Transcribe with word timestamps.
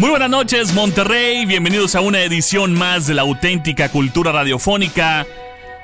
Muy 0.00 0.08
buenas 0.08 0.30
noches 0.30 0.72
Monterrey, 0.72 1.44
bienvenidos 1.44 1.94
a 1.94 2.00
una 2.00 2.22
edición 2.22 2.72
más 2.72 3.06
de 3.06 3.12
la 3.12 3.20
auténtica 3.20 3.90
cultura 3.90 4.32
radiofónica. 4.32 5.26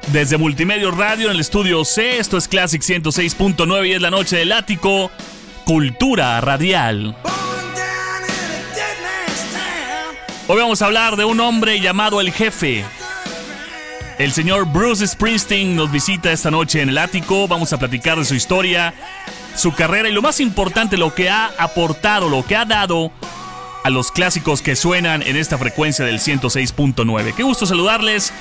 Desde 0.07 0.39
Multimedia 0.39 0.91
Radio 0.91 1.27
en 1.27 1.33
el 1.33 1.41
estudio 1.41 1.85
C, 1.85 2.19
esto 2.19 2.39
es 2.39 2.49
Classic 2.49 2.81
106.9 2.81 3.87
y 3.87 3.93
es 3.93 4.01
la 4.01 4.11
noche 4.11 4.39
del 4.39 4.53
ático, 4.53 5.11
Cultura 5.67 6.41
Radial. 6.41 7.15
Hoy 10.49 10.57
vamos 10.57 10.81
a 10.81 10.87
hablar 10.87 11.17
de 11.17 11.27
un 11.27 11.39
hombre 11.41 11.79
llamado 11.83 12.23
el 12.23 12.33
jefe. 12.33 12.87
El 14.19 14.33
señor 14.33 14.65
Bruce 14.65 15.07
Springsteen 15.07 15.77
nos 15.77 15.93
visita 15.93 16.33
esta 16.33 16.51
noche 16.51 16.81
en 16.81 16.89
el 16.89 16.97
ático, 16.97 17.49
vamos 17.49 17.75
a 17.75 17.79
platicar 17.79 18.17
de 18.19 18.25
su 18.25 18.35
historia, 18.35 18.95
su 19.55 19.75
carrera 19.75 20.09
y 20.09 20.13
lo 20.13 20.23
más 20.23 20.41
importante, 20.41 20.97
lo 20.97 21.15
que 21.15 21.29
ha 21.29 21.51
aportado, 21.59 22.31
lo 22.31 22.47
que 22.47 22.57
ha 22.57 22.65
dado 22.65 23.13
a 23.87 23.91
los 23.91 24.11
clásicos 24.11 24.63
que 24.63 24.75
suenan 24.75 25.23
en 25.23 25.37
esta 25.37 25.59
frecuencia 25.59 26.05
del 26.05 26.19
106.9. 26.19 27.35
Qué 27.35 27.45
gusto 27.45 27.67
saludarles. 27.67 28.33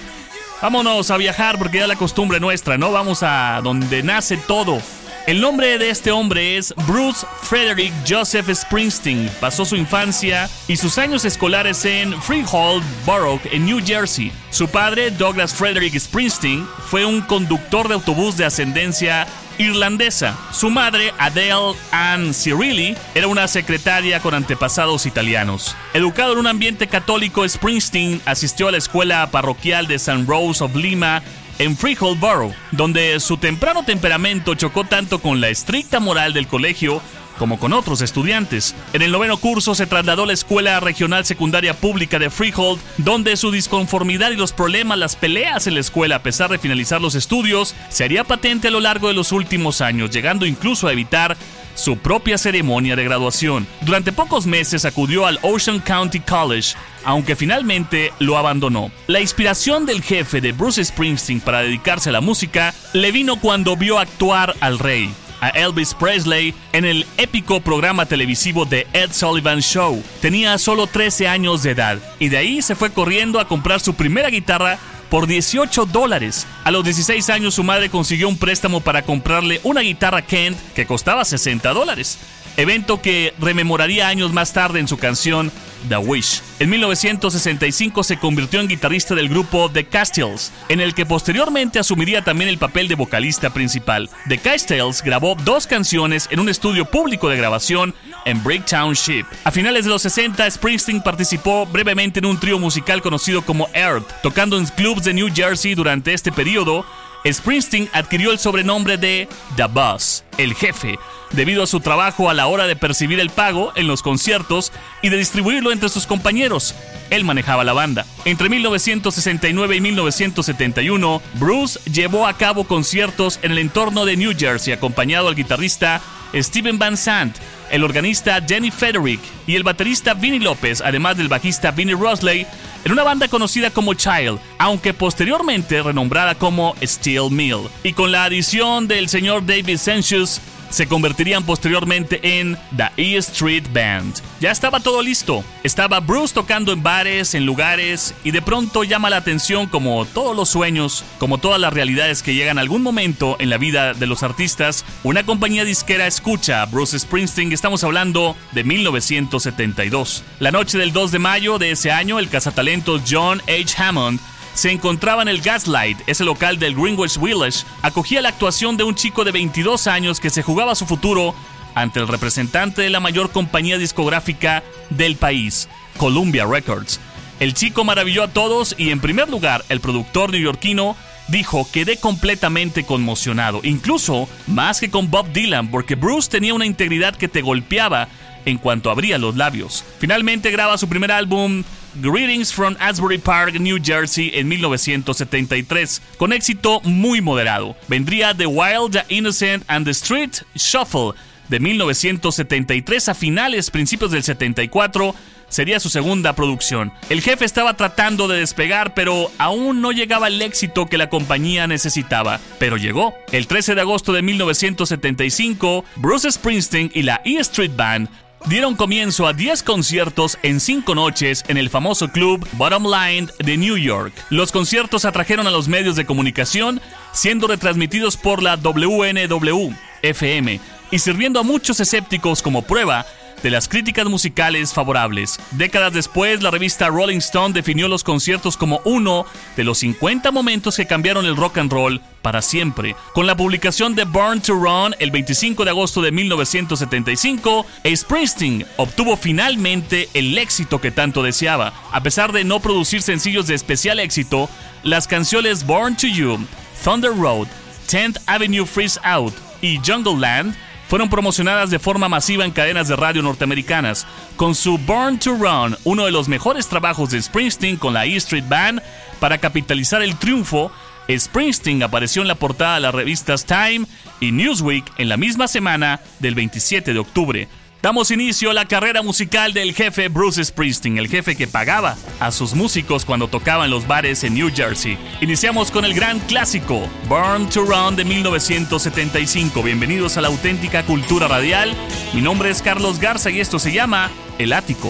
Vámonos 0.60 1.12
a 1.12 1.18
viajar 1.18 1.60
porque 1.60 1.78
ya 1.78 1.86
la 1.86 1.96
costumbre 1.96 2.40
nuestra, 2.40 2.80
¿no? 2.80 2.92
Vamos 2.92 3.22
a 3.22 3.62
donde 3.64 4.02
nace 4.02 4.38
todo. 4.38 4.82
El 5.28 5.42
nombre 5.42 5.78
de 5.78 5.92
este 5.92 6.10
hombre 6.10 6.58
es 6.58 6.74
Bruce 6.88 7.28
Frederick 7.44 7.94
Joseph 8.10 8.50
Springsteen. 8.52 9.30
Pasó 9.40 9.66
su 9.66 9.76
infancia 9.76 10.50
y 10.68 10.78
sus 10.78 10.98
años 10.98 11.26
escolares 11.26 11.86
en 11.86 12.20
Freehold 12.24 12.84
Borough, 13.06 13.42
en 13.52 13.66
New 13.66 13.86
Jersey. 13.86 14.32
Su 14.50 14.68
padre, 14.68 15.12
Douglas 15.12 15.54
Frederick 15.54 15.96
Springsteen, 16.00 16.66
fue 16.90 17.06
un 17.06 17.22
conductor 17.22 17.88
de 17.88 17.94
autobús 17.94 18.36
de 18.36 18.46
ascendencia 18.46 19.28
irlandesa. 19.58 20.38
Su 20.52 20.70
madre, 20.70 21.14
Adele 21.18 21.76
Ann 21.92 22.34
Cirilli, 22.34 22.96
era 23.14 23.28
una 23.28 23.48
secretaria 23.48 24.20
con 24.20 24.34
antepasados 24.34 25.06
italianos. 25.06 25.76
Educado 25.94 26.34
en 26.34 26.40
un 26.40 26.48
ambiente 26.48 26.88
católico, 26.88 27.48
Springsteen 27.48 28.22
asistió 28.26 28.68
a 28.68 28.72
la 28.72 28.78
escuela 28.78 29.30
parroquial 29.32 29.88
de 29.88 29.96
St. 29.96 30.26
Rose 30.28 30.64
of 30.64 30.76
Lima 30.76 31.22
en 31.60 31.78
Freehold 31.78 32.20
Borough, 32.20 32.54
donde 32.72 33.20
su 33.20 33.38
temprano 33.38 33.84
temperamento 33.84 34.56
chocó 34.56 34.84
tanto 34.84 35.20
con 35.20 35.40
la 35.40 35.50
estricta 35.50 36.00
moral 36.00 36.34
del 36.34 36.48
colegio 36.48 37.02
como 37.38 37.60
con 37.60 37.74
otros 37.74 38.02
estudiantes. 38.02 38.76
En 38.94 39.02
el 39.02 39.12
noveno 39.12 39.38
curso 39.38 39.76
se 39.76 39.88
trasladó 39.88 40.24
a 40.24 40.28
la 40.28 40.34
Escuela 40.34 40.80
Regional 40.80 41.26
Secundaria 41.26 41.74
Pública 41.74 42.20
de 42.20 42.30
Freehold, 42.30 42.82
donde 42.98 43.38
su 43.38 43.52
disconformidad 43.52 44.32
y 44.32 44.36
los 44.36 44.54
problemas, 44.54 44.98
las 44.98 45.16
peleas 45.16 45.68
en 45.68 45.76
la 45.76 45.80
escuela 45.80 46.18
a 46.18 46.24
pesar 46.24 46.50
de 46.50 46.60
finalizar 46.60 47.02
los 47.02 47.16
estudios, 47.16 47.76
se 47.90 48.04
haría 48.04 48.24
patente 48.24 48.68
a 48.70 48.72
lo 48.72 48.80
largo 48.80 49.08
de 49.08 49.14
los 49.14 49.32
últimos 49.32 49.82
años, 49.82 50.12
llegando 50.12 50.46
incluso 50.46 50.88
a 50.88 50.94
evitar 50.94 51.38
su 51.76 51.98
propia 51.98 52.38
ceremonia 52.38 52.96
de 52.96 53.04
graduación. 53.04 53.68
Durante 53.82 54.14
pocos 54.14 54.46
meses 54.48 54.86
acudió 54.86 55.26
al 55.26 55.40
Ocean 55.42 55.80
County 55.80 56.22
College, 56.22 56.76
aunque 57.04 57.36
finalmente 57.36 58.14
lo 58.20 58.38
abandonó. 58.38 58.92
La 59.08 59.20
inspiración 59.20 59.86
del 59.86 60.02
jefe 60.02 60.42
de 60.42 60.54
Bruce 60.54 60.84
Springsteen 60.84 61.42
para 61.42 61.62
dedicarse 61.62 62.10
a 62.10 62.14
la 62.14 62.22
música 62.22 62.74
le 62.94 63.12
vino 63.12 63.40
cuando 63.40 63.76
vio 63.76 64.00
actuar 64.00 64.56
al 64.62 64.80
rey 64.80 65.14
a 65.46 65.50
Elvis 65.50 65.94
Presley 65.94 66.56
en 66.74 66.86
el 66.86 67.06
épico 67.18 67.60
programa 67.60 68.08
televisivo 68.08 68.66
The 68.66 68.88
Ed 68.94 69.12
Sullivan 69.12 69.60
Show. 69.60 70.02
Tenía 70.20 70.58
solo 70.58 70.88
13 70.88 71.28
años 71.28 71.62
de 71.62 71.72
edad 71.72 72.00
y 72.18 72.30
de 72.30 72.38
ahí 72.38 72.64
se 72.64 72.74
fue 72.74 72.92
corriendo 72.92 73.40
a 73.40 73.48
comprar 73.48 73.80
su 73.80 73.94
primera 73.94 74.30
guitarra 74.30 74.80
por 75.12 75.28
18 75.28 75.86
dólares. 75.86 76.48
A 76.64 76.72
los 76.72 76.84
16 76.84 77.30
años 77.30 77.54
su 77.54 77.64
madre 77.64 77.92
consiguió 77.92 78.28
un 78.28 78.38
préstamo 78.38 78.82
para 78.82 79.04
comprarle 79.04 79.62
una 79.62 79.82
guitarra 79.82 80.24
Kent 80.24 80.58
que 80.74 80.88
costaba 80.88 81.24
60 81.24 81.74
dólares 81.74 82.18
evento 82.58 83.02
que 83.02 83.34
rememoraría 83.40 84.08
años 84.08 84.34
más 84.34 84.54
tarde 84.54 84.80
en 84.80 84.88
su 84.88 84.98
canción 84.98 85.52
The 85.90 85.98
Wish. 85.98 86.42
En 86.60 86.70
1965 86.70 88.04
se 88.04 88.18
convirtió 88.18 88.60
en 88.60 88.68
guitarrista 88.68 89.14
del 89.14 89.30
grupo 89.30 89.70
The 89.72 89.86
Castells, 89.86 90.52
en 90.70 90.80
el 90.80 90.94
que 90.94 91.06
posteriormente 91.06 91.80
asumiría 91.80 92.24
también 92.24 92.50
el 92.50 92.58
papel 92.58 92.88
de 92.88 92.96
vocalista 92.96 93.52
principal. 93.52 94.10
The 94.28 94.38
Castells 94.38 95.04
grabó 95.04 95.36
dos 95.36 95.68
canciones 95.68 96.28
en 96.32 96.40
un 96.40 96.50
estudio 96.50 96.86
público 96.86 97.30
de 97.30 97.38
grabación 97.38 97.94
en 98.26 98.44
Brick 98.44 98.66
Township. 98.66 99.26
A 99.44 99.52
finales 99.52 99.86
de 99.86 99.92
los 99.92 100.02
60, 100.02 100.50
Springsteen 100.50 101.02
participó 101.02 101.66
brevemente 101.66 102.20
en 102.20 102.26
un 102.26 102.40
trío 102.40 102.58
musical 102.58 103.02
conocido 103.02 103.44
como 103.44 103.70
Earth, 103.74 104.10
tocando 104.24 104.58
en 104.58 104.66
clubs 104.66 105.04
de 105.04 105.14
New 105.14 105.30
Jersey 105.34 105.76
durante 105.76 106.14
este 106.14 106.32
periodo. 106.32 106.86
Springsteen 107.32 107.90
adquirió 107.94 108.32
el 108.32 108.40
sobrenombre 108.40 108.98
de 108.98 109.28
The 109.56 109.66
Boss, 109.66 110.24
el 110.38 110.54
jefe, 110.54 111.00
debido 111.32 111.64
a 111.64 111.68
su 111.68 111.80
trabajo 111.80 112.30
a 112.30 112.34
la 112.34 112.48
hora 112.48 112.68
de 112.68 112.76
percibir 112.76 113.20
el 113.20 113.30
pago 113.30 113.72
en 113.76 113.88
los 113.88 114.02
conciertos 114.02 114.72
y 115.02 115.10
de 115.10 115.18
distribuirlo 115.18 115.72
entre 115.72 115.90
sus 115.90 116.06
compañeros. 116.06 116.76
Él 117.10 117.24
manejaba 117.24 117.64
la 117.64 117.74
banda. 117.74 118.06
Entre 118.26 118.50
1969 118.50 119.76
y 119.76 119.82
1971, 119.82 121.22
Bruce 121.36 121.80
llevó 121.92 122.28
a 122.28 122.38
cabo 122.38 122.66
conciertos 122.66 123.40
en 123.42 123.52
el 123.52 123.60
entorno 123.60 124.06
de 124.06 124.18
New 124.18 124.34
Jersey 124.38 124.74
acompañado 124.74 125.28
al 125.28 125.36
guitarrista 125.36 126.02
Steven 126.34 126.78
Van 126.78 126.98
Sant, 126.98 127.38
el 127.76 127.84
organista 127.84 128.42
Jenny 128.42 128.72
Federick 128.72 129.20
y 129.46 129.56
el 129.56 129.64
baterista 129.64 130.14
Vinnie 130.14 130.40
López, 130.40 130.80
además 130.80 131.18
del 131.18 131.28
bajista 131.28 131.72
Vinnie 131.72 131.94
Rosley, 131.94 132.48
en 132.86 132.92
una 132.94 133.04
banda 133.04 133.28
conocida 133.28 133.70
como 133.70 133.94
Child, 133.94 134.40
aunque 134.58 134.94
posteriormente 134.94 135.84
renombrada 135.84 136.36
como 136.36 136.74
Steel 136.82 137.30
Mill. 137.32 137.68
Y 137.84 137.92
con 137.92 138.14
la 138.14 138.24
adición 138.24 138.88
del 138.88 139.10
señor 139.10 139.46
David 139.46 139.78
Sensius, 139.78 140.40
se 140.70 140.88
convertirían 140.88 141.44
posteriormente 141.44 142.40
en 142.40 142.58
The 142.76 142.90
E 142.98 143.18
Street 143.18 143.66
Band. 143.74 144.16
Ya 144.40 144.52
estaba 144.52 144.80
todo 144.80 145.02
listo. 145.02 145.44
Estaba 145.64 146.00
Bruce 146.00 146.34
tocando 146.34 146.72
en 146.72 146.84
bares, 146.84 147.34
en 147.36 147.46
lugares, 147.46 148.14
y 148.24 148.32
de 148.32 148.42
pronto 148.42 148.84
llama 148.84 149.10
la 149.10 149.18
atención 149.18 149.68
como 149.68 150.06
todos 150.06 150.36
los 150.36 150.50
sueños, 150.50 151.04
como 151.20 151.38
todas 151.38 151.60
las 151.60 151.74
realidades 151.74 152.22
que 152.22 152.34
llegan 152.34 152.58
a 152.58 152.62
algún 152.62 152.84
momento 152.84 153.36
en 153.40 153.50
la 153.50 153.58
vida 153.58 153.94
de 153.94 154.08
los 154.08 154.24
artistas, 154.24 154.86
una 155.04 155.26
compañía 155.26 155.64
disquera 155.66 156.08
escucha 156.08 156.62
a 156.62 156.66
Bruce 156.66 156.98
Springsteen, 157.00 157.52
estamos 157.52 157.84
hablando 157.84 158.36
de 158.52 158.64
1972. 158.64 160.24
La 160.40 160.52
noche 160.52 160.78
del 160.78 160.94
2 160.94 161.12
de 161.12 161.20
mayo 161.20 161.58
de 161.58 161.72
ese 161.72 161.92
año, 161.92 162.20
el 162.20 162.30
cazatalentos 162.30 163.02
John 163.10 163.42
H. 163.48 163.76
Hammond 163.78 164.20
se 164.56 164.72
encontraba 164.72 165.22
en 165.22 165.28
el 165.28 165.42
Gaslight, 165.42 166.00
ese 166.08 166.24
local 166.24 166.58
del 166.58 166.76
Greenwich 166.76 167.20
Village, 167.20 167.66
acogía 167.82 168.22
la 168.22 168.30
actuación 168.30 168.78
de 168.78 168.86
un 168.86 168.96
chico 168.96 169.24
de 169.26 169.32
22 169.32 169.86
años 169.88 170.20
que 170.20 170.30
se 170.30 170.42
jugaba 170.42 170.76
su 170.76 170.86
futuro 170.86 171.36
ante 171.76 172.00
el 172.00 172.08
representante 172.08 172.82
de 172.82 172.90
la 172.90 173.02
mayor 173.02 173.32
compañía 173.32 173.78
discográfica 173.78 174.64
del 174.90 175.18
país, 175.18 175.68
Columbia 175.98 176.46
Records. 176.46 177.02
El 177.42 177.54
chico 177.54 177.84
maravilló 177.84 178.24
a 178.24 178.30
todos 178.30 178.76
y 178.78 178.92
en 178.92 179.02
primer 179.02 179.30
lugar 179.30 179.66
el 179.68 179.82
productor 179.82 180.32
neoyorquino 180.32 180.96
dijo 181.28 181.68
quedé 181.74 181.98
completamente 181.98 182.86
conmocionado, 182.86 183.60
incluso 183.64 184.30
más 184.48 184.80
que 184.80 184.90
con 184.90 185.12
Bob 185.12 185.34
Dylan, 185.34 185.70
porque 185.70 185.96
Bruce 185.96 186.30
tenía 186.30 186.54
una 186.54 186.66
integridad 186.66 187.16
que 187.16 187.28
te 187.28 187.42
golpeaba 187.42 188.08
en 188.46 188.58
cuanto 188.58 188.90
abría 188.90 189.18
los 189.18 189.36
labios. 189.36 189.84
Finalmente 190.00 190.52
graba 190.52 190.78
su 190.78 190.88
primer 190.88 191.12
álbum, 191.12 191.64
Greetings 192.02 192.52
from 192.52 192.76
Asbury 192.80 193.18
Park, 193.18 193.54
New 193.60 193.78
Jersey, 193.82 194.32
en 194.34 194.50
1973, 194.50 196.02
con 196.18 196.34
éxito 196.34 196.82
muy 196.82 197.22
moderado. 197.22 197.78
Vendría 197.88 198.34
The 198.36 198.48
Wild, 198.48 198.92
The 198.92 199.06
Innocent 199.16 199.64
and 199.68 199.86
The 199.86 199.92
Street 199.92 200.36
Shuffle 200.56 201.14
de 201.48 201.60
1973 201.60 203.10
a 203.10 203.14
finales, 203.14 203.72
principios 203.72 204.12
del 204.12 204.24
74, 204.24 205.16
sería 205.48 205.80
su 205.80 205.90
segunda 205.90 206.34
producción. 206.34 206.92
El 207.10 207.22
jefe 207.22 207.46
estaba 207.46 207.76
tratando 207.76 208.28
de 208.28 208.40
despegar, 208.40 208.94
pero 208.94 209.32
aún 209.38 209.80
no 209.80 209.92
llegaba 209.92 210.28
el 210.28 210.42
éxito 210.42 210.88
que 210.88 210.98
la 210.98 211.10
compañía 211.10 211.68
necesitaba. 211.68 212.40
Pero 212.60 212.78
llegó. 212.78 213.16
El 213.32 213.48
13 213.48 213.76
de 213.76 213.82
agosto 213.82 214.12
de 214.12 214.22
1975, 214.22 215.86
Bruce 215.96 216.32
Springsteen 216.32 216.92
y 216.94 217.04
la 217.04 217.22
E 217.24 217.38
Street 217.38 217.72
Band 217.76 218.10
dieron 218.48 218.76
comienzo 218.76 219.28
a 219.28 219.34
10 219.34 219.64
conciertos 219.64 220.38
en 220.44 220.60
5 220.60 220.96
noches 220.96 221.44
en 221.48 221.58
el 221.58 221.70
famoso 221.70 222.10
club 222.10 222.48
Bottom 222.54 222.86
Line 222.86 223.28
de 223.40 223.58
New 223.58 223.78
York. 223.78 224.14
Los 224.30 224.52
conciertos 224.52 225.06
atrajeron 225.06 225.48
a 225.48 225.52
los 225.52 225.68
medios 225.68 225.96
de 225.96 226.06
comunicación, 226.06 226.82
siendo 227.12 227.48
retransmitidos 227.48 228.18
por 228.18 228.44
la 228.44 228.58
WNW 228.58 229.74
FM 230.02 230.60
y 230.92 231.00
sirviendo 231.00 231.40
a 231.40 231.44
muchos 231.44 231.80
escépticos 231.80 232.42
como 232.42 232.62
prueba 232.62 233.06
de 233.44 233.50
las 233.52 233.68
críticas 233.68 234.06
musicales 234.08 234.74
favorables. 234.74 235.40
Décadas 235.52 235.94
después, 235.94 236.42
la 236.42 236.52
revista 236.52 236.88
Rolling 236.88 237.18
Stone 237.18 237.54
definió 237.54 237.88
los 237.88 238.04
conciertos 238.04 238.58
como 238.58 238.82
uno 238.86 239.26
de 239.56 239.64
los 239.64 239.80
50 239.80 240.32
momentos 240.32 240.76
que 240.76 240.88
cambiaron 240.88 241.26
el 241.26 241.36
rock 241.36 241.58
and 241.58 241.72
roll 241.72 242.02
para 242.22 242.42
siempre. 242.42 242.96
Con 243.14 243.28
la 243.28 243.38
publicación 243.38 243.94
de 243.94 244.04
Born 244.04 244.42
to 244.42 244.54
Run 244.54 244.96
el 245.00 245.12
25 245.12 245.64
de 245.64 245.70
agosto 245.70 246.02
de 246.02 246.12
1975, 246.12 247.66
Springsteen 247.96 248.66
obtuvo 248.78 249.16
finalmente 249.16 250.10
el 250.14 250.38
éxito 250.38 250.82
que 250.82 250.92
tanto 250.92 251.22
deseaba. 251.22 251.74
A 251.92 252.02
pesar 252.02 252.32
de 252.32 252.44
no 252.44 252.60
producir 252.60 253.04
sencillos 253.04 253.46
de 253.46 253.54
especial 253.54 254.00
éxito, 254.00 254.50
las 254.82 255.08
canciones 255.08 255.66
Born 255.66 255.96
to 255.98 256.08
You, 256.08 256.40
Thunder 256.84 257.12
Road, 257.16 257.48
10th 257.90 258.20
Avenue 258.26 258.66
Freeze 258.66 259.00
Out 259.04 259.36
y 259.62 259.80
Jungle 259.86 260.18
Land 260.18 260.56
fueron 260.88 261.10
promocionadas 261.10 261.70
de 261.70 261.80
forma 261.80 262.10
masiva 262.10 262.46
en 262.46 262.52
cadenas 262.52 262.88
de 262.88 262.96
radio 262.96 263.22
norteamericanas. 263.22 264.06
Con 264.36 264.56
su 264.56 264.78
Born 264.78 265.20
to 265.20 265.36
Run, 265.36 265.78
uno 265.84 266.06
de 266.06 266.12
los 266.12 266.28
mejores 266.28 266.68
trabajos 266.68 267.10
de 267.10 267.22
Springsteen 267.22 267.78
con 267.78 267.94
la 267.94 268.06
E 268.06 268.16
Street 268.18 268.46
Band, 268.48 268.82
para 269.20 269.38
capitalizar 269.38 270.02
el 270.02 270.18
triunfo, 270.18 270.72
Springsteen 271.10 271.84
apareció 271.84 272.22
en 272.22 272.28
la 272.28 272.36
portada 272.36 272.76
de 272.76 272.82
las 272.82 272.96
revistas 272.96 273.46
Time 273.46 273.86
y 274.20 274.32
Newsweek 274.32 274.86
en 274.98 275.10
la 275.10 275.18
misma 275.18 275.48
semana 275.48 276.02
del 276.20 276.36
27 276.36 276.94
de 276.94 277.00
octubre. 277.00 277.48
Damos 277.86 278.10
inicio 278.10 278.50
a 278.50 278.54
la 278.56 278.66
carrera 278.66 279.04
musical 279.04 279.54
del 279.54 279.76
jefe 279.76 280.08
Bruce 280.08 280.44
Springsteen, 280.44 280.98
el 280.98 281.08
jefe 281.08 281.36
que 281.36 281.46
pagaba 281.46 281.96
a 282.20 282.32
sus 282.32 282.56
músicos 282.56 283.06
cuando 283.06 283.28
tocaban 283.28 283.70
los 283.70 283.86
bares 283.86 284.24
en 284.24 284.34
New 284.34 284.50
Jersey. 284.52 284.98
Iniciamos 285.22 285.70
con 285.70 285.86
el 285.86 285.94
gran 285.94 286.20
clásico, 286.22 286.90
Born 287.08 287.48
to 287.48 287.64
Run 287.64 287.96
de 287.96 288.04
1975. 288.04 289.62
Bienvenidos 289.62 290.18
a 290.18 290.22
la 290.22 290.30
auténtica 290.30 290.82
cultura 290.82 291.28
radial. 291.28 291.76
Mi 292.16 292.24
nombre 292.24 292.50
es 292.50 292.64
Carlos 292.64 292.98
Garza 292.98 293.30
y 293.30 293.40
esto 293.40 293.60
se 293.60 293.72
llama 293.72 294.10
El 294.40 294.54
Ático. 294.54 294.90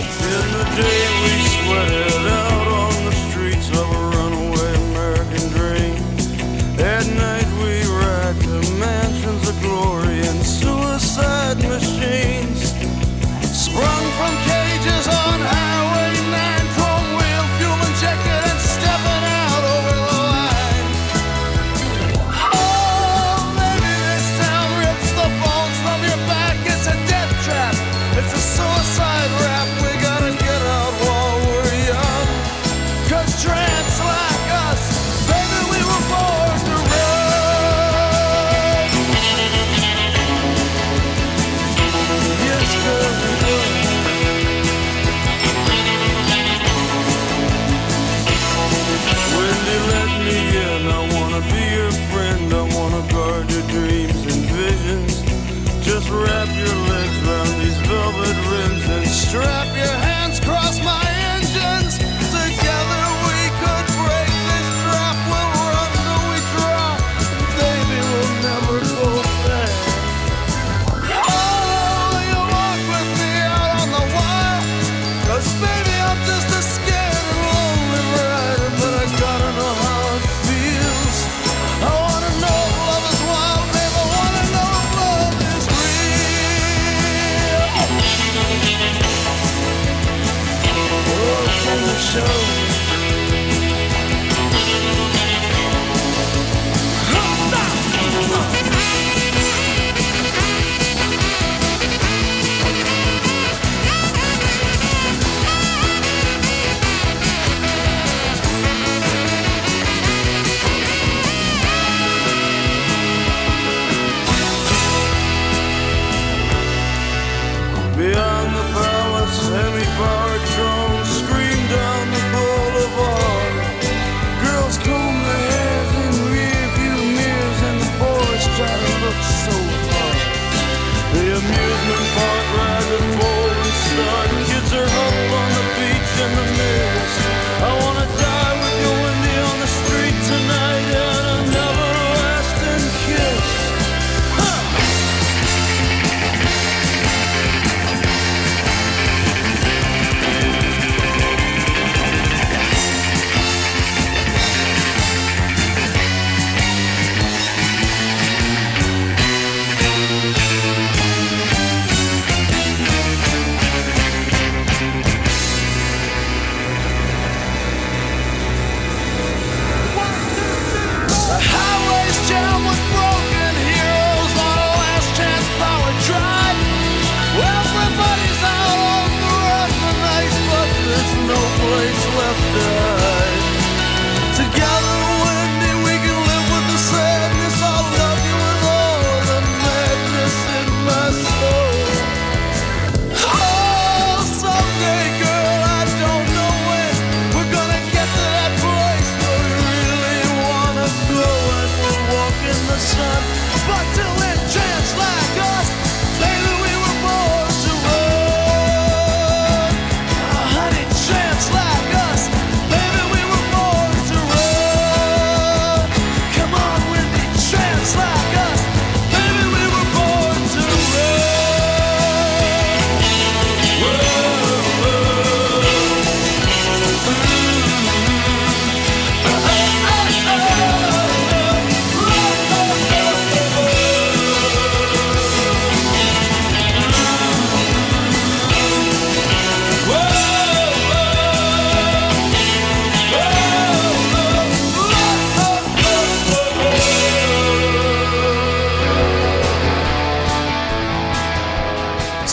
Run 13.75 14.05
from 14.17 14.44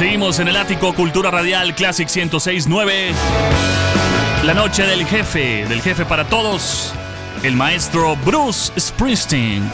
en 0.01 0.49
el 0.49 0.57
ático 0.57 0.95
Cultura 0.95 1.31
Radial 1.31 1.75
Classic 1.75 2.09
1069. 2.09 3.13
La 4.43 4.55
noche 4.55 4.85
del 4.85 5.05
jefe, 5.05 5.67
del 5.69 5.83
jefe 5.83 6.07
para 6.07 6.25
todos, 6.25 6.95
el 7.43 7.57
maestro 7.57 8.17
Bruce 8.17 8.73
Springsteen. 8.81 9.71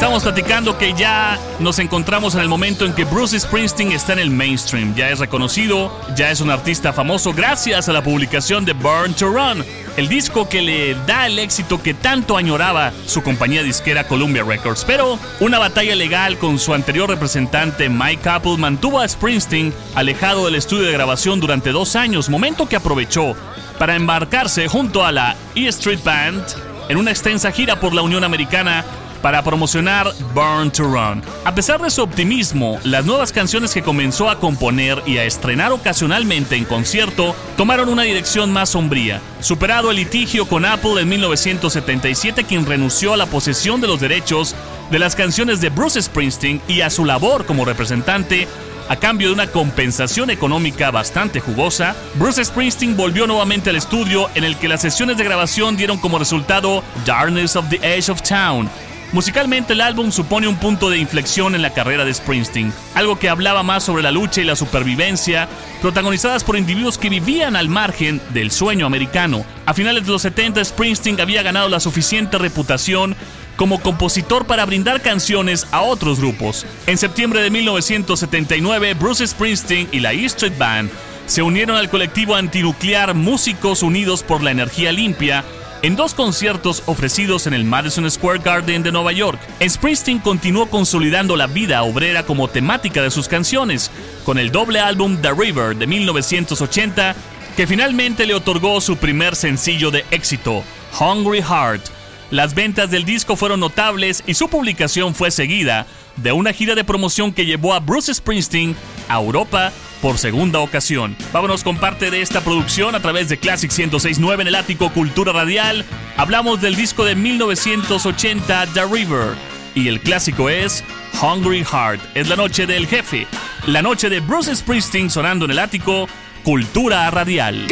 Estamos 0.00 0.22
platicando 0.22 0.78
que 0.78 0.94
ya 0.94 1.38
nos 1.58 1.78
encontramos 1.78 2.34
en 2.34 2.40
el 2.40 2.48
momento 2.48 2.86
en 2.86 2.94
que 2.94 3.04
Bruce 3.04 3.38
Springsteen 3.38 3.92
está 3.92 4.14
en 4.14 4.20
el 4.20 4.30
mainstream, 4.30 4.94
ya 4.94 5.10
es 5.10 5.18
reconocido, 5.18 5.92
ya 6.16 6.30
es 6.30 6.40
un 6.40 6.48
artista 6.48 6.94
famoso 6.94 7.34
gracias 7.34 7.86
a 7.86 7.92
la 7.92 8.02
publicación 8.02 8.64
de 8.64 8.72
Burn 8.72 9.12
to 9.12 9.26
Run, 9.26 9.62
el 9.98 10.08
disco 10.08 10.48
que 10.48 10.62
le 10.62 10.94
da 11.06 11.26
el 11.26 11.38
éxito 11.38 11.82
que 11.82 11.92
tanto 11.92 12.38
añoraba 12.38 12.94
su 13.04 13.22
compañía 13.22 13.62
disquera 13.62 14.08
Columbia 14.08 14.42
Records. 14.42 14.86
Pero 14.86 15.18
una 15.38 15.58
batalla 15.58 15.94
legal 15.94 16.38
con 16.38 16.58
su 16.58 16.72
anterior 16.72 17.10
representante 17.10 17.90
Mike 17.90 18.26
Apple 18.26 18.56
mantuvo 18.56 19.00
a 19.00 19.06
Springsteen 19.06 19.74
alejado 19.94 20.46
del 20.46 20.54
estudio 20.54 20.84
de 20.84 20.92
grabación 20.92 21.40
durante 21.40 21.72
dos 21.72 21.94
años, 21.94 22.30
momento 22.30 22.66
que 22.66 22.76
aprovechó 22.76 23.36
para 23.78 23.96
embarcarse 23.96 24.66
junto 24.66 25.04
a 25.04 25.12
la 25.12 25.36
E 25.54 25.66
Street 25.68 26.00
Band 26.02 26.42
en 26.88 26.96
una 26.96 27.10
extensa 27.10 27.52
gira 27.52 27.78
por 27.78 27.92
la 27.92 28.00
Unión 28.00 28.24
Americana 28.24 28.82
para 29.22 29.42
promocionar 29.42 30.12
Burn 30.34 30.70
to 30.70 30.84
Run. 30.84 31.22
A 31.44 31.54
pesar 31.54 31.80
de 31.80 31.90
su 31.90 32.02
optimismo, 32.02 32.78
las 32.84 33.04
nuevas 33.04 33.32
canciones 33.32 33.72
que 33.72 33.82
comenzó 33.82 34.30
a 34.30 34.38
componer 34.38 35.02
y 35.06 35.18
a 35.18 35.24
estrenar 35.24 35.72
ocasionalmente 35.72 36.56
en 36.56 36.64
concierto 36.64 37.34
tomaron 37.56 37.88
una 37.88 38.02
dirección 38.02 38.52
más 38.52 38.70
sombría. 38.70 39.20
Superado 39.40 39.90
el 39.90 39.96
litigio 39.96 40.46
con 40.46 40.64
Apple 40.64 41.00
en 41.00 41.08
1977, 41.08 42.44
quien 42.44 42.66
renunció 42.66 43.12
a 43.12 43.16
la 43.16 43.26
posesión 43.26 43.80
de 43.80 43.86
los 43.86 44.00
derechos 44.00 44.54
de 44.90 44.98
las 44.98 45.14
canciones 45.14 45.60
de 45.60 45.70
Bruce 45.70 46.02
Springsteen 46.02 46.60
y 46.66 46.80
a 46.80 46.90
su 46.90 47.04
labor 47.04 47.46
como 47.46 47.64
representante, 47.64 48.48
a 48.88 48.96
cambio 48.96 49.28
de 49.28 49.34
una 49.34 49.46
compensación 49.46 50.30
económica 50.30 50.90
bastante 50.90 51.38
jugosa, 51.38 51.94
Bruce 52.16 52.44
Springsteen 52.44 52.96
volvió 52.96 53.24
nuevamente 53.28 53.70
al 53.70 53.76
estudio 53.76 54.28
en 54.34 54.42
el 54.42 54.56
que 54.56 54.66
las 54.66 54.80
sesiones 54.80 55.16
de 55.16 55.22
grabación 55.22 55.76
dieron 55.76 55.98
como 55.98 56.18
resultado 56.18 56.82
Darkness 57.06 57.54
of 57.54 57.68
the 57.68 57.78
Edge 57.82 58.10
of 58.10 58.20
Town, 58.22 58.68
Musicalmente 59.12 59.72
el 59.72 59.80
álbum 59.80 60.12
supone 60.12 60.46
un 60.46 60.56
punto 60.56 60.88
de 60.88 60.98
inflexión 60.98 61.56
en 61.56 61.62
la 61.62 61.74
carrera 61.74 62.04
de 62.04 62.14
Springsteen, 62.14 62.72
algo 62.94 63.18
que 63.18 63.28
hablaba 63.28 63.64
más 63.64 63.82
sobre 63.82 64.04
la 64.04 64.12
lucha 64.12 64.40
y 64.40 64.44
la 64.44 64.54
supervivencia, 64.54 65.48
protagonizadas 65.80 66.44
por 66.44 66.56
individuos 66.56 66.96
que 66.96 67.08
vivían 67.08 67.56
al 67.56 67.68
margen 67.68 68.20
del 68.32 68.52
sueño 68.52 68.86
americano. 68.86 69.44
A 69.66 69.74
finales 69.74 70.04
de 70.06 70.12
los 70.12 70.22
70 70.22 70.64
Springsteen 70.64 71.20
había 71.20 71.42
ganado 71.42 71.68
la 71.68 71.80
suficiente 71.80 72.38
reputación 72.38 73.16
como 73.56 73.80
compositor 73.80 74.46
para 74.46 74.64
brindar 74.64 75.02
canciones 75.02 75.66
a 75.72 75.82
otros 75.82 76.20
grupos. 76.20 76.64
En 76.86 76.96
septiembre 76.96 77.42
de 77.42 77.50
1979, 77.50 78.94
Bruce 78.94 79.26
Springsteen 79.26 79.88
y 79.90 79.98
la 79.98 80.12
E 80.12 80.24
Street 80.26 80.56
Band 80.56 80.88
se 81.26 81.42
unieron 81.42 81.76
al 81.76 81.88
colectivo 81.88 82.34
antinuclear 82.34 83.14
Músicos 83.14 83.82
Unidos 83.82 84.22
por 84.22 84.42
la 84.42 84.50
Energía 84.50 84.92
Limpia 84.92 85.44
en 85.82 85.96
dos 85.96 86.12
conciertos 86.12 86.82
ofrecidos 86.84 87.46
en 87.46 87.54
el 87.54 87.64
Madison 87.64 88.10
Square 88.10 88.40
Garden 88.44 88.82
de 88.82 88.92
Nueva 88.92 89.12
York, 89.12 89.40
Springsteen 89.66 90.18
continuó 90.18 90.66
consolidando 90.66 91.36
la 91.36 91.46
vida 91.46 91.82
obrera 91.84 92.22
como 92.26 92.48
temática 92.48 93.02
de 93.02 93.10
sus 93.10 93.28
canciones, 93.28 93.90
con 94.26 94.38
el 94.38 94.52
doble 94.52 94.78
álbum 94.78 95.16
The 95.22 95.32
River 95.32 95.74
de 95.76 95.86
1980, 95.86 97.16
que 97.56 97.66
finalmente 97.66 98.26
le 98.26 98.34
otorgó 98.34 98.78
su 98.82 98.98
primer 98.98 99.34
sencillo 99.36 99.90
de 99.90 100.04
éxito, 100.10 100.62
Hungry 101.00 101.40
Heart. 101.40 101.86
Las 102.30 102.54
ventas 102.54 102.90
del 102.90 103.06
disco 103.06 103.34
fueron 103.34 103.60
notables 103.60 104.22
y 104.26 104.34
su 104.34 104.48
publicación 104.50 105.14
fue 105.14 105.30
seguida 105.30 105.86
de 106.16 106.32
una 106.32 106.52
gira 106.52 106.74
de 106.74 106.84
promoción 106.84 107.32
que 107.32 107.46
llevó 107.46 107.72
a 107.72 107.80
Bruce 107.80 108.12
Springsteen 108.12 108.76
a 109.08 109.14
Europa 109.14 109.72
por 110.00 110.18
segunda 110.18 110.60
ocasión. 110.60 111.16
Vámonos 111.32 111.62
con 111.62 111.76
parte 111.76 112.10
de 112.10 112.22
esta 112.22 112.40
producción 112.40 112.94
a 112.94 113.00
través 113.00 113.28
de 113.28 113.38
Classic 113.38 113.70
1069 113.70 114.42
en 114.42 114.48
el 114.48 114.54
ático 114.54 114.92
Cultura 114.92 115.32
Radial. 115.32 115.84
Hablamos 116.16 116.60
del 116.60 116.76
disco 116.76 117.04
de 117.04 117.14
1980 117.14 118.66
The 118.68 118.84
River 118.86 119.34
y 119.74 119.88
el 119.88 120.00
clásico 120.00 120.48
es 120.48 120.84
Hungry 121.22 121.64
Heart. 121.64 122.00
Es 122.14 122.28
la 122.28 122.36
noche 122.36 122.66
del 122.66 122.86
jefe, 122.86 123.26
la 123.66 123.82
noche 123.82 124.08
de 124.08 124.20
Bruce 124.20 124.54
Springsteen 124.54 125.10
sonando 125.10 125.44
en 125.44 125.52
el 125.52 125.58
ático 125.58 126.08
Cultura 126.44 127.10
Radial. 127.10 127.66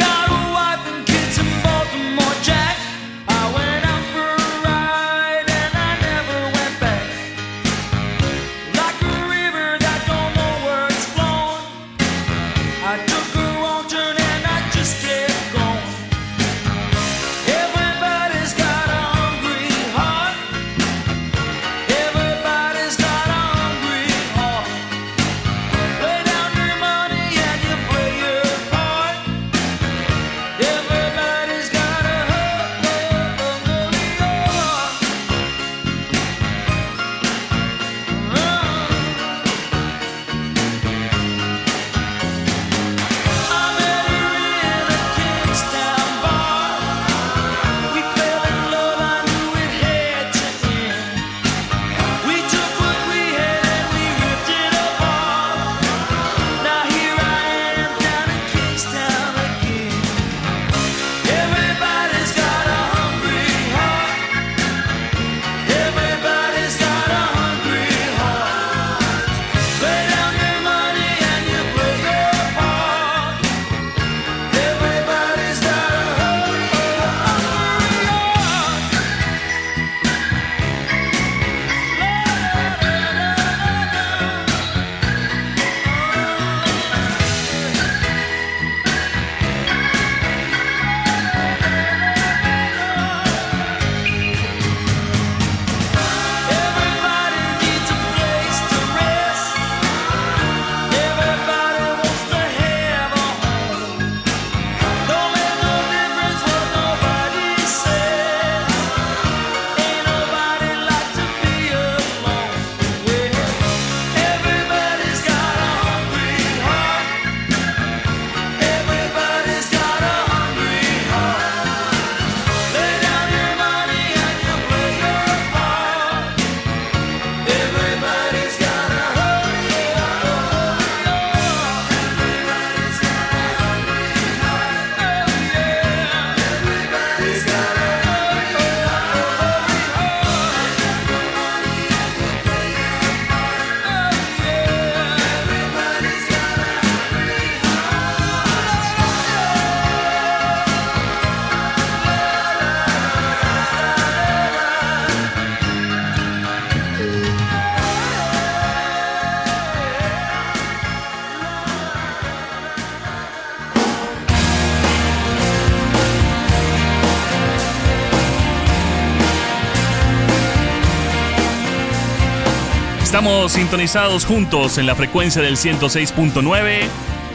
Estamos 173.19 173.51
sintonizados 173.51 174.23
juntos 174.23 174.77
en 174.77 174.85
la 174.85 174.95
frecuencia 174.95 175.41
del 175.41 175.57
106.9 175.57 176.87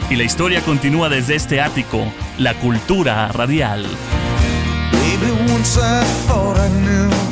y 0.09 0.15
la 0.15 0.23
historia 0.23 0.61
continúa 0.61 1.09
desde 1.09 1.35
este 1.35 1.61
ático, 1.61 2.11
la 2.39 2.55
cultura 2.55 3.27
radial. 3.27 3.85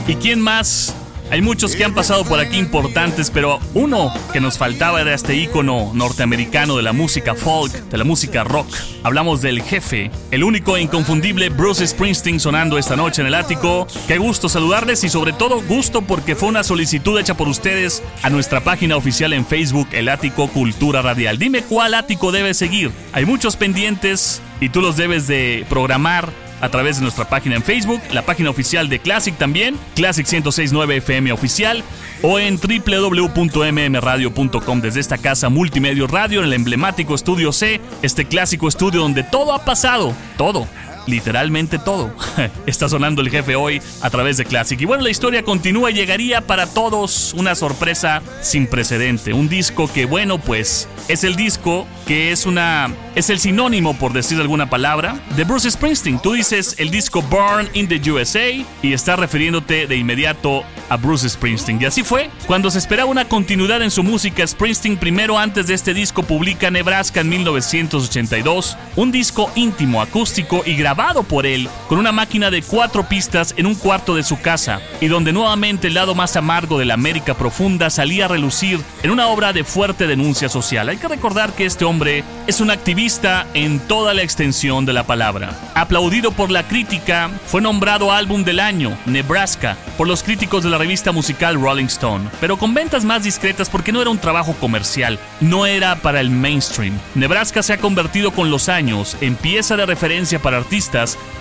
¿Y 0.07 0.15
quién 0.17 0.39
más 0.39 0.95
hay 1.33 1.41
muchos 1.41 1.75
que 1.75 1.83
han 1.83 1.95
pasado 1.95 2.25
por 2.25 2.39
aquí 2.39 2.59
importantes, 2.59 3.31
pero 3.31 3.59
uno 3.73 4.13
que 4.31 4.39
nos 4.39 4.59
faltaba 4.59 5.01
era 5.01 5.15
este 5.15 5.35
ícono 5.35 5.89
norteamericano 5.95 6.77
de 6.77 6.83
la 6.83 6.93
música 6.93 7.33
folk, 7.33 7.73
de 7.73 7.97
la 7.97 8.03
música 8.03 8.43
rock. 8.43 8.67
Hablamos 9.01 9.41
del 9.41 9.63
jefe, 9.63 10.11
el 10.33 10.43
único 10.43 10.75
e 10.75 10.81
inconfundible 10.81 11.49
Bruce 11.49 11.85
Springsteen 11.85 12.39
sonando 12.39 12.79
esta 12.79 12.95
noche 12.95 13.21
en 13.21 13.27
el 13.27 13.35
ático. 13.35 13.85
Qué 14.07 14.17
gusto 14.17 14.49
saludarles 14.49 15.03
y 15.03 15.09
sobre 15.09 15.31
todo 15.31 15.61
gusto 15.61 16.01
porque 16.01 16.35
fue 16.35 16.49
una 16.49 16.63
solicitud 16.63 17.19
hecha 17.19 17.37
por 17.37 17.47
ustedes 17.47 18.01
a 18.23 18.31
nuestra 18.31 18.63
página 18.63 18.95
oficial 18.95 19.31
en 19.33 19.45
Facebook, 19.45 19.87
El 19.91 20.09
Ático 20.09 20.47
Cultura 20.47 21.03
Radial. 21.03 21.37
Dime 21.37 21.61
cuál 21.61 21.93
ático 21.93 22.31
debes 22.31 22.57
seguir. 22.57 22.89
Hay 23.11 23.27
muchos 23.27 23.57
pendientes 23.57 24.41
y 24.59 24.69
tú 24.69 24.81
los 24.81 24.97
debes 24.97 25.27
de 25.27 25.67
programar 25.69 26.31
a 26.61 26.69
través 26.69 26.95
de 26.95 27.03
nuestra 27.03 27.29
página 27.29 27.57
en 27.57 27.61
Facebook, 27.61 28.01
la 28.11 28.23
página 28.23 28.49
oficial 28.49 28.87
de 28.89 28.97
Classic 28.99 29.37
también, 29.37 29.77
Classic 29.95 30.25
1069 30.25 30.97
FM 30.97 31.31
oficial, 31.33 31.83
o 32.23 32.39
en 32.39 32.57
www.mmradio.com 32.57 34.81
desde 34.81 34.99
esta 34.99 35.19
casa 35.19 35.49
Multimedia 35.49 36.07
Radio 36.07 36.39
en 36.39 36.45
el 36.45 36.53
emblemático 36.53 37.13
Estudio 37.13 37.51
C, 37.51 37.79
este 38.01 38.25
clásico 38.25 38.67
estudio 38.67 39.01
donde 39.01 39.21
todo 39.23 39.53
ha 39.53 39.63
pasado, 39.63 40.15
todo 40.37 40.67
literalmente 41.07 41.79
todo. 41.79 42.13
Está 42.65 42.89
sonando 42.89 43.21
el 43.21 43.29
jefe 43.29 43.55
hoy 43.55 43.81
a 44.01 44.09
través 44.09 44.37
de 44.37 44.45
Classic. 44.45 44.79
Y 44.79 44.85
bueno, 44.85 45.03
la 45.03 45.09
historia 45.09 45.43
continúa 45.43 45.91
y 45.91 45.93
llegaría 45.93 46.41
para 46.41 46.67
todos 46.67 47.33
una 47.33 47.55
sorpresa 47.55 48.21
sin 48.41 48.67
precedente. 48.67 49.33
Un 49.33 49.49
disco 49.49 49.91
que, 49.91 50.05
bueno, 50.05 50.39
pues 50.39 50.87
es 51.07 51.23
el 51.23 51.35
disco 51.35 51.85
que 52.07 52.31
es 52.31 52.45
una 52.45 52.93
es 53.15 53.29
el 53.29 53.39
sinónimo 53.39 53.97
por 53.97 54.11
decir 54.11 54.39
alguna 54.39 54.69
palabra 54.69 55.19
de 55.35 55.43
Bruce 55.43 55.69
Springsteen. 55.69 56.19
Tú 56.19 56.33
dices 56.33 56.75
el 56.79 56.89
disco 56.89 57.21
Born 57.21 57.69
in 57.73 57.87
the 57.87 58.11
USA 58.11 58.49
y 58.81 58.93
estás 58.93 59.19
refiriéndote 59.19 59.85
de 59.85 59.95
inmediato 59.95 60.63
a 60.89 60.97
Bruce 60.97 61.29
Springsteen. 61.29 61.81
Y 61.81 61.85
así 61.85 62.03
fue. 62.03 62.29
Cuando 62.47 62.71
se 62.71 62.79
esperaba 62.79 63.09
una 63.09 63.25
continuidad 63.25 63.81
en 63.83 63.91
su 63.91 64.03
música, 64.03 64.45
Springsteen 64.45 64.97
primero 64.97 65.37
antes 65.37 65.67
de 65.67 65.75
este 65.75 65.93
disco 65.93 66.23
publica 66.23 66.71
Nebraska 66.71 67.21
en 67.21 67.29
1982, 67.29 68.77
un 68.95 69.11
disco 69.11 69.51
íntimo, 69.55 70.01
acústico 70.01 70.63
y 70.65 70.75
grabado 70.75 70.92
por 71.27 71.45
él 71.47 71.69
con 71.89 71.97
una 71.97 72.11
máquina 72.11 72.51
de 72.51 72.61
cuatro 72.61 73.07
pistas 73.07 73.55
en 73.57 73.65
un 73.65 73.73
cuarto 73.73 74.15
de 74.15 74.23
su 74.23 74.39
casa 74.39 74.79
y 75.01 75.07
donde 75.07 75.33
nuevamente 75.33 75.87
el 75.87 75.95
lado 75.95 76.13
más 76.13 76.35
amargo 76.35 76.77
de 76.77 76.85
la 76.85 76.93
América 76.93 77.33
profunda 77.33 77.89
salía 77.89 78.25
a 78.25 78.27
relucir 78.27 78.79
en 79.01 79.09
una 79.09 79.27
obra 79.27 79.53
de 79.53 79.63
fuerte 79.63 80.05
denuncia 80.05 80.49
social. 80.49 80.89
Hay 80.89 80.97
que 80.97 81.07
recordar 81.07 81.53
que 81.53 81.65
este 81.65 81.85
hombre 81.85 82.23
es 82.45 82.61
un 82.61 82.69
activista 82.69 83.47
en 83.53 83.79
toda 83.79 84.13
la 84.13 84.21
extensión 84.21 84.85
de 84.85 84.93
la 84.93 85.03
palabra. 85.03 85.51
Aplaudido 85.73 86.31
por 86.31 86.51
la 86.51 86.67
crítica, 86.67 87.31
fue 87.47 87.61
nombrado 87.61 88.11
álbum 88.11 88.43
del 88.43 88.59
año, 88.59 88.95
Nebraska, 89.05 89.75
por 89.97 90.07
los 90.07 90.21
críticos 90.21 90.63
de 90.63 90.69
la 90.69 90.77
revista 90.77 91.11
musical 91.11 91.59
Rolling 91.59 91.85
Stone, 91.85 92.29
pero 92.39 92.57
con 92.57 92.73
ventas 92.73 93.03
más 93.03 93.23
discretas 93.23 93.69
porque 93.69 93.91
no 93.91 94.01
era 94.01 94.11
un 94.11 94.19
trabajo 94.19 94.53
comercial, 94.59 95.17
no 95.41 95.65
era 95.65 95.95
para 95.95 96.21
el 96.21 96.29
mainstream. 96.29 96.97
Nebraska 97.15 97.63
se 97.63 97.73
ha 97.73 97.77
convertido 97.77 98.31
con 98.31 98.51
los 98.51 98.69
años 98.69 99.17
en 99.21 99.35
pieza 99.35 99.75
de 99.75 99.85
referencia 99.85 100.39
para 100.39 100.57
artistas, 100.57 100.82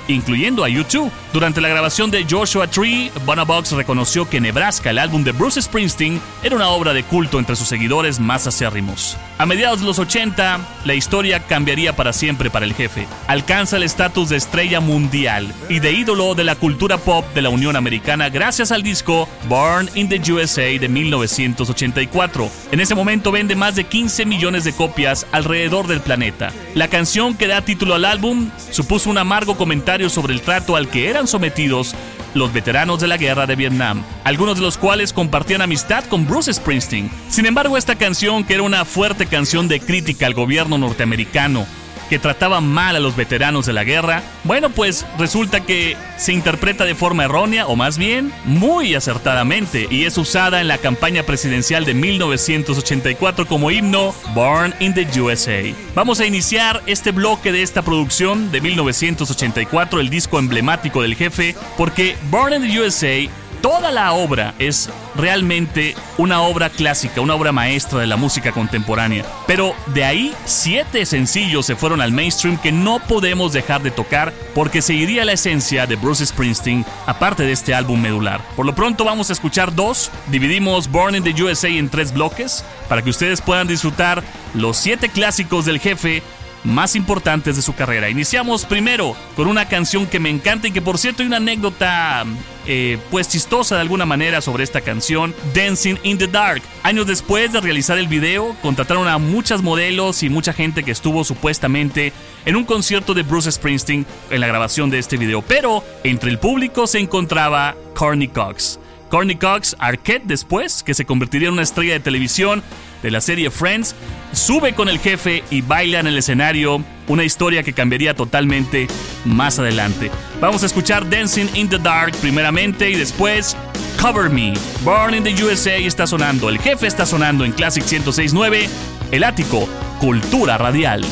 incluyendo 0.08 0.64
a 0.64 0.68
YouTube. 0.68 1.10
Durante 1.32 1.60
la 1.60 1.68
grabación 1.68 2.10
de 2.10 2.26
Joshua 2.28 2.66
Tree, 2.66 3.10
Bonabox 3.24 3.72
reconoció 3.72 4.28
que 4.28 4.40
Nebraska, 4.40 4.90
el 4.90 4.98
álbum 4.98 5.24
de 5.24 5.32
Bruce 5.32 5.62
Springsteen, 5.62 6.20
era 6.42 6.56
una 6.56 6.68
obra 6.68 6.92
de 6.92 7.04
culto 7.04 7.38
entre 7.38 7.56
sus 7.56 7.68
seguidores 7.68 8.20
más 8.20 8.46
acérrimos. 8.46 9.16
A 9.38 9.46
mediados 9.46 9.80
de 9.80 9.86
los 9.86 9.98
80, 9.98 10.60
la 10.84 10.94
historia 10.94 11.40
cambiaría 11.40 11.96
para 11.96 12.12
siempre 12.12 12.50
para 12.50 12.64
el 12.64 12.74
jefe. 12.74 13.06
Alcanza 13.26 13.76
el 13.76 13.82
estatus 13.82 14.28
de 14.28 14.36
estrella 14.36 14.80
mundial 14.80 15.52
y 15.68 15.80
de 15.80 15.92
ídolo 15.92 16.34
de 16.34 16.44
la 16.44 16.54
cultura 16.54 16.98
pop 16.98 17.24
de 17.34 17.42
la 17.42 17.48
Unión 17.48 17.76
Americana 17.76 18.28
gracias 18.28 18.72
al 18.72 18.82
disco 18.82 19.28
Born 19.48 19.88
in 19.94 20.08
the 20.08 20.32
USA 20.32 20.78
de 20.78 20.88
1984. 20.88 22.50
En 22.72 22.80
ese 22.80 22.94
momento 22.94 23.32
vende 23.32 23.56
más 23.56 23.74
de 23.74 23.84
15 23.84 24.26
millones 24.26 24.64
de 24.64 24.74
copias 24.74 25.26
alrededor 25.32 25.86
del 25.86 26.00
planeta. 26.00 26.52
La 26.74 26.88
canción 26.88 27.34
que 27.34 27.46
da 27.48 27.62
título 27.62 27.94
al 27.94 28.04
álbum 28.04 28.50
supuso 28.70 29.10
un 29.10 29.18
amargo 29.32 29.56
comentario 29.56 30.10
sobre 30.10 30.34
el 30.34 30.42
trato 30.42 30.76
al 30.76 30.88
que 30.88 31.08
eran 31.08 31.26
sometidos 31.26 31.94
los 32.34 32.52
veteranos 32.52 33.00
de 33.00 33.08
la 33.08 33.16
guerra 33.16 33.46
de 33.46 33.56
Vietnam, 33.56 34.02
algunos 34.24 34.56
de 34.56 34.60
los 34.60 34.76
cuales 34.76 35.14
compartían 35.14 35.62
amistad 35.62 36.04
con 36.04 36.26
Bruce 36.26 36.52
Springsteen. 36.52 37.10
Sin 37.30 37.46
embargo, 37.46 37.78
esta 37.78 37.94
canción, 37.94 38.44
que 38.44 38.52
era 38.52 38.62
una 38.62 38.84
fuerte 38.84 39.24
canción 39.24 39.68
de 39.68 39.80
crítica 39.80 40.26
al 40.26 40.34
gobierno 40.34 40.76
norteamericano, 40.76 41.64
que 42.12 42.18
trataba 42.18 42.60
mal 42.60 42.94
a 42.94 43.00
los 43.00 43.16
veteranos 43.16 43.64
de 43.64 43.72
la 43.72 43.84
guerra, 43.84 44.22
bueno, 44.44 44.68
pues 44.68 45.06
resulta 45.18 45.60
que 45.60 45.96
se 46.18 46.34
interpreta 46.34 46.84
de 46.84 46.94
forma 46.94 47.24
errónea, 47.24 47.66
o 47.66 47.74
más 47.74 47.96
bien, 47.96 48.30
muy 48.44 48.94
acertadamente, 48.94 49.88
y 49.90 50.04
es 50.04 50.18
usada 50.18 50.60
en 50.60 50.68
la 50.68 50.76
campaña 50.76 51.22
presidencial 51.22 51.86
de 51.86 51.94
1984 51.94 53.46
como 53.46 53.70
himno 53.70 54.14
Born 54.34 54.74
in 54.78 54.92
the 54.92 55.08
USA. 55.22 55.74
Vamos 55.94 56.20
a 56.20 56.26
iniciar 56.26 56.82
este 56.84 57.12
bloque 57.12 57.50
de 57.50 57.62
esta 57.62 57.80
producción 57.80 58.52
de 58.52 58.60
1984, 58.60 59.98
el 59.98 60.10
disco 60.10 60.38
emblemático 60.38 61.00
del 61.00 61.14
jefe, 61.14 61.56
porque 61.78 62.18
Born 62.30 62.52
in 62.52 62.70
the 62.70 62.78
USA 62.78 63.41
toda 63.62 63.90
la 63.90 64.12
obra 64.12 64.54
es 64.58 64.90
realmente 65.14 65.94
una 66.18 66.42
obra 66.42 66.68
clásica, 66.68 67.20
una 67.20 67.34
obra 67.34 67.52
maestra 67.52 68.00
de 68.00 68.06
la 68.06 68.16
música 68.16 68.52
contemporánea. 68.52 69.24
Pero 69.46 69.74
de 69.86 70.04
ahí, 70.04 70.34
siete 70.44 71.06
sencillos 71.06 71.64
se 71.64 71.76
fueron 71.76 72.02
al 72.02 72.12
mainstream 72.12 72.58
que 72.58 72.72
no 72.72 72.98
podemos 72.98 73.52
dejar 73.52 73.82
de 73.82 73.90
tocar 73.90 74.32
porque 74.54 74.82
seguiría 74.82 75.24
la 75.24 75.32
esencia 75.32 75.86
de 75.86 75.96
Bruce 75.96 76.26
Springsteen, 76.26 76.84
aparte 77.06 77.44
de 77.44 77.52
este 77.52 77.74
álbum 77.74 78.00
medular. 78.00 78.40
Por 78.56 78.66
lo 78.66 78.74
pronto 78.74 79.04
vamos 79.04 79.30
a 79.30 79.32
escuchar 79.32 79.74
dos. 79.74 80.10
Dividimos 80.26 80.90
Born 80.90 81.14
in 81.14 81.22
the 81.22 81.42
USA 81.42 81.68
en 81.68 81.88
tres 81.88 82.12
bloques 82.12 82.64
para 82.88 83.00
que 83.00 83.10
ustedes 83.10 83.40
puedan 83.40 83.68
disfrutar 83.68 84.22
los 84.54 84.76
siete 84.76 85.08
clásicos 85.08 85.64
del 85.64 85.78
jefe 85.78 86.22
más 86.64 86.96
importantes 86.96 87.56
de 87.56 87.62
su 87.62 87.74
carrera. 87.74 88.08
Iniciamos 88.08 88.64
primero 88.64 89.16
con 89.36 89.48
una 89.48 89.66
canción 89.68 90.06
que 90.06 90.20
me 90.20 90.30
encanta 90.30 90.68
y 90.68 90.72
que 90.72 90.82
por 90.82 90.98
cierto 90.98 91.22
hay 91.22 91.28
una 91.28 91.38
anécdota 91.38 92.24
eh, 92.66 92.98
pues 93.10 93.28
chistosa 93.28 93.74
de 93.74 93.80
alguna 93.80 94.06
manera 94.06 94.40
sobre 94.40 94.62
esta 94.62 94.80
canción, 94.80 95.34
Dancing 95.54 95.96
in 96.04 96.18
the 96.18 96.28
Dark. 96.28 96.62
Años 96.82 97.06
después 97.06 97.52
de 97.52 97.60
realizar 97.60 97.98
el 97.98 98.06
video, 98.06 98.56
contrataron 98.62 99.08
a 99.08 99.18
muchas 99.18 99.62
modelos 99.62 100.22
y 100.22 100.30
mucha 100.30 100.52
gente 100.52 100.84
que 100.84 100.92
estuvo 100.92 101.24
supuestamente 101.24 102.12
en 102.44 102.56
un 102.56 102.64
concierto 102.64 103.14
de 103.14 103.22
Bruce 103.22 103.50
Springsteen 103.50 104.06
en 104.30 104.40
la 104.40 104.46
grabación 104.46 104.90
de 104.90 104.98
este 104.98 105.16
video, 105.16 105.42
pero 105.42 105.82
entre 106.04 106.30
el 106.30 106.38
público 106.38 106.86
se 106.86 107.00
encontraba 107.00 107.74
Courtney 107.94 108.28
Cox. 108.28 108.78
Courtney 109.12 109.36
Cox, 109.36 109.76
Arquette 109.78 110.24
después, 110.24 110.82
que 110.82 110.94
se 110.94 111.04
convertiría 111.04 111.48
en 111.48 111.52
una 111.52 111.62
estrella 111.64 111.92
de 111.92 112.00
televisión 112.00 112.62
de 113.02 113.10
la 113.10 113.20
serie 113.20 113.50
Friends, 113.50 113.94
sube 114.32 114.72
con 114.72 114.88
el 114.88 114.98
jefe 114.98 115.44
y 115.50 115.60
baila 115.60 116.00
en 116.00 116.06
el 116.06 116.16
escenario, 116.16 116.82
una 117.08 117.22
historia 117.22 117.62
que 117.62 117.74
cambiaría 117.74 118.14
totalmente 118.14 118.88
más 119.26 119.58
adelante. 119.58 120.10
Vamos 120.40 120.62
a 120.62 120.66
escuchar 120.66 121.10
Dancing 121.10 121.48
in 121.52 121.68
the 121.68 121.78
Dark 121.78 122.16
primeramente 122.22 122.88
y 122.88 122.94
después 122.94 123.54
Cover 124.00 124.30
Me. 124.30 124.54
Born 124.82 125.12
in 125.12 125.24
the 125.24 125.44
USA 125.44 125.76
está 125.76 126.06
sonando, 126.06 126.48
el 126.48 126.58
jefe 126.58 126.86
está 126.86 127.04
sonando 127.04 127.44
en 127.44 127.52
Classic 127.52 127.82
1069, 127.82 128.66
el 129.10 129.24
ático, 129.24 129.68
cultura 130.00 130.56
radial. 130.56 131.04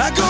To 0.00 0.14
bed 0.14 0.29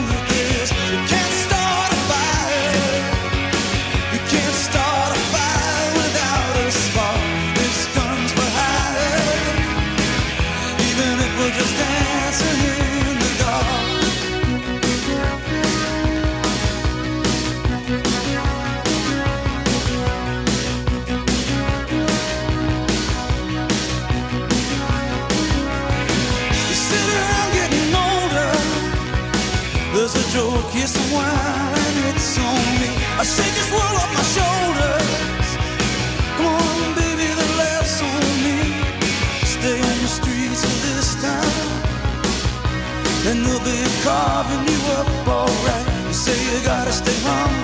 carving 44.11 44.63
you 44.71 44.79
up 44.97 45.07
alright. 45.27 45.85
You 46.07 46.13
say 46.13 46.37
you 46.49 46.59
gotta 46.65 46.91
stay 46.91 47.17
humble. 47.23 47.60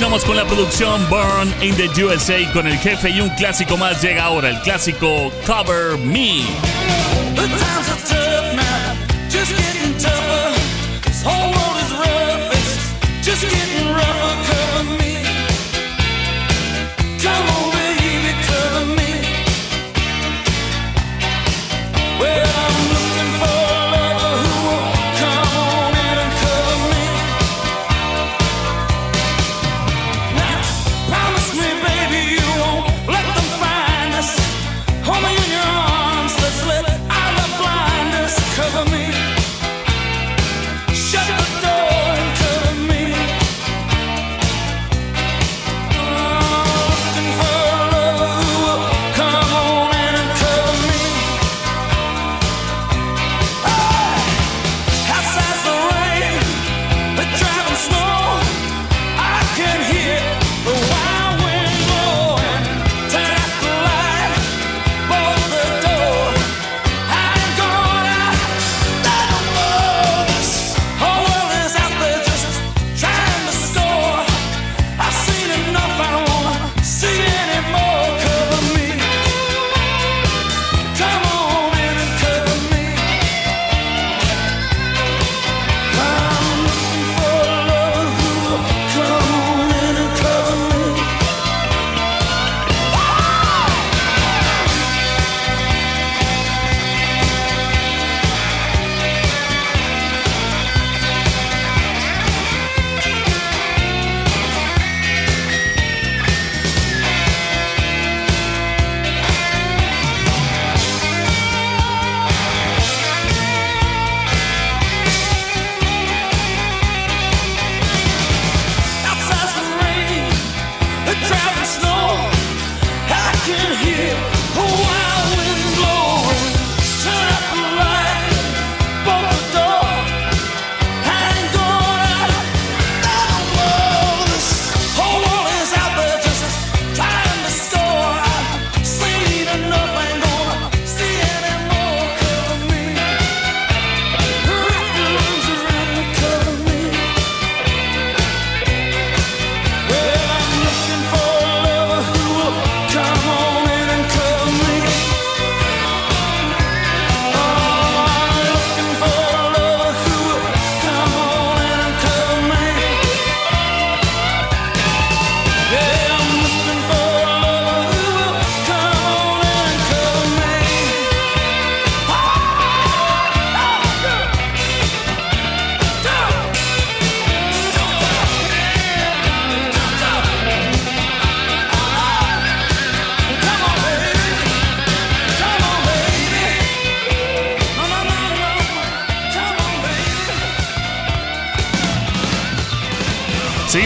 Continuamos 0.00 0.24
con 0.24 0.34
la 0.34 0.46
producción 0.46 1.06
Burn 1.10 1.52
in 1.60 1.76
the 1.76 2.02
USA 2.02 2.50
con 2.54 2.66
el 2.66 2.78
jefe 2.78 3.10
y 3.10 3.20
un 3.20 3.28
clásico 3.36 3.76
más 3.76 4.00
llega 4.00 4.24
ahora, 4.24 4.48
el 4.48 4.58
clásico 4.62 5.30
Cover 5.44 5.98
Me. 5.98 6.40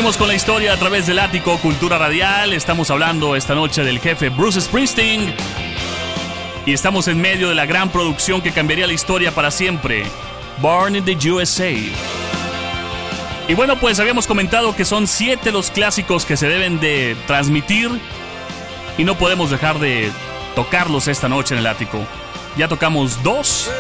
Con 0.05 0.29
la 0.29 0.35
historia 0.35 0.75
a 0.75 0.77
través 0.77 1.07
del 1.07 1.19
ático 1.19 1.57
Cultura 1.59 1.97
Radial. 1.97 2.53
Estamos 2.53 2.90
hablando 2.90 3.37
esta 3.37 3.55
noche 3.55 3.83
del 3.85 4.01
jefe 4.01 4.29
Bruce 4.29 4.61
Springsteen. 4.61 5.35
Y 6.67 6.75
estamos 6.75 7.09
en 7.09 7.23
medio 7.23 7.49
de 7.49 7.55
la 7.55 7.64
gran 7.64 7.88
producción 7.88 8.43
que 8.43 8.53
cambiaría 8.53 8.87
la 8.87 8.93
historia 8.93 9.35
para 9.35 9.51
siempre. 9.51 10.05
Born 10.61 10.97
in 10.97 11.05
the 11.07 11.31
USA. 11.31 11.71
Y 13.49 13.55
bueno, 13.55 13.81
pues 13.81 13.99
habíamos 13.99 14.27
comentado 14.27 14.77
que 14.77 14.85
son 14.85 15.07
siete 15.07 15.51
los 15.51 15.71
clásicos 15.71 16.27
que 16.27 16.37
se 16.37 16.49
deben 16.49 16.81
de 16.81 17.17
transmitir. 17.27 17.90
Y 18.99 19.05
no 19.05 19.17
podemos 19.17 19.51
dejar 19.51 19.79
de 19.79 20.12
tocarlos 20.55 21.09
esta 21.09 21.31
noche 21.31 21.55
en 21.55 21.61
el 21.61 21.67
ático. 21.67 22.07
Ya 22.59 22.69
tocamos 22.69 23.23
dos. 23.23 23.71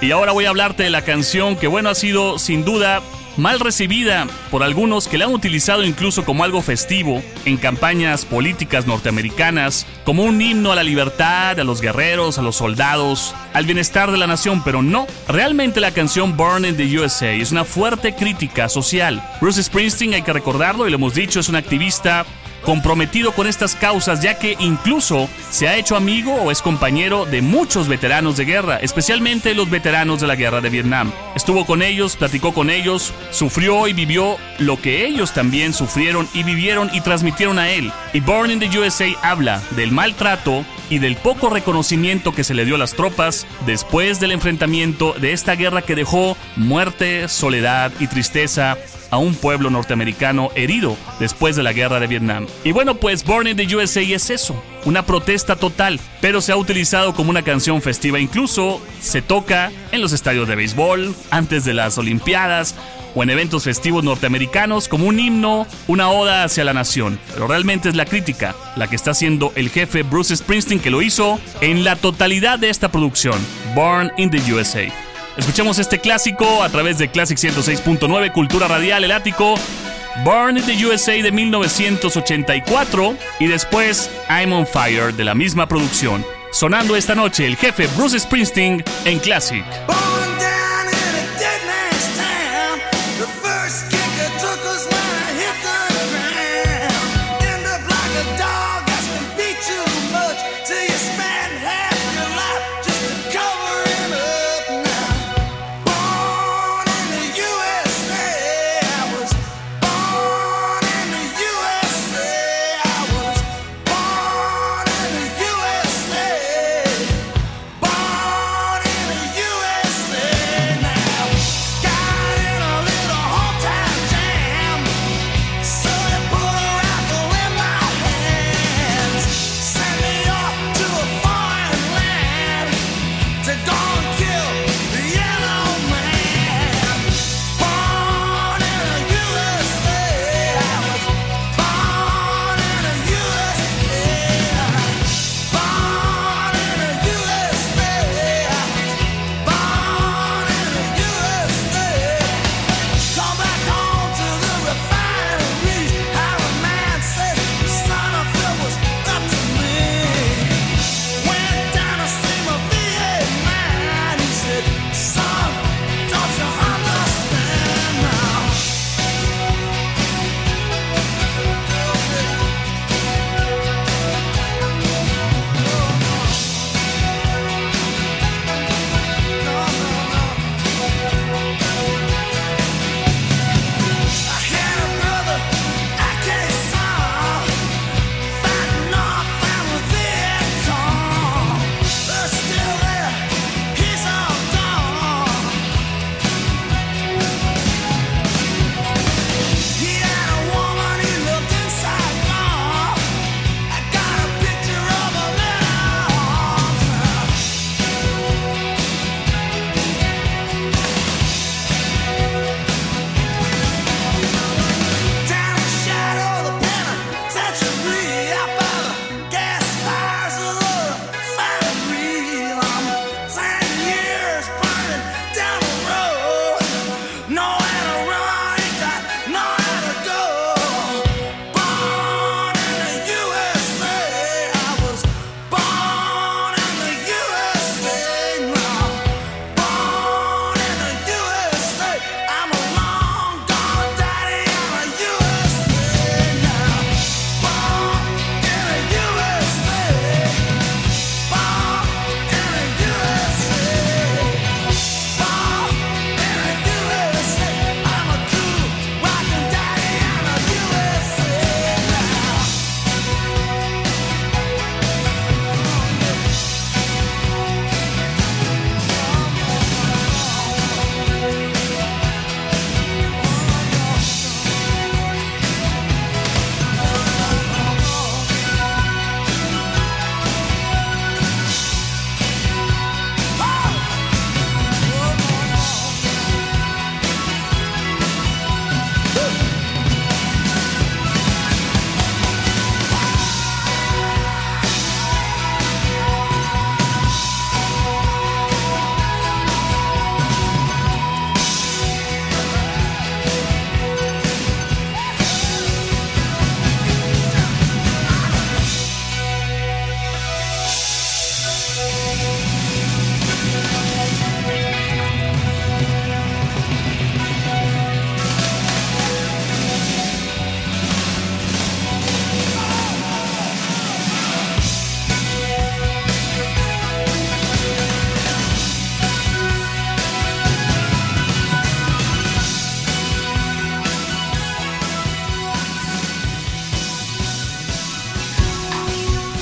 Y 0.00 0.10
ahora 0.10 0.32
voy 0.32 0.46
a 0.46 0.48
hablarte 0.48 0.82
de 0.82 0.90
la 0.90 1.02
canción 1.02 1.54
que 1.54 1.68
bueno 1.68 1.90
ha 1.90 1.94
sido 1.94 2.40
sin 2.40 2.64
duda 2.64 3.02
mal 3.36 3.60
recibida 3.60 4.26
por 4.50 4.62
algunos 4.62 5.08
que 5.08 5.18
la 5.18 5.26
han 5.26 5.34
utilizado 5.34 5.84
incluso 5.84 6.24
como 6.24 6.44
algo 6.44 6.62
festivo 6.62 7.22
en 7.44 7.56
campañas 7.56 8.24
políticas 8.24 8.86
norteamericanas, 8.86 9.86
como 10.04 10.24
un 10.24 10.40
himno 10.40 10.72
a 10.72 10.76
la 10.76 10.82
libertad, 10.82 11.58
a 11.58 11.64
los 11.64 11.80
guerreros, 11.80 12.38
a 12.38 12.42
los 12.42 12.56
soldados, 12.56 13.34
al 13.52 13.64
bienestar 13.64 14.10
de 14.10 14.18
la 14.18 14.26
nación, 14.26 14.62
pero 14.64 14.82
no, 14.82 15.06
realmente 15.28 15.80
la 15.80 15.92
canción 15.92 16.36
Born 16.36 16.64
in 16.64 16.76
the 16.76 16.98
USA 16.98 17.32
es 17.32 17.52
una 17.52 17.64
fuerte 17.64 18.14
crítica 18.14 18.68
social. 18.68 19.22
Bruce 19.40 19.62
Springsteen, 19.62 20.14
hay 20.14 20.22
que 20.22 20.32
recordarlo 20.32 20.86
y 20.86 20.90
lo 20.90 20.96
hemos 20.96 21.14
dicho, 21.14 21.40
es 21.40 21.48
un 21.48 21.56
activista 21.56 22.24
comprometido 22.62 23.32
con 23.32 23.46
estas 23.46 23.74
causas 23.74 24.20
ya 24.20 24.38
que 24.38 24.56
incluso 24.58 25.28
se 25.50 25.68
ha 25.68 25.76
hecho 25.76 25.96
amigo 25.96 26.34
o 26.34 26.50
es 26.50 26.62
compañero 26.62 27.24
de 27.24 27.42
muchos 27.42 27.88
veteranos 27.88 28.36
de 28.36 28.44
guerra, 28.44 28.78
especialmente 28.78 29.54
los 29.54 29.70
veteranos 29.70 30.20
de 30.20 30.26
la 30.26 30.36
guerra 30.36 30.60
de 30.60 30.70
Vietnam. 30.70 31.12
Estuvo 31.34 31.64
con 31.66 31.82
ellos, 31.82 32.16
platicó 32.16 32.52
con 32.52 32.70
ellos, 32.70 33.12
sufrió 33.30 33.86
y 33.88 33.92
vivió 33.92 34.36
lo 34.58 34.80
que 34.80 35.06
ellos 35.06 35.32
también 35.32 35.72
sufrieron 35.72 36.28
y 36.34 36.42
vivieron 36.42 36.90
y 36.92 37.00
transmitieron 37.00 37.58
a 37.58 37.70
él. 37.70 37.92
Y 38.12 38.20
Born 38.20 38.50
in 38.50 38.60
the 38.60 38.78
USA 38.78 39.06
habla 39.22 39.62
del 39.76 39.92
maltrato 39.92 40.64
y 40.90 40.98
del 40.98 41.16
poco 41.16 41.50
reconocimiento 41.50 42.32
que 42.32 42.44
se 42.44 42.54
le 42.54 42.64
dio 42.64 42.76
a 42.76 42.78
las 42.78 42.94
tropas 42.94 43.46
después 43.66 44.20
del 44.20 44.32
enfrentamiento 44.32 45.14
de 45.14 45.32
esta 45.32 45.54
guerra 45.54 45.82
que 45.82 45.94
dejó 45.94 46.36
muerte, 46.56 47.28
soledad 47.28 47.92
y 48.00 48.06
tristeza 48.06 48.76
a 49.10 49.18
un 49.18 49.34
pueblo 49.34 49.70
norteamericano 49.70 50.50
herido 50.54 50.96
después 51.18 51.56
de 51.56 51.62
la 51.62 51.72
guerra 51.72 52.00
de 52.00 52.06
Vietnam. 52.06 52.46
Y 52.64 52.72
bueno, 52.72 52.96
pues 52.96 53.24
Born 53.24 53.46
in 53.46 53.56
the 53.56 53.76
USA 53.76 54.00
es 54.00 54.30
eso, 54.30 54.60
una 54.84 55.04
protesta 55.04 55.56
total, 55.56 56.00
pero 56.20 56.40
se 56.40 56.52
ha 56.52 56.56
utilizado 56.56 57.14
como 57.14 57.30
una 57.30 57.42
canción 57.42 57.82
festiva, 57.82 58.18
incluso 58.18 58.80
se 59.00 59.22
toca 59.22 59.70
en 59.92 60.00
los 60.00 60.12
estadios 60.12 60.48
de 60.48 60.56
béisbol, 60.56 61.14
antes 61.30 61.64
de 61.64 61.74
las 61.74 61.98
Olimpiadas 61.98 62.74
o 63.14 63.22
en 63.22 63.30
eventos 63.30 63.64
festivos 63.64 64.04
norteamericanos 64.04 64.88
como 64.88 65.06
un 65.06 65.18
himno, 65.18 65.66
una 65.88 66.10
oda 66.10 66.44
hacia 66.44 66.64
la 66.64 66.74
nación. 66.74 67.18
Pero 67.32 67.48
realmente 67.48 67.88
es 67.88 67.96
la 67.96 68.04
crítica 68.04 68.54
la 68.76 68.88
que 68.88 68.96
está 68.96 69.12
haciendo 69.12 69.52
el 69.56 69.70
jefe 69.70 70.02
Bruce 70.02 70.36
Springsteen 70.36 70.80
que 70.80 70.90
lo 70.90 71.00
hizo 71.00 71.40
en 71.62 71.82
la 71.82 71.96
totalidad 71.96 72.58
de 72.58 72.68
esta 72.68 72.90
producción, 72.92 73.38
Born 73.74 74.12
in 74.18 74.30
the 74.30 74.52
USA. 74.52 75.05
Escuchemos 75.36 75.78
este 75.78 76.00
clásico 76.00 76.62
a 76.62 76.68
través 76.70 76.98
de 76.98 77.08
Classic 77.08 77.36
106.9 77.38 78.32
Cultura 78.32 78.68
Radial 78.68 79.04
El 79.04 79.12
Ático. 79.12 79.54
Born 80.24 80.56
in 80.56 80.64
the 80.64 80.86
USA 80.86 81.12
de 81.12 81.30
1984 81.30 83.16
y 83.38 83.46
después 83.46 84.10
I'm 84.30 84.52
on 84.54 84.66
Fire 84.66 85.12
de 85.12 85.24
la 85.24 85.34
misma 85.34 85.68
producción. 85.68 86.24
Sonando 86.52 86.96
esta 86.96 87.14
noche 87.14 87.46
el 87.46 87.56
jefe 87.56 87.86
Bruce 87.96 88.18
Springsteen 88.18 88.82
en 89.04 89.18
Classic. 89.18 89.64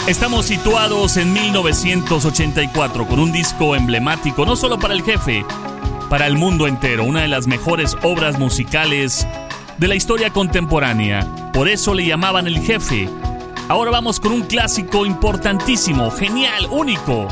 Estamos 0.07 0.45
situados 0.45 1.17
en 1.17 1.33
1984 1.33 3.07
con 3.07 3.19
un 3.19 3.33
disco 3.33 3.75
emblemático 3.75 4.45
no 4.45 4.55
solo 4.55 4.79
para 4.79 4.93
el 4.93 5.03
jefe, 5.03 5.47
para 6.11 6.27
el 6.27 6.37
mundo 6.37 6.67
entero, 6.67 7.05
una 7.05 7.23
de 7.23 7.29
las 7.29 7.47
mejores 7.47 7.97
obras 8.03 8.39
musicales 8.39 9.27
de 9.79 9.89
la 9.89 9.95
historia 9.95 10.29
contemporánea. 10.29 11.27
Por 11.55 11.69
eso 11.69 11.95
le 11.95 12.05
llamaban 12.05 12.47
el 12.47 12.59
jefe. 12.59 13.09
Ahora 13.69 13.91
vamos 13.91 14.21
con 14.21 14.33
un 14.33 14.43
clásico 14.43 15.07
importantísimo, 15.07 16.11
genial, 16.11 16.69
único. 16.71 17.27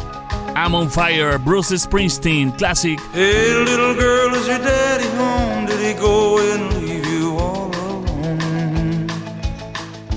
I'm 0.56 0.74
on 0.74 0.88
fire, 0.90 1.36
Bruce 1.36 1.76
Springsteen, 1.78 2.52
classic. 2.52 2.98
Hey, 3.12 3.52
little 3.66 3.92
girl, 3.92 4.34
is 4.34 4.46
your 4.46 4.58
daddy 4.58 5.08
home? 5.18 5.66
Did 5.66 5.78
he 5.78 5.92
go 5.92 6.38
and 6.38 6.72
leave 6.80 7.06
you 7.06 7.36
all 7.36 7.70
alone? 7.70 9.10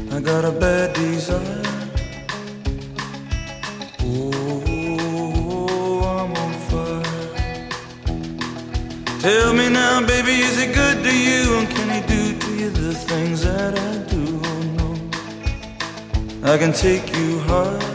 I 0.10 0.22
got 0.22 0.46
a 0.46 0.52
bad 0.52 0.94
desire. 0.94 1.55
Tell 9.26 9.54
me 9.54 9.70
now, 9.70 10.06
baby, 10.06 10.42
is 10.42 10.60
it 10.62 10.76
good 10.76 11.04
to 11.04 11.10
you? 11.10 11.58
And 11.58 11.68
can 11.68 11.90
he 11.90 12.02
do 12.08 12.38
to 12.38 12.56
you 12.62 12.70
the 12.70 12.94
things 12.94 13.42
that 13.42 13.74
I 13.74 13.98
do? 14.08 14.40
Oh 14.46 14.62
no, 16.44 16.54
I 16.54 16.60
can 16.60 16.72
take 16.72 17.12
you 17.18 17.40
high. 17.40 17.95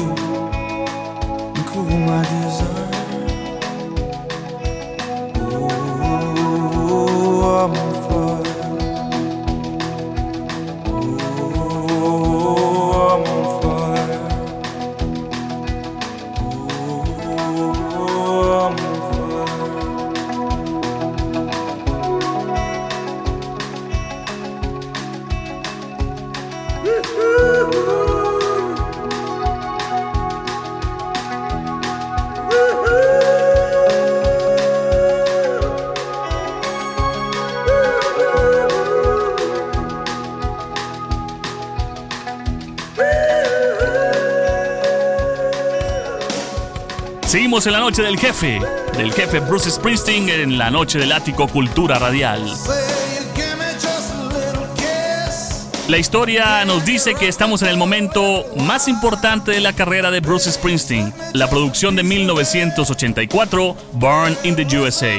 noche 47.81 48.03
del 48.03 48.19
jefe, 48.19 48.61
del 48.95 49.11
jefe 49.11 49.39
Bruce 49.39 49.71
Springsteen 49.71 50.29
en 50.29 50.59
la 50.59 50.69
noche 50.69 50.99
del 50.99 51.11
ático 51.11 51.47
Cultura 51.47 51.97
Radial. 51.97 52.45
La 55.87 55.97
historia 55.97 56.63
nos 56.65 56.85
dice 56.85 57.15
que 57.15 57.27
estamos 57.27 57.63
en 57.63 57.69
el 57.69 57.77
momento 57.77 58.45
más 58.57 58.87
importante 58.87 59.49
de 59.49 59.61
la 59.61 59.73
carrera 59.73 60.11
de 60.11 60.19
Bruce 60.19 60.51
Springsteen, 60.51 61.11
la 61.33 61.49
producción 61.49 61.95
de 61.95 62.03
1984, 62.03 63.75
Born 63.93 64.37
in 64.43 64.55
the 64.55 64.77
USA. 64.77 65.17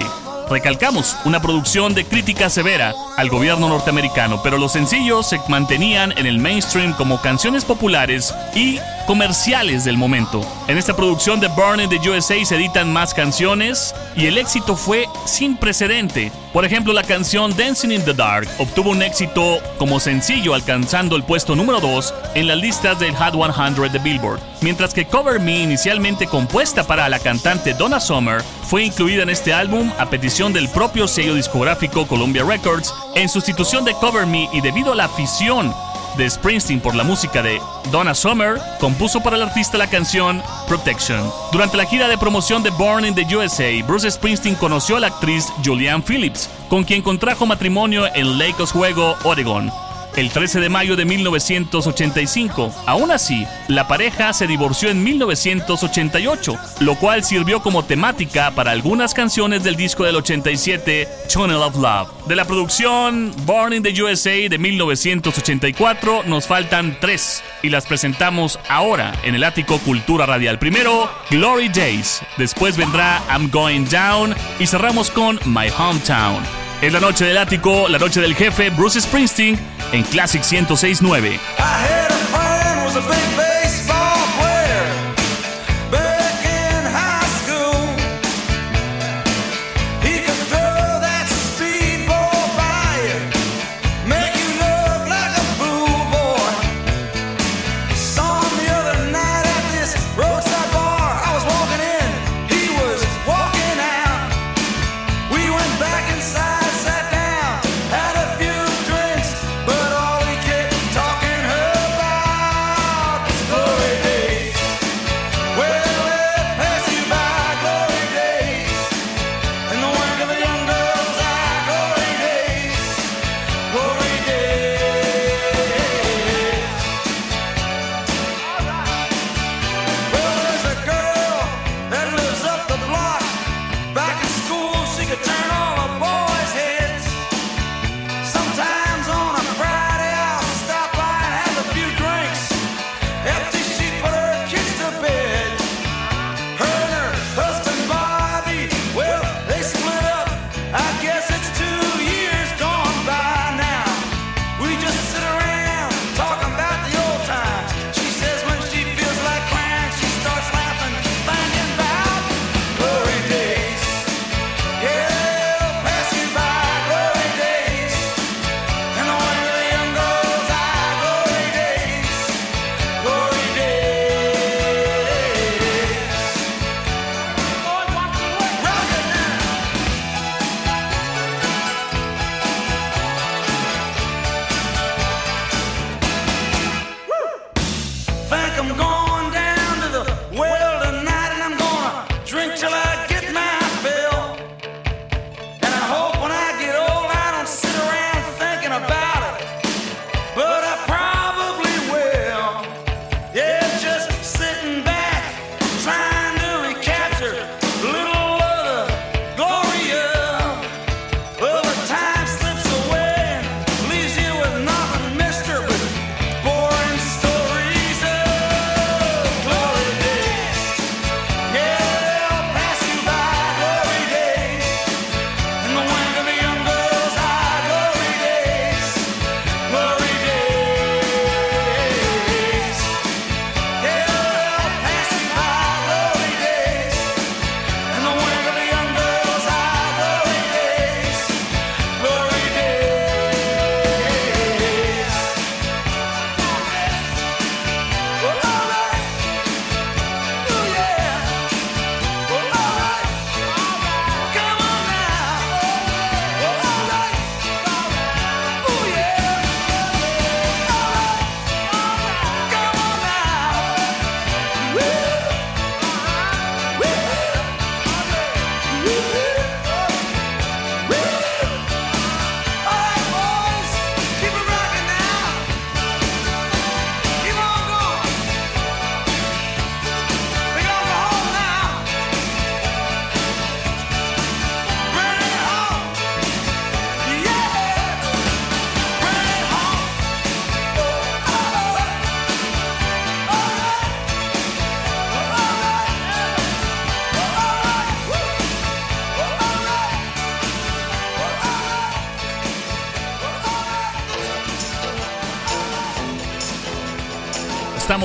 Recalcamos, 0.48 1.16
una 1.24 1.40
producción 1.40 1.94
de 1.94 2.04
crítica 2.04 2.48
severa 2.48 2.92
al 3.16 3.28
gobierno 3.28 3.68
norteamericano, 3.70 4.40
pero 4.42 4.58
los 4.58 4.72
sencillos 4.72 5.28
se 5.28 5.40
mantenían 5.48 6.12
en 6.16 6.26
el 6.26 6.38
mainstream 6.38 6.92
como 6.92 7.20
canciones 7.20 7.64
populares 7.64 8.32
y 8.54 8.78
comerciales 9.12 9.84
del 9.84 9.98
momento. 9.98 10.40
En 10.68 10.78
esta 10.78 10.96
producción 10.96 11.38
de 11.38 11.48
Born 11.48 11.80
in 11.80 11.90
the 11.90 12.08
USA 12.08 12.42
se 12.46 12.56
editan 12.56 12.90
más 12.90 13.12
canciones 13.12 13.94
y 14.16 14.24
el 14.24 14.38
éxito 14.38 14.74
fue 14.74 15.06
sin 15.26 15.58
precedente. 15.58 16.32
Por 16.54 16.64
ejemplo, 16.64 16.94
la 16.94 17.02
canción 17.02 17.54
Dancing 17.54 17.90
in 17.90 18.02
the 18.06 18.14
Dark 18.14 18.48
obtuvo 18.56 18.88
un 18.88 19.02
éxito 19.02 19.58
como 19.76 20.00
sencillo 20.00 20.54
alcanzando 20.54 21.14
el 21.14 21.24
puesto 21.24 21.54
número 21.54 21.78
2 21.78 22.14
en 22.36 22.46
las 22.46 22.56
listas 22.56 22.98
del 23.00 23.14
Hot 23.14 23.34
100 23.34 23.92
de 23.92 23.98
Billboard, 23.98 24.40
mientras 24.62 24.94
que 24.94 25.04
Cover 25.04 25.40
Me, 25.40 25.62
inicialmente 25.62 26.26
compuesta 26.26 26.84
para 26.84 27.06
la 27.10 27.18
cantante 27.18 27.74
Donna 27.74 28.00
Summer, 28.00 28.42
fue 28.66 28.82
incluida 28.82 29.24
en 29.24 29.28
este 29.28 29.52
álbum 29.52 29.92
a 29.98 30.08
petición 30.08 30.54
del 30.54 30.70
propio 30.70 31.06
sello 31.06 31.34
discográfico 31.34 32.06
Columbia 32.06 32.44
Records 32.44 32.94
en 33.14 33.28
sustitución 33.28 33.84
de 33.84 33.92
Cover 33.92 34.24
Me 34.24 34.48
y 34.54 34.62
debido 34.62 34.92
a 34.92 34.96
la 34.96 35.04
afición 35.04 35.74
de 36.16 36.28
Springsteen 36.28 36.80
por 36.80 36.94
la 36.94 37.04
música 37.04 37.42
de 37.42 37.60
Donna 37.90 38.14
Summer, 38.14 38.60
compuso 38.80 39.20
para 39.20 39.36
el 39.36 39.42
artista 39.42 39.78
la 39.78 39.88
canción 39.88 40.42
Protection. 40.68 41.30
Durante 41.50 41.76
la 41.76 41.86
gira 41.86 42.08
de 42.08 42.18
promoción 42.18 42.62
de 42.62 42.70
Born 42.70 43.04
in 43.04 43.14
the 43.14 43.36
USA, 43.36 43.70
Bruce 43.86 44.10
Springsteen 44.10 44.54
conoció 44.54 44.96
a 44.96 45.00
la 45.00 45.08
actriz 45.08 45.46
Julianne 45.64 46.04
Phillips, 46.06 46.48
con 46.68 46.84
quien 46.84 47.02
contrajo 47.02 47.46
matrimonio 47.46 48.06
en 48.14 48.38
Lake 48.38 48.62
Oswego, 48.62 49.16
Oregon 49.24 49.70
el 50.16 50.30
13 50.30 50.60
de 50.60 50.68
mayo 50.68 50.96
de 50.96 51.04
1985. 51.04 52.74
Aún 52.86 53.10
así, 53.10 53.46
la 53.68 53.88
pareja 53.88 54.32
se 54.32 54.46
divorció 54.46 54.90
en 54.90 55.02
1988, 55.02 56.58
lo 56.80 56.94
cual 56.96 57.24
sirvió 57.24 57.62
como 57.62 57.84
temática 57.84 58.50
para 58.52 58.72
algunas 58.72 59.14
canciones 59.14 59.64
del 59.64 59.76
disco 59.76 60.04
del 60.04 60.16
87, 60.16 61.08
Channel 61.28 61.56
of 61.56 61.76
Love. 61.76 62.08
De 62.26 62.36
la 62.36 62.44
producción 62.44 63.32
Born 63.44 63.72
in 63.72 63.82
the 63.82 64.02
USA 64.02 64.48
de 64.48 64.58
1984 64.58 66.24
nos 66.24 66.46
faltan 66.46 66.96
tres 67.00 67.42
y 67.62 67.70
las 67.70 67.86
presentamos 67.86 68.58
ahora 68.68 69.12
en 69.24 69.34
el 69.34 69.44
ático 69.44 69.78
Cultura 69.78 70.26
Radial. 70.26 70.58
Primero, 70.58 71.10
Glory 71.30 71.68
Days, 71.68 72.22
después 72.36 72.76
vendrá 72.76 73.22
I'm 73.28 73.50
Going 73.50 73.84
Down 73.84 74.34
y 74.58 74.66
cerramos 74.66 75.10
con 75.10 75.38
My 75.46 75.68
Hometown. 75.76 76.61
Es 76.83 76.93
la 76.93 76.99
noche 76.99 77.24
del 77.26 77.39
ático, 77.39 77.89
la 77.89 77.97
noche 77.97 78.20
del 78.20 78.35
jefe 78.35 78.70
Bruce 78.70 79.01
Springsteen 79.01 79.57
en 79.93 80.03
Classic 80.03 80.43
1069. 80.43 81.39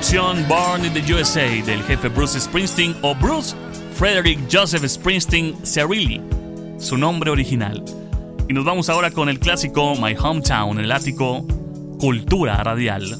Born 0.00 0.86
in 0.86 0.94
the 0.94 1.12
USA 1.12 1.60
del 1.60 1.82
jefe 1.82 2.08
Bruce 2.08 2.40
Springsteen 2.40 2.96
o 3.02 3.14
Bruce 3.14 3.54
Frederick 3.94 4.38
Joseph 4.50 4.82
Springsteen 4.88 5.54
Cirilli, 5.62 6.22
su 6.78 6.96
nombre 6.96 7.30
original. 7.30 7.84
Y 8.48 8.54
nos 8.54 8.64
vamos 8.64 8.88
ahora 8.88 9.10
con 9.10 9.28
el 9.28 9.38
clásico 9.38 9.94
My 9.96 10.16
Hometown, 10.18 10.80
el 10.80 10.90
ático 10.90 11.46
Cultura 11.98 12.56
Radial. 12.62 13.14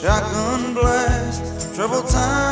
Shotgun 0.00 0.74
blast, 0.74 1.74
trouble 1.74 2.02
time. 2.02 2.47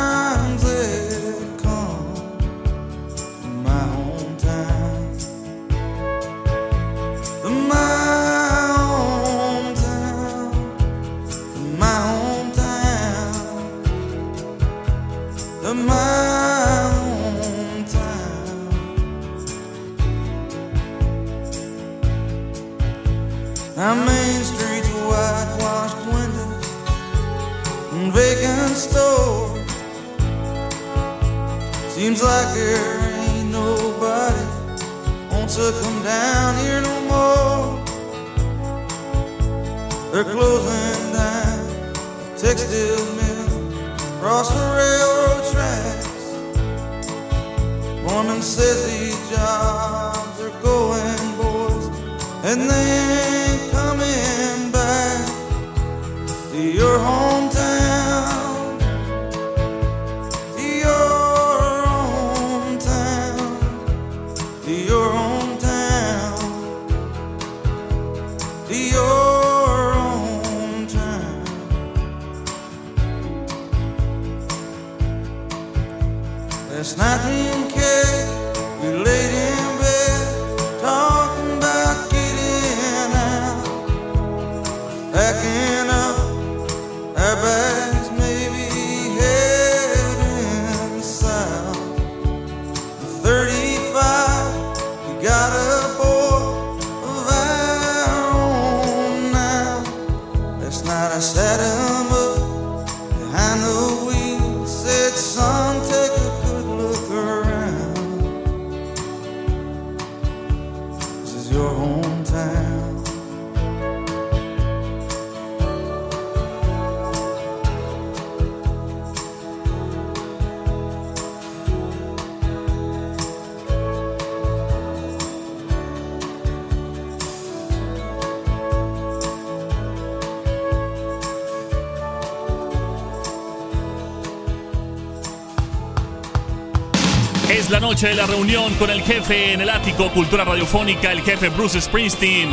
la 137.69 137.79
noche 137.79 138.07
de 138.07 138.15
la 138.15 138.25
reunión 138.25 138.73
con 138.75 138.89
el 138.89 139.01
jefe 139.01 139.51
en 139.53 139.61
el 139.61 139.69
ático 139.69 140.09
Cultura 140.11 140.45
Radiofónica, 140.45 141.11
el 141.11 141.21
jefe 141.21 141.49
Bruce 141.49 141.81
Springsteen. 141.81 142.49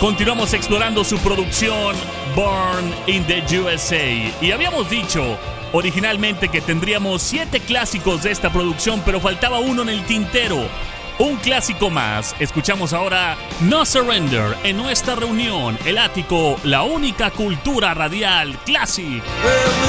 Continuamos 0.00 0.52
explorando 0.54 1.02
su 1.02 1.18
producción 1.18 1.96
Born 2.36 2.94
in 3.06 3.24
the 3.26 3.42
USA. 3.58 4.04
Y 4.40 4.52
habíamos 4.52 4.88
dicho 4.90 5.38
originalmente 5.72 6.48
que 6.48 6.60
tendríamos 6.60 7.22
siete 7.22 7.60
clásicos 7.60 8.22
de 8.22 8.30
esta 8.30 8.52
producción, 8.52 9.02
pero 9.04 9.20
faltaba 9.20 9.58
uno 9.58 9.82
en 9.82 9.88
el 9.88 10.04
tintero. 10.04 10.68
Un 11.18 11.36
clásico 11.36 11.90
más. 11.90 12.36
Escuchamos 12.38 12.92
ahora 12.92 13.36
No 13.60 13.84
Surrender 13.84 14.56
en 14.62 14.76
nuestra 14.76 15.16
reunión, 15.16 15.76
el 15.84 15.98
ático, 15.98 16.60
la 16.62 16.82
única 16.82 17.30
cultura 17.30 17.92
radial 17.94 18.56
classic. 18.64 19.22
Well, 19.44 19.88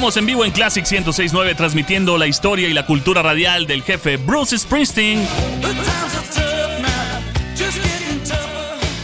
Estamos 0.00 0.16
en 0.16 0.24
vivo 0.24 0.46
en 0.46 0.50
Classic 0.50 0.82
1069 0.82 1.54
transmitiendo 1.54 2.16
la 2.16 2.26
historia 2.26 2.70
y 2.70 2.72
la 2.72 2.86
cultura 2.86 3.20
radial 3.22 3.66
del 3.66 3.82
jefe 3.82 4.16
Bruce 4.16 4.56
Springsteen. 4.56 5.28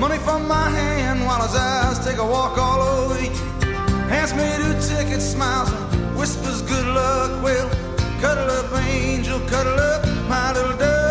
Money 0.00 0.18
from 0.18 0.46
my 0.46 0.68
hand 0.70 1.24
while 1.24 1.42
his 1.42 1.54
eyes 1.54 2.04
take 2.04 2.18
a 2.18 2.26
walk 2.26 2.58
all 2.58 2.80
over 2.80 3.14
me. 3.14 3.28
Hands 4.08 4.32
me 4.34 4.46
two 4.56 4.74
tickets, 4.88 5.24
smiles 5.24 5.72
and 5.72 6.16
whispers 6.16 6.62
good 6.62 6.86
luck. 6.86 7.42
Well, 7.42 7.68
cuddle 8.20 8.50
up, 8.50 8.72
angel, 8.82 9.40
cuddle 9.48 9.78
up, 9.78 10.04
my 10.28 10.52
little 10.52 10.76
dove, 10.76 11.05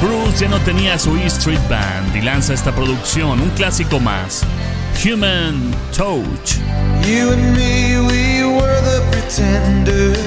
Bruce 0.00 0.40
ya 0.40 0.48
no 0.48 0.58
tenía 0.60 0.98
su 0.98 1.16
E 1.16 1.26
Street 1.26 1.60
Band 1.70 2.14
y 2.14 2.20
lanza 2.20 2.52
esta 2.52 2.72
producción, 2.72 3.40
un 3.40 3.50
clásico 3.50 3.98
más, 3.98 4.42
Human 5.02 5.74
Touch. 5.96 6.58
You 7.06 7.32
and 7.32 7.54
me, 7.54 7.98
we 8.00 8.44
were 8.44 8.80
the 8.82 9.00
pretenders. 9.10 10.18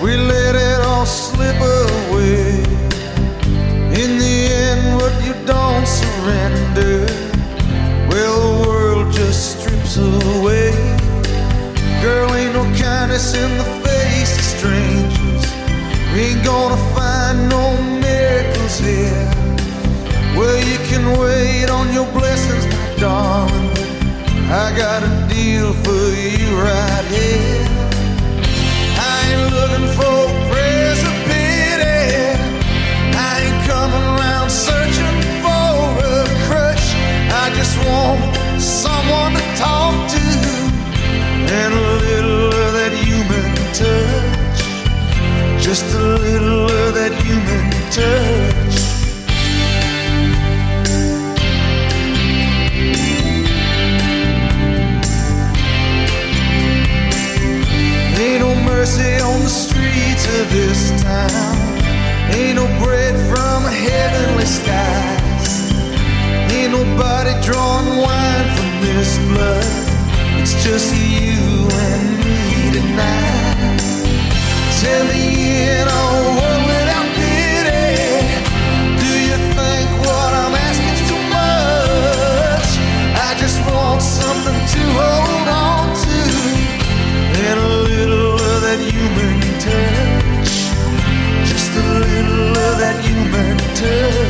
We 0.00 0.16
let 0.16 0.54
it 0.54 0.86
all 0.86 1.06
slip 1.06 1.56
away. 1.56 2.62
In 3.94 4.18
the 4.18 4.48
end, 4.52 4.96
what 5.00 5.12
you 5.24 5.34
don't 5.46 5.86
surrender, 5.86 7.06
well, 8.08 8.62
the 8.62 8.68
world 8.68 9.12
just 9.12 9.60
strips 9.60 9.96
away. 9.96 10.70
Girl, 12.02 12.32
ain't 12.34 12.54
no 12.54 12.64
kindness 12.76 13.34
in 13.34 13.56
the 13.58 13.64
face 13.82 14.36
of 14.36 14.44
strangers. 14.44 15.54
We 16.12 16.20
ain't 16.20 16.44
gonna 16.44 16.76
can 21.04 21.20
wait 21.20 21.70
on 21.70 21.92
your 21.92 22.06
blessings, 22.12 22.64
my 22.66 22.96
darling. 22.98 23.70
I 24.48 24.72
got 24.76 25.02
a 25.02 25.12
deal 25.28 25.72
for 25.84 26.04
you 26.32 26.48
right 26.68 27.06
here. 27.16 27.66
I 29.10 29.16
ain't 29.28 29.44
looking 29.56 29.88
for 29.98 30.16
prayers 30.50 31.00
of 31.08 31.14
pity. 31.28 32.00
I 33.16 33.32
ain't 33.44 33.60
coming 33.70 34.06
around 34.14 34.50
searching 34.50 35.18
for 35.44 35.74
a 36.10 36.24
crush. 36.46 36.86
I 37.42 37.46
just 37.58 37.76
want 37.86 38.20
someone 38.60 39.32
to 39.38 39.44
talk 39.56 39.94
to 40.14 40.26
and 41.60 41.72
a 41.74 41.86
little 42.06 42.46
of 42.64 42.70
that 42.78 42.94
human 43.04 43.50
touch. 43.80 44.60
Just 45.62 45.84
a 45.94 46.04
little 46.24 46.64
of 46.64 46.94
that 46.94 47.12
human 47.24 47.64
touch. 47.90 48.23
Heavenly 63.90 64.46
skies. 64.46 65.50
Ain't 66.52 66.72
nobody 66.72 67.32
drawing 67.46 67.90
wine 68.04 68.46
from 68.56 68.72
this 68.86 69.18
blood. 69.28 69.66
It's 70.40 70.54
just 70.64 70.88
you 70.94 71.68
and 71.88 72.06
me 72.24 72.40
tonight. 72.78 73.82
Tell 74.80 75.04
me 75.12 75.22
in 75.78 75.86
a 75.88 76.04
human 93.84 94.23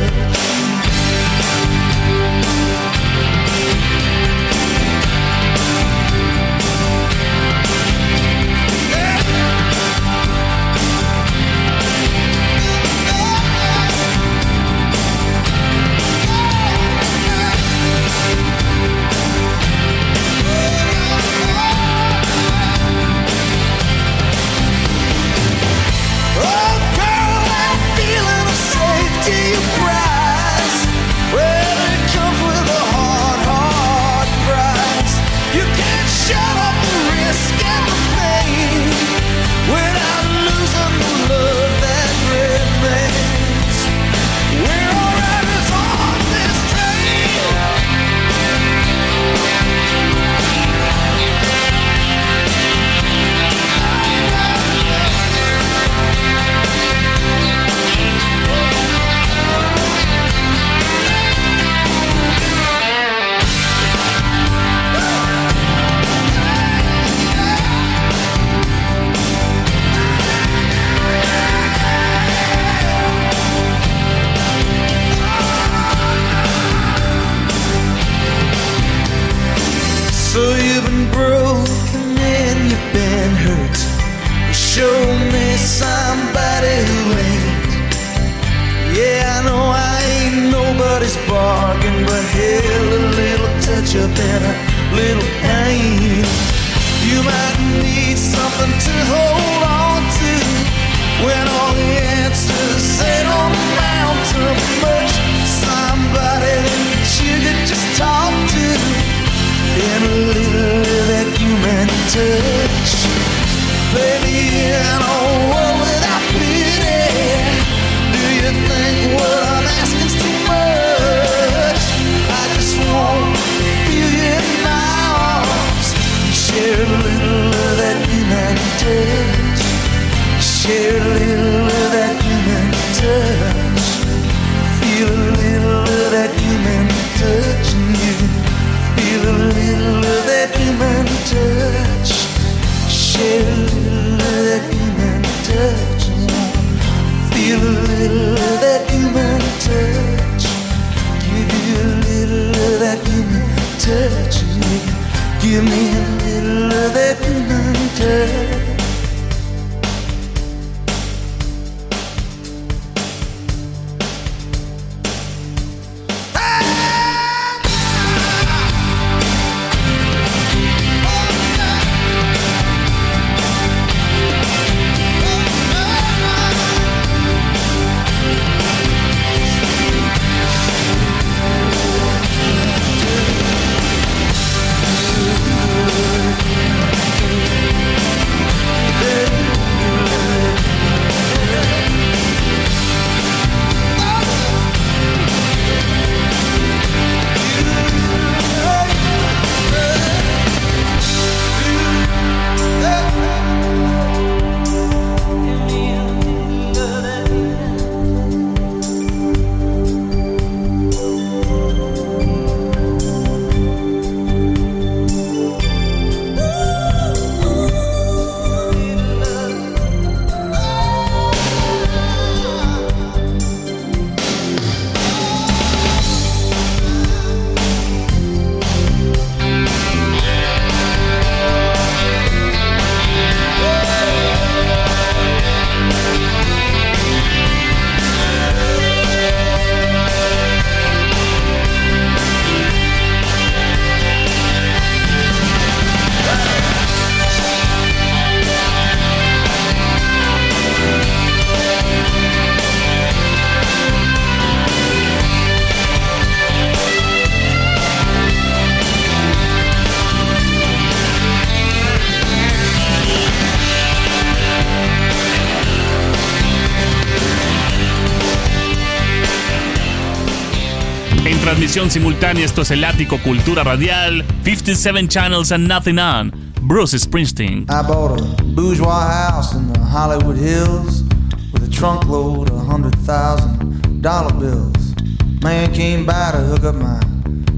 transmisión 271.75 271.91
simultánea, 271.91 272.45
esto 272.45 272.61
es 272.61 272.71
el 272.71 272.85
ático 272.85 273.17
Cultura 273.21 273.61
Radial, 273.61 274.23
57 274.43 275.09
Channels 275.09 275.51
and 275.51 275.67
Nothing 275.67 275.99
On, 275.99 276.31
Bruce 276.61 276.97
Springsteen. 276.97 277.65
I 277.69 277.81
bought 277.85 278.17
a 278.17 278.43
bourgeois 278.55 279.05
house 279.05 279.53
in 279.53 279.73
the 279.73 279.79
Hollywood 279.81 280.37
Hills 280.37 281.03
with 281.51 281.67
a 281.67 281.69
trunk 281.69 282.05
load 282.05 282.49
of 282.49 282.65
hundred 282.65 282.95
thousand 282.99 284.01
dollar 284.01 284.31
bills. 284.39 284.95
Man 285.43 285.73
came 285.73 286.05
by 286.05 286.31
to 286.31 286.37
hook 286.37 286.63
up 286.63 286.75
my 286.75 287.01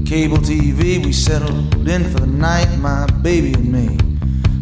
cable 0.04 0.38
TV. 0.38 1.04
We 1.04 1.12
settled 1.12 1.88
in 1.88 2.10
for 2.10 2.18
the 2.18 2.26
night, 2.26 2.76
my 2.78 3.06
baby 3.22 3.52
and 3.52 3.70
me. 3.70 3.98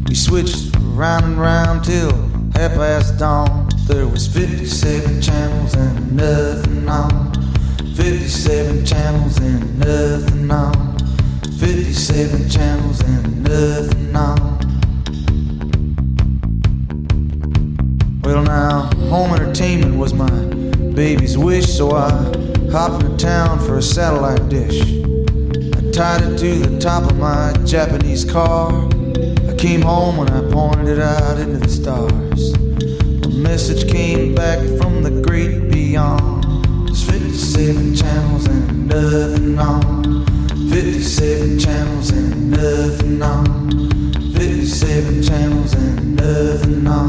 We 0.07 0.15
switched 0.15 0.77
round 0.95 1.25
and 1.25 1.41
round 1.41 1.83
till 1.83 2.13
half 2.57 2.75
past 2.75 3.19
dawn. 3.19 3.71
There 3.87 4.07
was 4.07 4.27
57 4.27 5.23
channels 5.23 5.75
and 5.75 6.15
nothing 6.15 6.87
on. 6.91 7.26
57 7.97 8.85
channels 8.85 9.39
and 9.39 9.79
nothing 9.79 10.51
on. 10.51 10.99
57 11.59 12.51
channels 12.51 13.01
and 13.01 13.43
nothing 13.43 14.15
on. 14.15 14.57
Well, 18.21 18.43
now, 18.43 18.91
home 19.09 19.33
entertainment 19.33 19.97
was 19.97 20.13
my 20.13 20.29
baby's 20.95 21.39
wish, 21.39 21.65
so 21.67 21.93
I 21.93 22.11
hopped 22.71 23.03
into 23.03 23.17
town 23.17 23.61
for 23.61 23.79
a 23.79 23.83
satellite 23.83 24.47
dish. 24.51 24.83
I 24.83 25.91
tied 25.91 26.21
it 26.21 26.37
to 26.37 26.55
the 26.69 26.79
top 26.79 27.11
of 27.11 27.17
my 27.17 27.55
Japanese 27.65 28.31
car. 28.31 28.73
I 29.49 29.55
came 29.57 29.81
home 29.81 30.19
and 30.19 30.29
I 30.29 30.43
pointed 30.53 30.89
it 30.89 30.99
out 30.99 31.39
into 31.39 31.61
the 31.61 31.69
stars. 31.71 32.53
A 33.25 33.29
message 33.31 33.91
came 33.91 34.35
back 34.35 34.59
from 34.79 35.03
the 35.03 35.23
great 35.27 35.71
beyond. 35.71 36.36
There's 37.57 37.75
57 37.75 37.97
channels 37.97 38.47
and 38.49 38.87
nothing 38.87 39.59
on. 39.59 40.27
57 40.71 41.59
channels 41.59 42.11
and 42.11 42.51
nothing 42.51 43.23
on. 43.23 43.71
57 44.35 45.23
channels 45.23 45.73
and 45.73 46.17
nothing 46.17 46.87
on. 46.87 47.09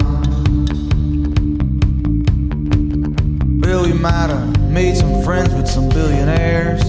Well, 3.59 3.83
we 3.83 3.91
might 3.91 4.29
have 4.29 4.71
made 4.71 4.95
some 4.95 5.21
friends 5.21 5.53
with 5.53 5.67
some 5.67 5.89
billionaires. 5.89 6.81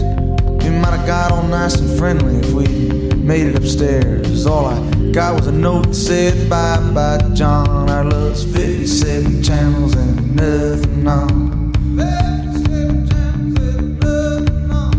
We 0.63 0.71
might 0.71 0.97
have 0.97 1.07
got 1.07 1.33
all 1.33 1.43
nice 1.43 1.75
and 1.81 1.99
friendly 1.99 2.37
if 2.37 2.53
we 2.53 2.69
made 3.17 3.49
it 3.49 3.57
upstairs. 3.57 4.47
All 4.47 4.67
I 4.67 5.11
got 5.11 5.35
was 5.35 5.49
a 5.49 5.53
note 5.53 5.89
that 5.89 5.95
said, 5.95 6.49
Bye 6.49 6.79
bye, 6.93 7.19
John. 7.35 7.91
Our 7.91 8.05
love's 8.05 8.45
57 8.45 9.43
channels 9.43 9.97
and 9.97 10.37
nothing 10.37 11.09
on. 11.09 11.48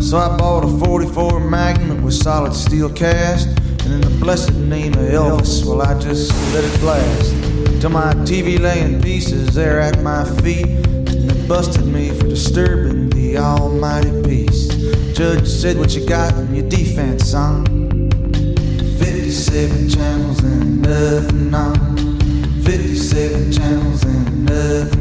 So 0.09 0.17
I 0.17 0.35
bought 0.37 0.63
a 0.63 0.85
44 0.87 1.39
Magnum 1.39 2.01
with 2.01 2.15
solid 2.15 2.55
steel 2.55 2.91
cast. 2.91 3.45
And 3.85 3.93
in 3.93 4.01
the 4.01 4.17
blessed 4.19 4.55
name 4.55 4.93
of 4.93 5.01
Elvis, 5.01 5.63
well, 5.63 5.83
I 5.83 5.99
just 5.99 6.31
let 6.51 6.63
it 6.63 6.79
blast. 6.79 7.29
Till 7.79 7.91
my 7.91 8.15
TV 8.25 8.59
lay 8.59 8.81
in 8.81 9.03
pieces 9.03 9.53
there 9.53 9.79
at 9.79 10.01
my 10.01 10.25
feet. 10.41 10.65
And 10.65 11.29
they 11.29 11.47
busted 11.47 11.85
me 11.85 12.09
for 12.09 12.25
disturbing 12.25 13.11
the 13.11 13.37
almighty 13.37 14.23
peace. 14.23 14.69
Judge 15.15 15.47
said, 15.47 15.77
What 15.77 15.93
you 15.95 16.07
got 16.07 16.33
in 16.33 16.55
your 16.55 16.67
defense, 16.67 17.29
son? 17.29 18.09
57 18.97 19.89
channels 19.89 20.39
and 20.39 20.81
nothing 20.81 21.53
on. 21.53 21.95
57 22.63 23.51
channels 23.51 24.03
and 24.05 24.45
nothing 24.47 24.98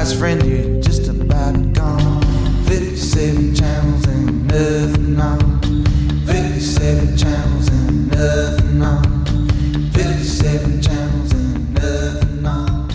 eyes, 0.00 0.14
friend, 0.14 0.42
you're 0.46 0.80
just 0.80 1.08
about 1.08 1.54
gone. 1.74 2.22
57 2.64 3.54
channels 3.54 4.06
and 4.06 4.46
nothing 4.48 5.20
on. 5.20 5.60
57 6.26 7.16
channels 7.16 7.68
and 7.68 8.08
nothing 8.08 8.82
on. 8.82 9.24
57 9.92 10.80
channels 10.80 11.32
and 11.32 11.74
nothing 11.74 12.46
on. 12.46 12.88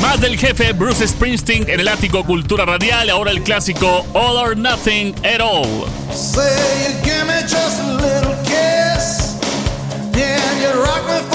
Más 0.00 0.20
del 0.20 0.36
jefe 0.36 0.72
Bruce 0.72 1.08
Springsteen 1.08 1.68
en 1.68 1.80
el 1.80 1.88
ático 1.88 2.24
Cultura 2.24 2.64
Radial, 2.64 3.10
ahora 3.10 3.32
el 3.32 3.42
clásico 3.42 4.06
All 4.14 4.36
or 4.36 4.56
Nothing 4.56 5.14
at 5.24 5.40
All. 5.40 5.86
Say 6.12 6.42
you 6.84 6.94
give 7.04 7.26
me 7.26 7.40
just 7.42 7.80
a 7.80 7.92
little 7.94 8.36
kiss, 8.44 9.40
yeah, 10.12 10.60
you 10.60 10.80
rock 10.80 11.04
me 11.08 11.33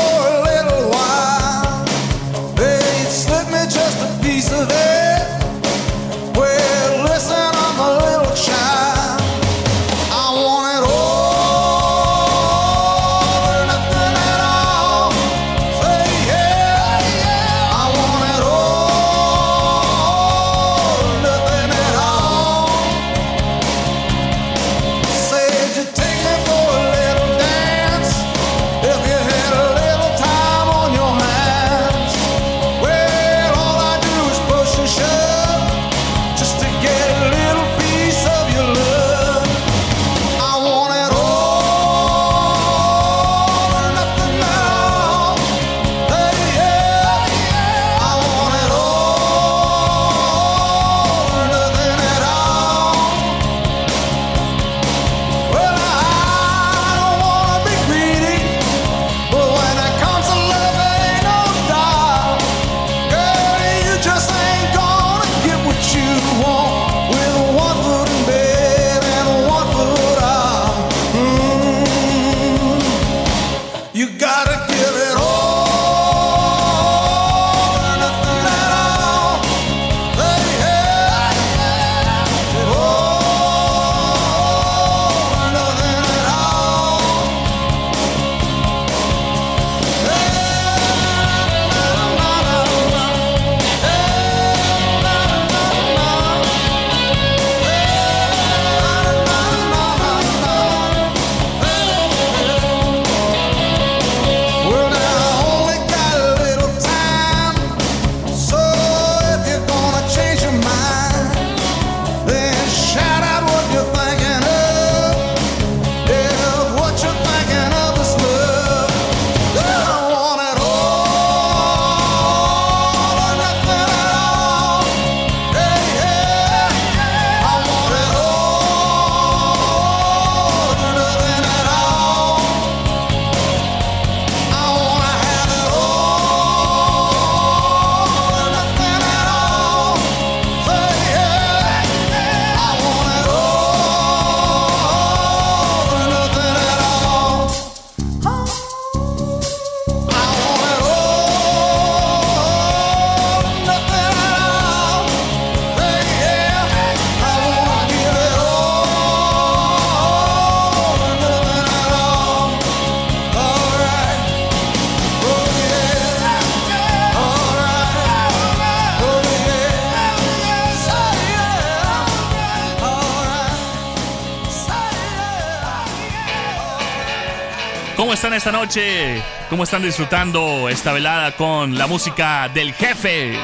están 178.14 178.34
esta 178.34 178.52
noche? 178.52 179.22
¿Cómo 179.50 179.64
están 179.64 179.84
disfrutando 179.84 180.70
esta 180.70 180.94
velada 180.94 181.34
con 181.34 181.78
la 181.78 181.86
música 181.86 182.48
del 182.48 182.74
jefe? 182.74 183.38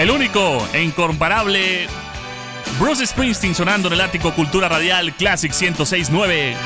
El 0.00 0.10
único 0.10 0.66
e 0.72 0.82
incomparable 0.82 1.86
Bruce 2.80 3.06
Springsteen 3.06 3.54
sonando 3.54 3.86
en 3.86 3.94
el 3.94 4.00
ático 4.00 4.34
Cultura 4.34 4.68
Radial 4.68 5.14
Classic 5.14 5.52
1069. 5.52 6.56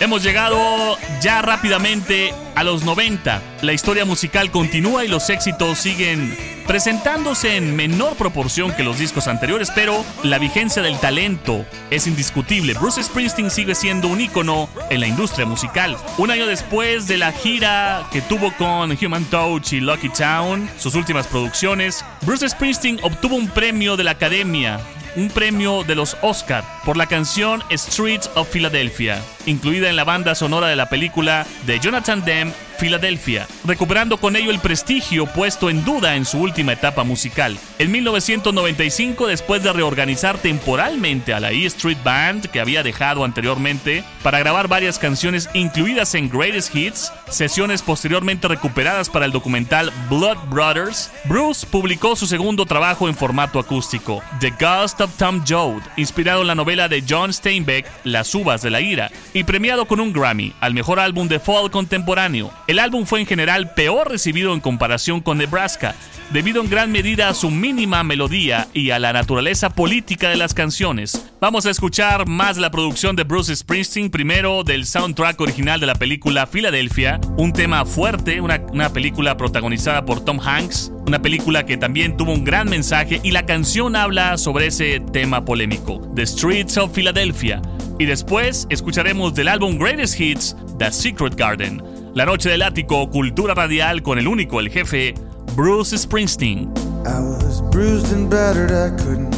Hemos 0.00 0.22
llegado 0.24 0.98
ya 1.22 1.40
rápidamente 1.40 2.34
a 2.56 2.64
los 2.64 2.82
90. 2.82 3.40
La 3.62 3.72
historia 3.72 4.04
musical 4.04 4.50
continúa 4.50 5.04
y 5.04 5.08
los 5.08 5.30
éxitos 5.30 5.78
siguen 5.78 6.53
presentándose 6.66 7.56
en 7.56 7.76
menor 7.76 8.16
proporción 8.16 8.72
que 8.72 8.82
los 8.82 8.98
discos 8.98 9.28
anteriores, 9.28 9.70
pero 9.74 10.04
la 10.22 10.38
vigencia 10.38 10.82
del 10.82 10.98
talento 10.98 11.64
es 11.90 12.06
indiscutible. 12.06 12.74
Bruce 12.74 13.02
Springsteen 13.02 13.50
sigue 13.50 13.74
siendo 13.74 14.08
un 14.08 14.20
ícono 14.20 14.68
en 14.90 15.00
la 15.00 15.06
industria 15.06 15.46
musical. 15.46 15.96
Un 16.18 16.30
año 16.30 16.46
después 16.46 17.06
de 17.06 17.18
la 17.18 17.32
gira 17.32 18.06
que 18.12 18.22
tuvo 18.22 18.52
con 18.56 18.96
Human 19.00 19.24
Touch 19.26 19.72
y 19.72 19.80
Lucky 19.80 20.08
Town, 20.10 20.68
sus 20.78 20.94
últimas 20.94 21.26
producciones, 21.26 22.04
Bruce 22.22 22.48
Springsteen 22.48 23.00
obtuvo 23.02 23.36
un 23.36 23.48
premio 23.48 23.96
de 23.96 24.04
la 24.04 24.12
Academia 24.12 24.80
un 25.16 25.28
premio 25.28 25.84
de 25.84 25.94
los 25.94 26.16
Oscar 26.22 26.64
por 26.84 26.96
la 26.96 27.06
canción 27.06 27.62
Streets 27.70 28.30
of 28.34 28.48
Philadelphia, 28.48 29.22
incluida 29.46 29.88
en 29.88 29.96
la 29.96 30.04
banda 30.04 30.34
sonora 30.34 30.68
de 30.68 30.76
la 30.76 30.88
película 30.88 31.46
de 31.66 31.78
Jonathan 31.78 32.24
Demme 32.24 32.52
Philadelphia, 32.84 33.48
recuperando 33.64 34.18
con 34.18 34.36
ello 34.36 34.50
el 34.50 34.58
prestigio 34.58 35.24
puesto 35.24 35.70
en 35.70 35.86
duda 35.86 36.16
en 36.16 36.26
su 36.26 36.38
última 36.38 36.74
etapa 36.74 37.02
musical. 37.02 37.56
En 37.78 37.90
1995, 37.90 39.26
después 39.26 39.62
de 39.62 39.72
reorganizar 39.72 40.36
temporalmente 40.36 41.32
a 41.32 41.40
la 41.40 41.50
E 41.52 41.64
Street 41.64 41.96
Band 42.04 42.50
que 42.50 42.60
había 42.60 42.82
dejado 42.82 43.24
anteriormente 43.24 44.04
para 44.22 44.38
grabar 44.38 44.68
varias 44.68 44.98
canciones 44.98 45.48
incluidas 45.54 46.14
en 46.14 46.28
Greatest 46.28 46.76
Hits, 46.76 47.10
sesiones 47.30 47.80
posteriormente 47.80 48.48
recuperadas 48.48 49.08
para 49.08 49.24
el 49.24 49.32
documental 49.32 49.90
Blood 50.10 50.36
Brothers, 50.50 51.10
Bruce 51.24 51.66
publicó 51.66 52.16
su 52.16 52.26
segundo 52.26 52.66
trabajo 52.66 53.08
en 53.08 53.14
formato 53.14 53.58
acústico, 53.58 54.22
The 54.40 54.52
Ghost 54.60 55.00
of 55.00 55.16
Tom 55.16 55.42
Joad, 55.48 55.80
inspirado 55.96 56.42
en 56.42 56.48
la 56.48 56.54
novela 56.54 56.88
de 56.88 57.02
John 57.08 57.32
Steinbeck, 57.32 57.86
Las 58.04 58.34
Uvas 58.34 58.60
de 58.60 58.70
la 58.70 58.82
Ira, 58.82 59.10
y 59.32 59.44
premiado 59.44 59.86
con 59.86 60.00
un 60.00 60.12
Grammy 60.12 60.52
al 60.60 60.74
mejor 60.74 61.00
álbum 61.00 61.28
de 61.28 61.40
folk 61.40 61.72
contemporáneo. 61.72 62.50
Álbum 62.78 63.04
fue 63.06 63.20
en 63.20 63.26
general 63.26 63.74
peor 63.74 64.10
recibido 64.10 64.54
en 64.54 64.60
comparación 64.60 65.20
con 65.20 65.38
Nebraska, 65.38 65.94
debido 66.32 66.62
en 66.62 66.70
gran 66.70 66.90
medida 66.90 67.28
a 67.28 67.34
su 67.34 67.50
mínima 67.50 68.02
melodía 68.04 68.68
y 68.72 68.90
a 68.90 68.98
la 68.98 69.12
naturaleza 69.12 69.70
política 69.70 70.30
de 70.30 70.36
las 70.36 70.54
canciones. 70.54 71.30
Vamos 71.40 71.66
a 71.66 71.70
escuchar 71.70 72.26
más 72.26 72.56
la 72.56 72.70
producción 72.70 73.16
de 73.16 73.24
Bruce 73.24 73.54
Springsteen, 73.54 74.10
primero 74.10 74.64
del 74.64 74.86
soundtrack 74.86 75.40
original 75.40 75.78
de 75.78 75.86
la 75.86 75.94
película 75.94 76.46
Philadelphia, 76.46 77.20
un 77.36 77.52
tema 77.52 77.84
fuerte, 77.84 78.40
una, 78.40 78.60
una 78.72 78.92
película 78.92 79.36
protagonizada 79.36 80.04
por 80.04 80.24
Tom 80.24 80.40
Hanks, 80.40 80.90
una 81.06 81.20
película 81.20 81.66
que 81.66 81.76
también 81.76 82.16
tuvo 82.16 82.32
un 82.32 82.44
gran 82.44 82.68
mensaje 82.68 83.20
y 83.22 83.30
la 83.30 83.46
canción 83.46 83.94
habla 83.94 84.38
sobre 84.38 84.68
ese 84.68 85.00
tema 85.12 85.44
polémico, 85.44 86.00
The 86.14 86.26
Streets 86.26 86.78
of 86.78 86.92
Philadelphia. 86.92 87.60
Y 87.98 88.06
después 88.06 88.66
escucharemos 88.70 89.34
del 89.34 89.48
álbum 89.48 89.78
Greatest 89.78 90.18
Hits, 90.18 90.56
The 90.78 90.90
Secret 90.90 91.36
Garden. 91.36 91.93
La 92.14 92.24
noche 92.24 92.48
del 92.48 92.62
ático, 92.62 93.10
cultura 93.10 93.54
radial 93.54 94.00
con 94.00 94.18
el 94.20 94.28
único, 94.28 94.60
el 94.60 94.70
jefe, 94.70 95.14
Bruce 95.56 95.98
Springsteen. 95.98 96.72
I 97.04 97.18
was 97.18 97.60
bruised 97.72 98.12
and 98.12 98.30
battered, 98.30 98.70
I 98.70 98.90
couldn't 99.02 99.32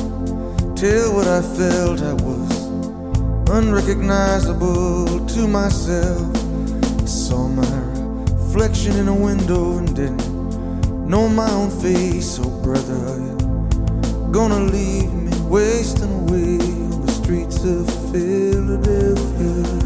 tell 0.76 1.14
what 1.14 1.26
I 1.26 1.40
felt. 1.56 2.02
I 2.02 2.12
was 2.22 2.68
unrecognizable 3.48 5.24
to 5.26 5.48
myself. 5.48 6.20
I 7.02 7.06
saw 7.06 7.48
my 7.48 7.64
reflection 8.34 8.98
in 8.98 9.08
a 9.08 9.14
window 9.14 9.78
and 9.78 9.96
didn't 9.96 11.08
know 11.08 11.30
my 11.30 11.50
own 11.52 11.70
face. 11.80 12.38
Oh, 12.38 12.50
brother, 12.62 13.16
gonna 14.30 14.60
leave 14.60 15.10
me 15.14 15.32
wasting 15.48 16.12
away 16.12 16.58
on 16.92 17.06
the 17.06 17.12
streets 17.12 17.64
of 17.64 17.88
Philadelphia? 18.12 19.85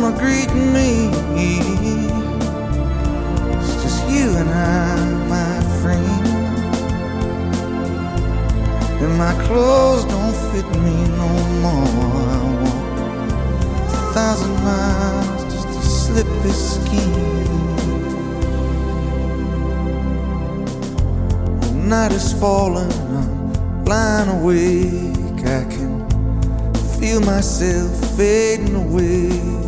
Gonna 0.00 0.16
greet 0.16 0.52
me. 0.54 1.10
It's 3.58 3.74
just 3.82 4.08
you 4.08 4.30
and 4.36 4.48
I, 4.48 4.96
my 5.28 5.60
friend. 5.80 6.26
And 9.02 9.18
my 9.18 9.34
clothes 9.46 10.04
don't 10.04 10.36
fit 10.52 10.66
me 10.84 10.96
no 11.22 11.30
more. 11.64 11.88
I 12.30 12.38
walk 12.62 12.88
a 13.88 14.12
thousand 14.14 14.54
miles 14.62 15.42
just 15.52 15.68
to 15.68 15.82
slip 15.82 16.28
this 16.42 16.60
skin. 16.76 17.12
Night 21.88 22.12
is 22.12 22.32
falling, 22.34 22.92
I'm 22.92 23.84
lying 23.84 24.28
awake. 24.28 25.44
I 25.44 25.64
can 25.72 26.06
feel 27.00 27.20
myself 27.20 28.16
fading 28.16 28.76
away. 28.76 29.67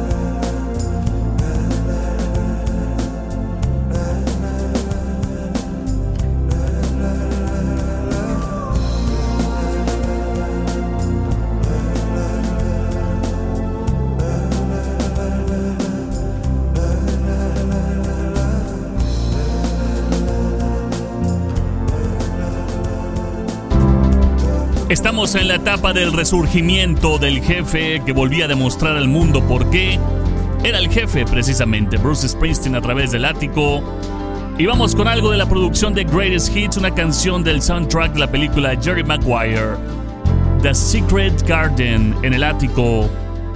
En 25.21 25.47
la 25.47 25.55
etapa 25.55 25.93
del 25.93 26.13
resurgimiento 26.13 27.19
del 27.19 27.43
jefe 27.43 28.01
que 28.03 28.11
volvía 28.11 28.45
a 28.45 28.47
demostrar 28.47 28.97
al 28.97 29.07
mundo 29.07 29.39
por 29.47 29.69
qué 29.69 29.99
era 30.63 30.79
el 30.79 30.89
jefe 30.89 31.25
precisamente, 31.25 31.97
Bruce 31.97 32.27
Springsteen 32.27 32.75
a 32.75 32.81
través 32.81 33.11
del 33.11 33.25
ático. 33.25 33.83
Y 34.57 34.65
vamos 34.65 34.95
con 34.95 35.07
algo 35.07 35.29
de 35.29 35.37
la 35.37 35.45
producción 35.45 35.93
de 35.93 36.05
Greatest 36.05 36.57
Hits, 36.57 36.77
una 36.77 36.89
canción 36.89 37.43
del 37.43 37.61
soundtrack 37.61 38.13
de 38.13 38.19
la 38.19 38.31
película 38.31 38.75
Jerry 38.81 39.03
Maguire, 39.03 39.75
The 40.63 40.73
Secret 40.73 41.47
Garden 41.47 42.15
en 42.23 42.33
el 42.33 42.43
ático, 42.43 43.07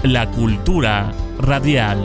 la 0.04 0.30
cultura 0.30 1.12
radial. 1.40 1.98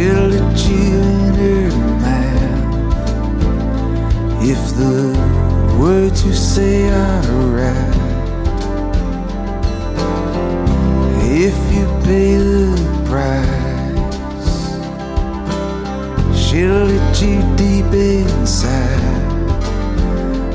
she'll 0.00 0.28
let 0.28 0.56
you 0.66 0.96
in 0.96 1.34
her 1.34 1.68
mouth 2.00 2.72
if 4.42 4.62
the 4.80 4.98
words 5.78 6.24
you 6.24 6.32
say 6.32 6.88
are 6.88 7.22
right. 7.58 7.96
If 11.42 11.56
you 11.74 11.84
pay 12.06 12.32
the 12.36 12.76
price, 13.10 14.48
she'll 16.40 16.84
let 16.92 17.20
you 17.20 17.36
deep 17.56 17.92
inside. 17.92 19.02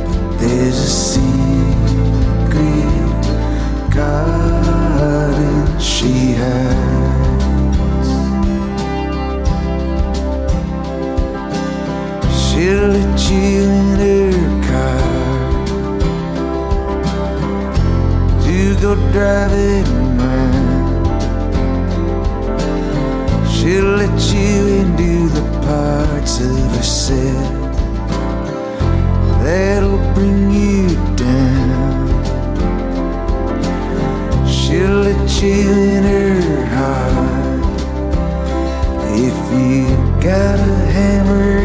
But 0.08 0.40
there's 0.40 0.80
a 0.80 0.94
secret 1.14 1.54
garden 3.94 5.80
she 5.80 6.34
has. 6.34 7.25
She'll 12.66 12.88
let 12.88 13.20
you 13.30 13.62
in 13.80 13.88
her 14.02 14.32
car 14.66 15.02
to 18.42 18.58
go 18.82 18.96
driving 19.12 19.86
around. 20.18 21.06
She'll 23.54 23.92
let 24.02 24.20
you 24.34 24.58
into 24.80 25.30
the 25.30 25.46
parts 25.62 26.40
of 26.40 26.58
herself 26.76 27.54
that'll 29.44 30.02
bring 30.16 30.50
you 30.50 30.88
down. 31.16 32.08
She'll 34.48 35.02
let 35.06 35.30
you 35.44 35.70
in 35.70 36.04
her 36.04 36.66
heart 36.78 37.64
if 39.14 39.38
you 39.54 39.86
got 40.20 40.58
a 40.58 40.76
hammer 40.98 41.65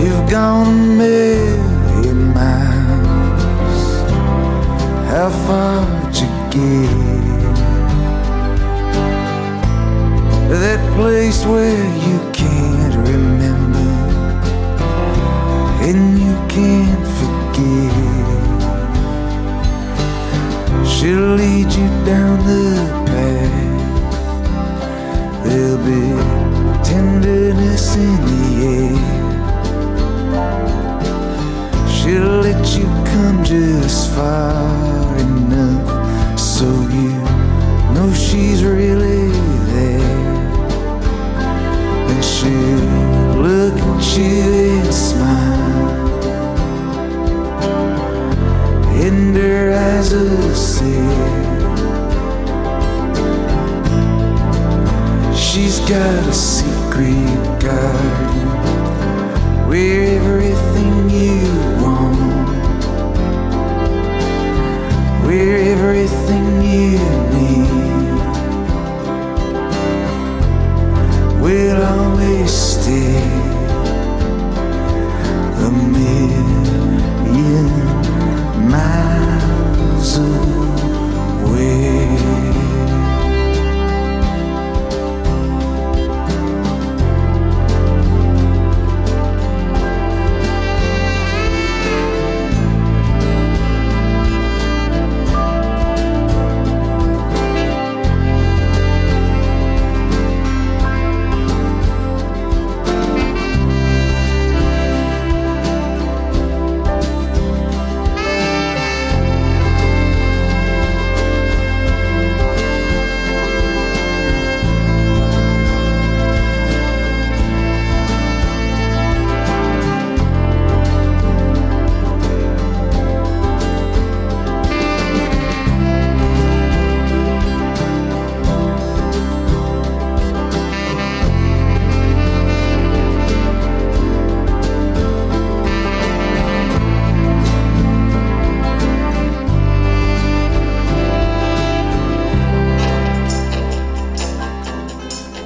You've 0.00 0.26
gone 0.30 0.77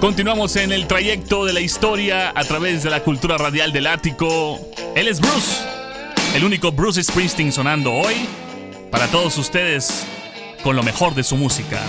Continuamos 0.03 0.57
en 0.57 0.73
el 0.73 0.89
trayecto 0.89 1.45
de 1.45 1.53
la 1.53 1.61
historia 1.61 2.33
a 2.35 2.43
través 2.43 2.83
de 2.83 2.91
la 2.91 3.05
cultura 3.05 3.39
radial 3.39 3.70
del 3.73 3.87
ático. 3.87 4.59
Él 4.97 5.07
es 5.07 5.20
Bruce, 5.20 5.62
el 6.35 6.43
único 6.43 6.73
Bruce 6.73 7.01
Springsteen 7.05 7.53
sonando 7.53 7.93
hoy 7.93 8.15
para 8.91 9.07
todos 9.07 9.39
ustedes 9.39 10.05
con 10.65 10.74
lo 10.74 10.83
mejor 10.83 11.15
de 11.15 11.23
su 11.23 11.37
música. 11.37 11.81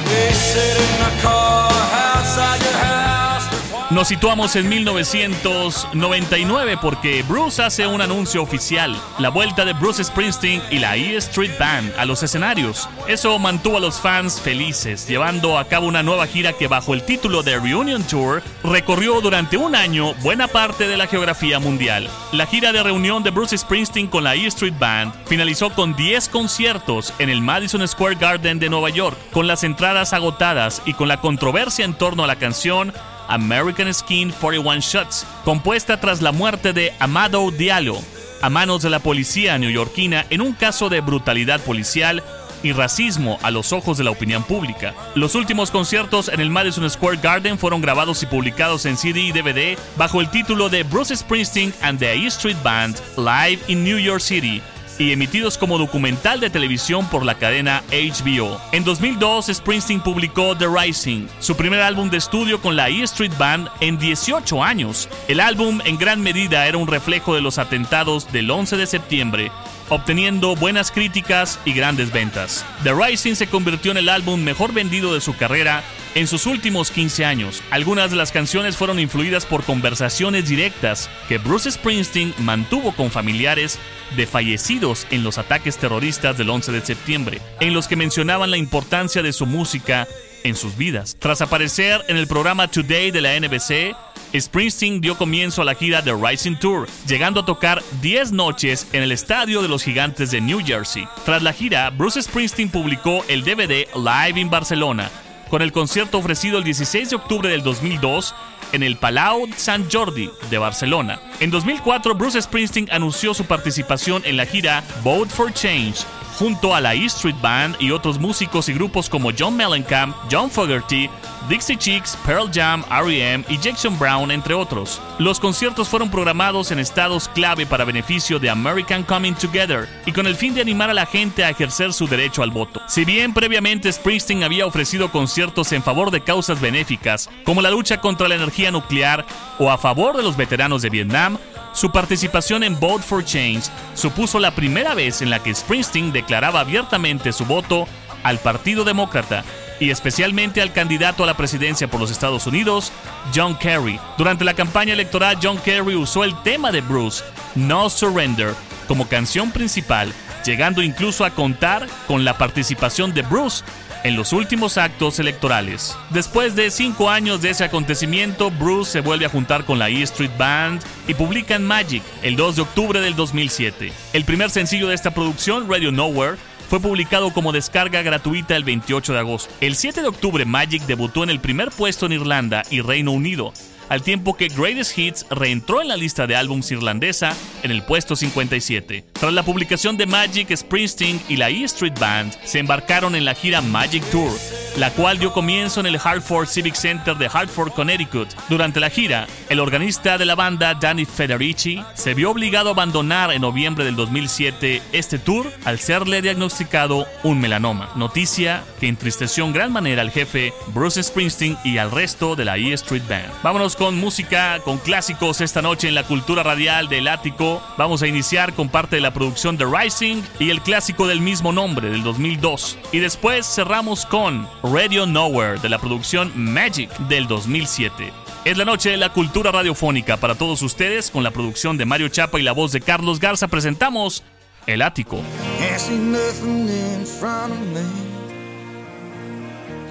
Nos 3.93 4.07
situamos 4.07 4.55
en 4.55 4.69
1999 4.69 6.77
porque 6.81 7.21
Bruce 7.21 7.61
hace 7.61 7.85
un 7.85 8.01
anuncio 8.01 8.41
oficial, 8.41 8.99
la 9.19 9.29
vuelta 9.29 9.65
de 9.65 9.73
Bruce 9.73 10.03
Springsteen 10.03 10.63
y 10.71 10.79
la 10.79 10.97
E 10.97 11.15
Street 11.17 11.51
Band 11.59 11.93
a 11.99 12.05
los 12.05 12.23
escenarios. 12.23 12.89
Eso 13.07 13.37
mantuvo 13.37 13.77
a 13.77 13.79
los 13.79 14.01
fans 14.01 14.41
felices, 14.41 15.07
llevando 15.07 15.59
a 15.59 15.65
cabo 15.65 15.85
una 15.85 16.01
nueva 16.01 16.25
gira 16.25 16.53
que 16.53 16.67
bajo 16.67 16.95
el 16.95 17.03
título 17.03 17.43
de 17.43 17.59
Reunion 17.59 18.01
Tour 18.01 18.41
recorrió 18.63 19.21
durante 19.21 19.57
un 19.57 19.75
año 19.75 20.15
buena 20.23 20.47
parte 20.47 20.87
de 20.87 20.97
la 20.97 21.05
geografía 21.05 21.59
mundial. 21.59 22.09
La 22.31 22.47
gira 22.47 22.71
de 22.71 22.81
reunión 22.81 23.21
de 23.21 23.29
Bruce 23.29 23.55
Springsteen 23.55 24.07
con 24.07 24.23
la 24.23 24.33
E 24.33 24.47
Street 24.47 24.73
Band 24.79 25.13
finalizó 25.27 25.69
con 25.69 25.95
10 25.95 26.29
conciertos 26.29 27.13
en 27.19 27.29
el 27.29 27.41
Madison 27.41 27.87
Square 27.87 28.15
Garden 28.15 28.57
de 28.57 28.71
Nueva 28.71 28.89
York, 28.89 29.15
con 29.31 29.45
las 29.45 29.63
entradas 29.63 30.13
agotadas 30.13 30.81
y 30.83 30.93
con 30.93 31.07
la 31.07 31.21
controversia 31.21 31.85
en 31.85 31.93
torno 31.93 32.23
a 32.23 32.27
la 32.27 32.37
canción 32.37 32.91
American 33.27 33.93
Skin 33.93 34.31
41 34.31 34.81
Shots, 34.81 35.25
compuesta 35.43 35.99
tras 35.99 36.21
la 36.21 36.31
muerte 36.31 36.73
de 36.73 36.93
Amado 36.99 37.51
Diallo 37.51 37.97
a 38.43 38.49
manos 38.49 38.81
de 38.81 38.89
la 38.89 38.99
policía 38.99 39.57
neoyorquina 39.57 40.25
en 40.29 40.41
un 40.41 40.51
caso 40.51 40.89
de 40.89 40.99
brutalidad 40.99 41.61
policial 41.61 42.21
y 42.61 42.73
racismo 42.73 43.37
a 43.41 43.51
los 43.51 43.71
ojos 43.71 43.97
de 43.97 44.03
la 44.03 44.11
opinión 44.11 44.43
pública. 44.43 44.93
Los 45.15 45.35
últimos 45.35 45.71
conciertos 45.71 46.29
en 46.29 46.39
el 46.39 46.49
Madison 46.49 46.89
Square 46.89 47.19
Garden 47.21 47.57
fueron 47.57 47.81
grabados 47.81 48.23
y 48.23 48.25
publicados 48.25 48.85
en 48.85 48.97
CD 48.97 49.21
y 49.21 49.31
DVD 49.31 49.77
bajo 49.97 50.21
el 50.21 50.29
título 50.29 50.69
de 50.69 50.83
Bruce 50.83 51.15
Springsteen 51.15 51.73
and 51.81 51.99
the 51.99 52.13
E 52.13 52.27
Street 52.27 52.57
Band 52.63 52.99
Live 53.17 53.61
in 53.67 53.83
New 53.83 53.97
York 53.97 54.21
City 54.21 54.61
y 54.97 55.11
emitidos 55.11 55.57
como 55.57 55.77
documental 55.77 56.39
de 56.39 56.49
televisión 56.49 57.07
por 57.07 57.25
la 57.25 57.35
cadena 57.35 57.83
HBO. 57.91 58.59
En 58.71 58.83
2002, 58.83 59.47
Springsteen 59.53 60.01
publicó 60.01 60.55
The 60.57 60.67
Rising, 60.67 61.27
su 61.39 61.55
primer 61.55 61.81
álbum 61.81 62.09
de 62.09 62.17
estudio 62.17 62.61
con 62.61 62.75
la 62.75 62.89
E 62.89 63.03
Street 63.03 63.33
Band 63.37 63.69
en 63.79 63.97
18 63.97 64.63
años. 64.63 65.09
El 65.27 65.39
álbum 65.39 65.79
en 65.85 65.97
gran 65.97 66.21
medida 66.21 66.67
era 66.67 66.77
un 66.77 66.87
reflejo 66.87 67.35
de 67.35 67.41
los 67.41 67.57
atentados 67.57 68.31
del 68.31 68.49
11 68.49 68.77
de 68.77 68.87
septiembre 68.87 69.51
obteniendo 69.89 70.55
buenas 70.55 70.91
críticas 70.91 71.59
y 71.65 71.73
grandes 71.73 72.11
ventas. 72.11 72.65
The 72.83 72.93
Rising 72.93 73.35
se 73.35 73.47
convirtió 73.47 73.91
en 73.91 73.97
el 73.97 74.09
álbum 74.09 74.41
mejor 74.41 74.73
vendido 74.73 75.13
de 75.13 75.21
su 75.21 75.35
carrera 75.35 75.83
en 76.15 76.27
sus 76.27 76.45
últimos 76.45 76.91
15 76.91 77.25
años. 77.25 77.63
Algunas 77.71 78.11
de 78.11 78.17
las 78.17 78.31
canciones 78.31 78.77
fueron 78.77 78.99
influidas 78.99 79.45
por 79.45 79.63
conversaciones 79.63 80.47
directas 80.47 81.09
que 81.27 81.37
Bruce 81.37 81.71
Springsteen 81.71 82.33
mantuvo 82.39 82.93
con 82.93 83.11
familiares 83.11 83.79
de 84.15 84.27
fallecidos 84.27 85.07
en 85.09 85.23
los 85.23 85.37
ataques 85.37 85.77
terroristas 85.77 86.37
del 86.37 86.49
11 86.49 86.71
de 86.71 86.81
septiembre, 86.81 87.41
en 87.59 87.73
los 87.73 87.87
que 87.87 87.95
mencionaban 87.95 88.51
la 88.51 88.57
importancia 88.57 89.23
de 89.23 89.33
su 89.33 89.45
música 89.45 90.07
en 90.43 90.55
sus 90.55 90.77
vidas. 90.77 91.15
Tras 91.19 91.41
aparecer 91.41 92.03
en 92.07 92.17
el 92.17 92.27
programa 92.27 92.67
Today 92.67 93.11
de 93.11 93.21
la 93.21 93.39
NBC, 93.39 93.95
Springsteen 94.39 94.99
dio 94.99 95.17
comienzo 95.17 95.61
a 95.61 95.65
la 95.65 95.75
gira 95.75 96.03
The 96.03 96.13
Rising 96.13 96.55
Tour, 96.55 96.87
llegando 97.07 97.41
a 97.41 97.45
tocar 97.45 97.83
10 98.01 98.31
noches 98.31 98.87
en 98.91 99.03
el 99.03 99.11
Estadio 99.11 99.61
de 99.61 99.67
los 99.67 99.83
Gigantes 99.83 100.31
de 100.31 100.41
New 100.41 100.61
Jersey. 100.65 101.07
Tras 101.25 101.43
la 101.43 101.53
gira, 101.53 101.89
Bruce 101.91 102.21
Springsteen 102.21 102.69
publicó 102.69 103.23
el 103.27 103.43
DVD 103.43 103.87
Live 103.95 104.39
in 104.39 104.49
Barcelona, 104.49 105.09
con 105.49 105.61
el 105.61 105.71
concierto 105.71 106.17
ofrecido 106.17 106.57
el 106.57 106.63
16 106.63 107.11
de 107.11 107.15
octubre 107.15 107.49
del 107.49 107.61
2002 107.61 108.33
en 108.71 108.81
el 108.81 108.97
Palau 108.97 109.47
Sant 109.55 109.87
Jordi 109.93 110.31
de 110.49 110.57
Barcelona. 110.57 111.19
En 111.39 111.51
2004, 111.51 112.15
Bruce 112.15 112.41
Springsteen 112.41 112.89
anunció 112.91 113.35
su 113.35 113.45
participación 113.45 114.23
en 114.25 114.35
la 114.35 114.47
gira 114.47 114.83
Vote 115.03 115.29
for 115.29 115.53
Change, 115.53 116.05
junto 116.37 116.75
a 116.75 116.81
la 116.81 116.95
E 116.95 117.05
Street 117.05 117.35
Band 117.41 117.75
y 117.79 117.91
otros 117.91 118.19
músicos 118.19 118.69
y 118.69 118.73
grupos 118.73 119.09
como 119.09 119.31
John 119.37 119.55
Mellencamp, 119.55 120.15
John 120.31 120.49
Fogerty, 120.49 121.09
Dixie 121.49 121.75
Chicks, 121.77 122.17
Pearl 122.25 122.49
Jam, 122.51 122.83
R.E.M. 122.89 123.43
y 123.49 123.57
Jackson 123.57 123.99
Brown, 123.99 124.31
entre 124.31 124.53
otros. 124.53 125.01
Los 125.19 125.39
conciertos 125.39 125.89
fueron 125.89 126.09
programados 126.09 126.71
en 126.71 126.79
estados 126.79 127.27
clave 127.27 127.65
para 127.65 127.83
beneficio 127.83 128.39
de 128.39 128.49
American 128.49 129.03
Coming 129.03 129.33
Together 129.33 129.89
y 130.05 130.13
con 130.13 130.25
el 130.25 130.35
fin 130.35 130.53
de 130.53 130.61
animar 130.61 130.89
a 130.89 130.93
la 130.93 131.05
gente 131.05 131.43
a 131.43 131.49
ejercer 131.49 131.91
su 131.91 132.07
derecho 132.07 132.43
al 132.43 132.51
voto. 132.51 132.81
Si 132.87 133.03
bien 133.03 133.33
previamente 133.33 133.91
Springsteen 133.91 134.43
había 134.43 134.65
ofrecido 134.65 135.11
conciertos 135.11 135.71
en 135.73 135.83
favor 135.83 136.11
de 136.11 136.21
causas 136.21 136.61
benéficas, 136.61 137.29
como 137.43 137.61
la 137.61 137.71
lucha 137.71 137.99
contra 137.99 138.27
la 138.27 138.35
energía 138.35 138.71
nuclear 138.71 139.25
o 139.59 139.69
a 139.69 139.77
favor 139.77 140.15
de 140.15 140.23
los 140.23 140.37
veteranos 140.37 140.81
de 140.81 140.89
Vietnam, 140.89 141.37
su 141.73 141.91
participación 141.91 142.63
en 142.63 142.79
Vote 142.79 143.03
for 143.03 143.25
Change 143.25 143.65
supuso 143.95 144.39
la 144.39 144.51
primera 144.51 144.93
vez 144.93 145.21
en 145.21 145.29
la 145.29 145.41
que 145.41 145.53
Springsteen 145.53 146.13
declaraba 146.13 146.61
abiertamente 146.61 147.33
su 147.33 147.45
voto 147.45 147.87
al 148.23 148.39
Partido 148.39 148.83
Demócrata 148.85 149.43
y 149.79 149.89
especialmente 149.89 150.61
al 150.61 150.73
candidato 150.73 151.23
a 151.23 151.27
la 151.27 151.37
presidencia 151.37 151.87
por 151.87 151.99
los 151.99 152.11
Estados 152.11 152.47
Unidos, 152.47 152.91
John 153.33 153.57
Kerry. 153.57 153.99
Durante 154.17 154.43
la 154.43 154.53
campaña 154.53 154.93
electoral, 154.93 155.37
John 155.41 155.57
Kerry 155.57 155.95
usó 155.95 156.23
el 156.23 156.35
tema 156.43 156.71
de 156.71 156.81
Bruce, 156.81 157.23
No 157.55 157.89
Surrender, 157.89 158.53
como 158.87 159.07
canción 159.07 159.51
principal, 159.51 160.13
llegando 160.45 160.81
incluso 160.81 161.25
a 161.25 161.31
contar 161.31 161.87
con 162.07 162.25
la 162.25 162.37
participación 162.37 163.13
de 163.13 163.21
Bruce 163.21 163.63
en 164.03 164.15
los 164.15 164.33
últimos 164.33 164.77
actos 164.77 165.19
electorales. 165.19 165.97
Después 166.09 166.55
de 166.55 166.69
cinco 166.69 167.09
años 167.09 167.41
de 167.41 167.49
ese 167.49 167.63
acontecimiento, 167.63 168.51
Bruce 168.51 168.91
se 168.91 169.01
vuelve 169.01 169.25
a 169.25 169.29
juntar 169.29 169.65
con 169.65 169.79
la 169.79 169.89
E 169.89 170.01
Street 170.03 170.31
Band 170.37 170.81
y 171.07 171.13
publican 171.13 171.65
Magic 171.65 172.03
el 172.21 172.35
2 172.35 172.57
de 172.57 172.61
octubre 172.61 172.99
del 172.99 173.15
2007. 173.15 173.91
El 174.11 174.25
primer 174.25 174.49
sencillo 174.49 174.87
de 174.87 174.95
esta 174.95 175.11
producción, 175.11 175.69
Radio 175.69 175.91
Nowhere, 175.91 176.37
fue 176.73 176.79
publicado 176.79 177.31
como 177.31 177.51
descarga 177.51 178.01
gratuita 178.01 178.55
el 178.55 178.63
28 178.63 179.13
de 179.13 179.19
agosto. 179.19 179.53
El 179.61 179.75
7 179.75 180.01
de 180.01 180.07
octubre, 180.07 180.43
Magic 180.43 180.81
debutó 180.87 181.23
en 181.23 181.29
el 181.29 181.39
primer 181.39 181.69
puesto 181.69 182.07
en 182.07 182.13
Irlanda 182.13 182.63
y 182.71 182.81
Reino 182.81 183.11
Unido, 183.11 183.53
al 183.89 184.03
tiempo 184.03 184.35
que 184.35 184.47
Greatest 184.47 184.97
Hits 184.97 185.25
reentró 185.29 185.81
en 185.81 185.87
la 185.87 185.97
lista 185.97 186.27
de 186.27 186.35
álbums 186.35 186.71
irlandesa 186.71 187.35
en 187.63 187.71
el 187.71 187.83
puesto 187.83 188.15
57. 188.15 189.03
Tras 189.13 189.33
la 189.33 189.43
publicación 189.43 189.97
de 189.97 190.05
Magic, 190.05 190.55
Springsteen 190.55 191.21
y 191.29 191.37
la 191.37 191.49
E 191.49 191.63
Street 191.63 191.97
Band 191.99 192.33
se 192.43 192.59
embarcaron 192.59 193.15
en 193.15 193.25
la 193.25 193.35
gira 193.35 193.61
Magic 193.61 194.03
Tour, 194.11 194.31
la 194.77 194.91
cual 194.91 195.19
dio 195.19 195.33
comienzo 195.33 195.79
en 195.79 195.85
el 195.85 195.99
Hartford 196.03 196.47
Civic 196.47 196.75
Center 196.75 197.15
de 197.15 197.29
Hartford, 197.31 197.71
Connecticut. 197.71 198.29
Durante 198.49 198.79
la 198.79 198.89
gira, 198.89 199.27
el 199.49 199.59
organista 199.59 200.17
de 200.17 200.25
la 200.25 200.35
banda, 200.35 200.73
Danny 200.73 201.05
Federici, 201.05 201.81
se 201.93 202.13
vio 202.13 202.31
obligado 202.31 202.69
a 202.69 202.73
abandonar 202.73 203.31
en 203.31 203.41
noviembre 203.41 203.85
del 203.85 203.95
2007 203.95 204.81
este 204.91 205.19
tour 205.19 205.51
al 205.65 205.79
serle 205.79 206.21
diagnosticado 206.21 207.07
un 207.23 207.39
melanoma, 207.39 207.89
noticia 207.95 208.63
que 208.79 208.87
entristeció 208.87 209.45
en 209.45 209.53
gran 209.53 209.71
manera 209.71 210.01
al 210.01 210.11
jefe 210.11 210.53
Bruce 210.67 211.01
Springsteen 211.01 211.57
y 211.63 211.77
al 211.77 211.91
resto 211.91 212.35
de 212.35 212.45
la 212.45 212.57
E 212.57 212.73
Street 212.73 213.03
Band. 213.07 213.31
Vámonos 213.43 213.72
con 213.75 213.95
música, 213.99 214.59
con 214.63 214.77
clásicos 214.77 215.41
esta 215.41 215.61
noche 215.61 215.87
en 215.87 215.95
la 215.95 216.03
cultura 216.03 216.43
radial 216.43 216.89
del 216.89 217.07
ático. 217.07 217.61
Vamos 217.77 218.01
a 218.01 218.07
iniciar 218.07 218.53
con 218.53 218.69
parte 218.69 218.95
de 218.95 219.01
la 219.01 219.13
producción 219.13 219.57
The 219.57 219.65
Rising 219.65 220.21
y 220.39 220.49
el 220.49 220.61
clásico 220.61 221.07
del 221.07 221.21
mismo 221.21 221.51
nombre 221.51 221.89
del 221.89 222.03
2002. 222.03 222.77
Y 222.91 222.99
después 222.99 223.45
cerramos 223.45 224.05
con 224.05 224.47
Radio 224.63 225.05
Nowhere 225.05 225.59
de 225.59 225.69
la 225.69 225.79
producción 225.79 226.31
Magic 226.35 226.89
del 227.07 227.27
2007. 227.27 228.11
Es 228.45 228.57
la 228.57 228.65
noche 228.65 228.89
de 228.89 228.97
la 228.97 229.13
cultura 229.13 229.51
radiofónica 229.51 230.17
para 230.17 230.35
todos 230.35 230.61
ustedes 230.61 231.11
con 231.11 231.23
la 231.23 231.31
producción 231.31 231.77
de 231.77 231.85
Mario 231.85 232.09
Chapa 232.09 232.39
y 232.39 232.43
la 232.43 232.51
voz 232.51 232.71
de 232.71 232.81
Carlos 232.81 233.19
Garza 233.19 233.47
presentamos 233.47 234.23
El 234.67 234.81
Ático. 234.81 235.21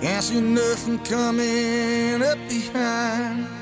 Can't 0.03 0.21
see 0.21 0.41
nothing 0.41 0.99
coming 1.05 2.23
up 2.25 2.37
behind. 2.49 3.62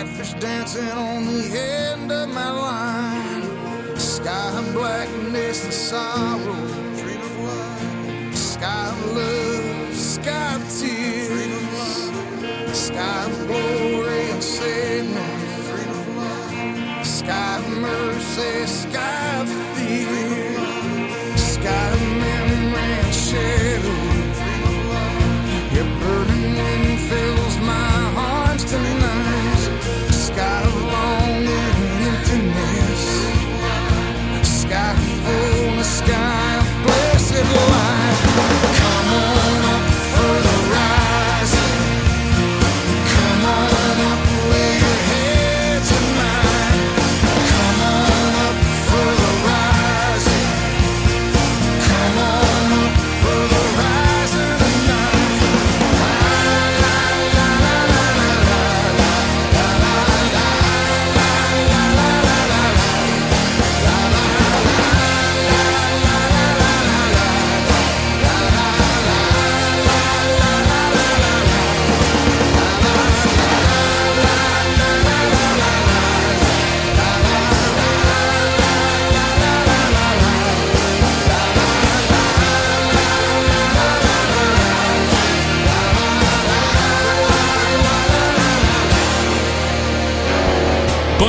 Catfish 0.00 0.32
dancing 0.40 0.88
on 0.92 1.26
the 1.26 1.58
end 1.58 2.10
of 2.10 2.30
my 2.30 2.50
line. 2.50 3.98
Sky 3.98 4.58
of 4.58 4.72
blackness 4.72 5.62
and 5.64 5.74
sorrow. 5.74 6.54
Dream 6.96 7.20
of 7.20 7.38
love. 7.40 8.34
Sky 8.34 8.88
of 8.88 9.14
love. 9.14 9.94
Sky 9.94 10.54
of 10.54 10.62
tears. 10.80 11.68
Sky 12.72 13.24
of. 13.26 13.79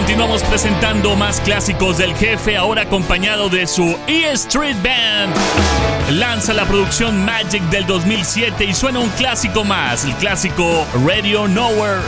Continuamos 0.02 0.42
presentando 0.42 1.16
más 1.16 1.40
clásicos 1.42 2.00
del 2.00 2.16
jefe, 2.16 2.58
ahora 2.58 2.82
acompañado 2.82 3.50
de 3.50 3.68
su 3.68 3.96
E 4.08 4.32
Street 4.32 4.76
Band. 4.84 5.32
Lanza 6.18 6.54
la 6.54 6.66
producción 6.66 7.24
Magic 7.24 7.62
del 7.70 7.86
2007 7.86 8.66
y 8.66 8.74
suena 8.74 8.98
un 8.98 9.10
clásico 9.10 9.64
más, 9.64 10.04
el 10.04 10.16
clásico 10.16 10.88
Radio 11.06 11.48
Nowhere. 11.48 12.02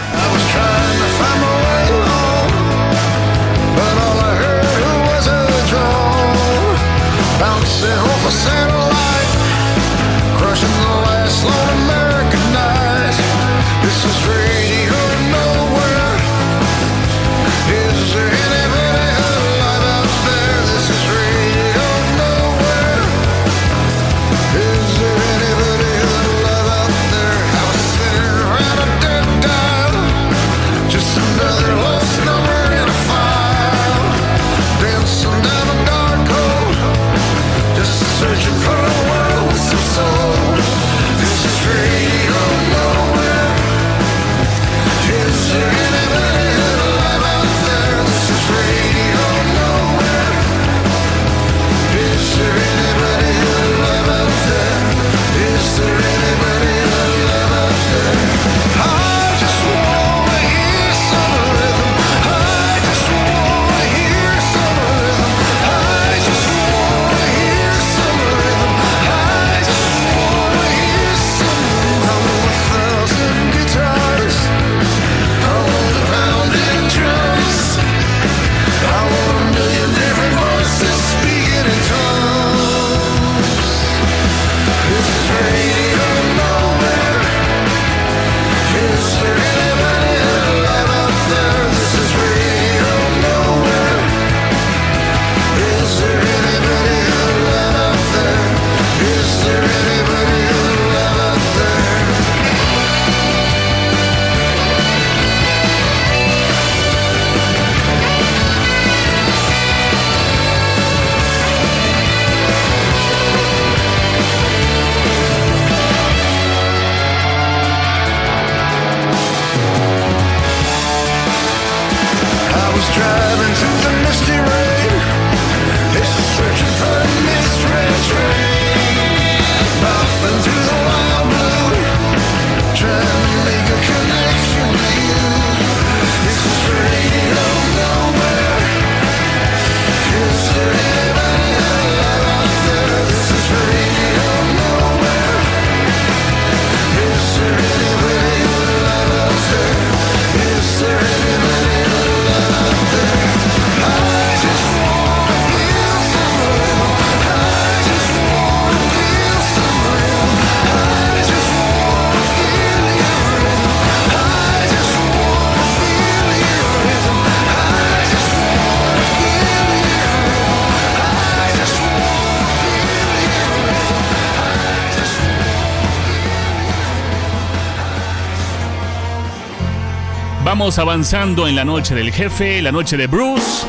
Avanzando 180.64 181.46
en 181.46 181.58
la 181.58 181.66
noche 181.66 181.94
del 181.94 182.10
jefe, 182.10 182.62
la 182.62 182.72
noche 182.72 182.96
de 182.96 183.08
Bruce. 183.08 183.68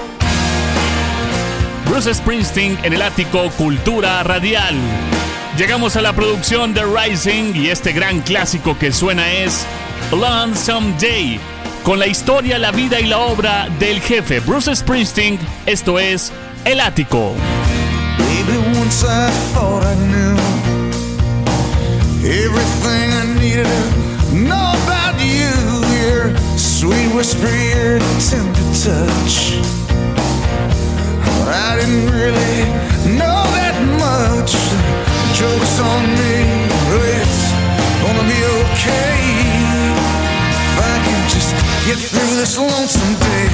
Bruce 1.87 2.15
Springsteen 2.15 2.79
en 2.85 2.93
el 2.93 3.03
ático 3.03 3.51
Cultura 3.59 4.23
Radial. 4.23 4.77
Llegamos 5.59 5.97
a 5.97 6.03
la 6.03 6.13
producción 6.13 6.73
de 6.73 6.83
Rising 6.85 7.57
y 7.57 7.67
este 7.71 7.93
gran 7.93 8.21
clásico 8.21 8.79
que 8.79 8.93
suena 8.93 9.29
es 9.33 9.67
Lonesome 10.13 10.95
Day. 11.01 11.41
Con 11.83 11.99
la 11.99 12.07
historia, 12.07 12.61
la 12.61 12.71
vida 12.71 13.01
y 13.01 13.07
la 13.07 13.19
obra 13.19 13.69
del 13.81 14.01
jefe 14.01 14.39
Bruce 14.39 14.77
Springsteen, 14.77 15.41
esto 15.67 15.99
es 15.99 16.33
El 16.65 16.79
Ático. 16.79 17.35
Baby, 18.19 18.79
once 18.79 19.05
I 19.05 19.33
thought 19.53 19.83
I 19.83 19.97
knew 19.97 20.37
everything 22.25 23.13
I 23.13 23.41
needed 23.41 23.67
to 23.67 24.05
sweet 26.85 27.15
whisper, 27.17 27.49
your 27.49 27.99
tender 28.29 28.69
touch. 28.85 29.57
But 31.25 31.49
I 31.49 31.81
didn't 31.81 32.13
really 32.13 32.57
know 33.17 33.41
that 33.57 33.77
much. 34.05 34.53
Joke's 35.33 35.77
on 35.81 36.03
me, 36.21 36.37
but 36.89 37.01
it's 37.17 37.41
gonna 38.05 38.27
be 38.29 38.41
okay. 38.61 39.17
If 40.69 40.77
I 40.93 40.97
can 41.07 41.21
just 41.33 41.53
get 41.89 41.99
through 42.13 42.33
this 42.37 42.59
lonesome 42.59 43.15
day. 43.29 43.49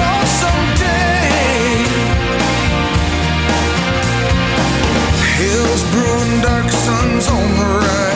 Lonesome 0.00 0.66
day. 0.82 1.30
Hills 5.38 5.82
brewing, 5.92 6.34
dark 6.42 6.68
suns 6.68 7.28
on 7.28 7.48
the 7.60 7.68
rise. 7.86 8.15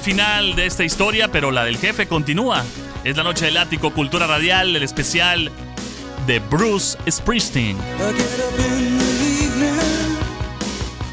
al 0.00 0.04
final 0.04 0.56
de 0.56 0.64
esta 0.64 0.82
historia, 0.82 1.28
pero 1.28 1.50
la 1.50 1.62
del 1.62 1.76
jefe 1.76 2.08
continúa. 2.08 2.64
Es 3.04 3.18
la 3.18 3.22
noche 3.22 3.44
del 3.44 3.58
ático 3.58 3.92
Cultura 3.92 4.26
Radial, 4.26 4.74
el 4.74 4.82
especial 4.82 5.52
de 6.26 6.38
Bruce 6.38 6.96
Springsteen. 7.10 7.76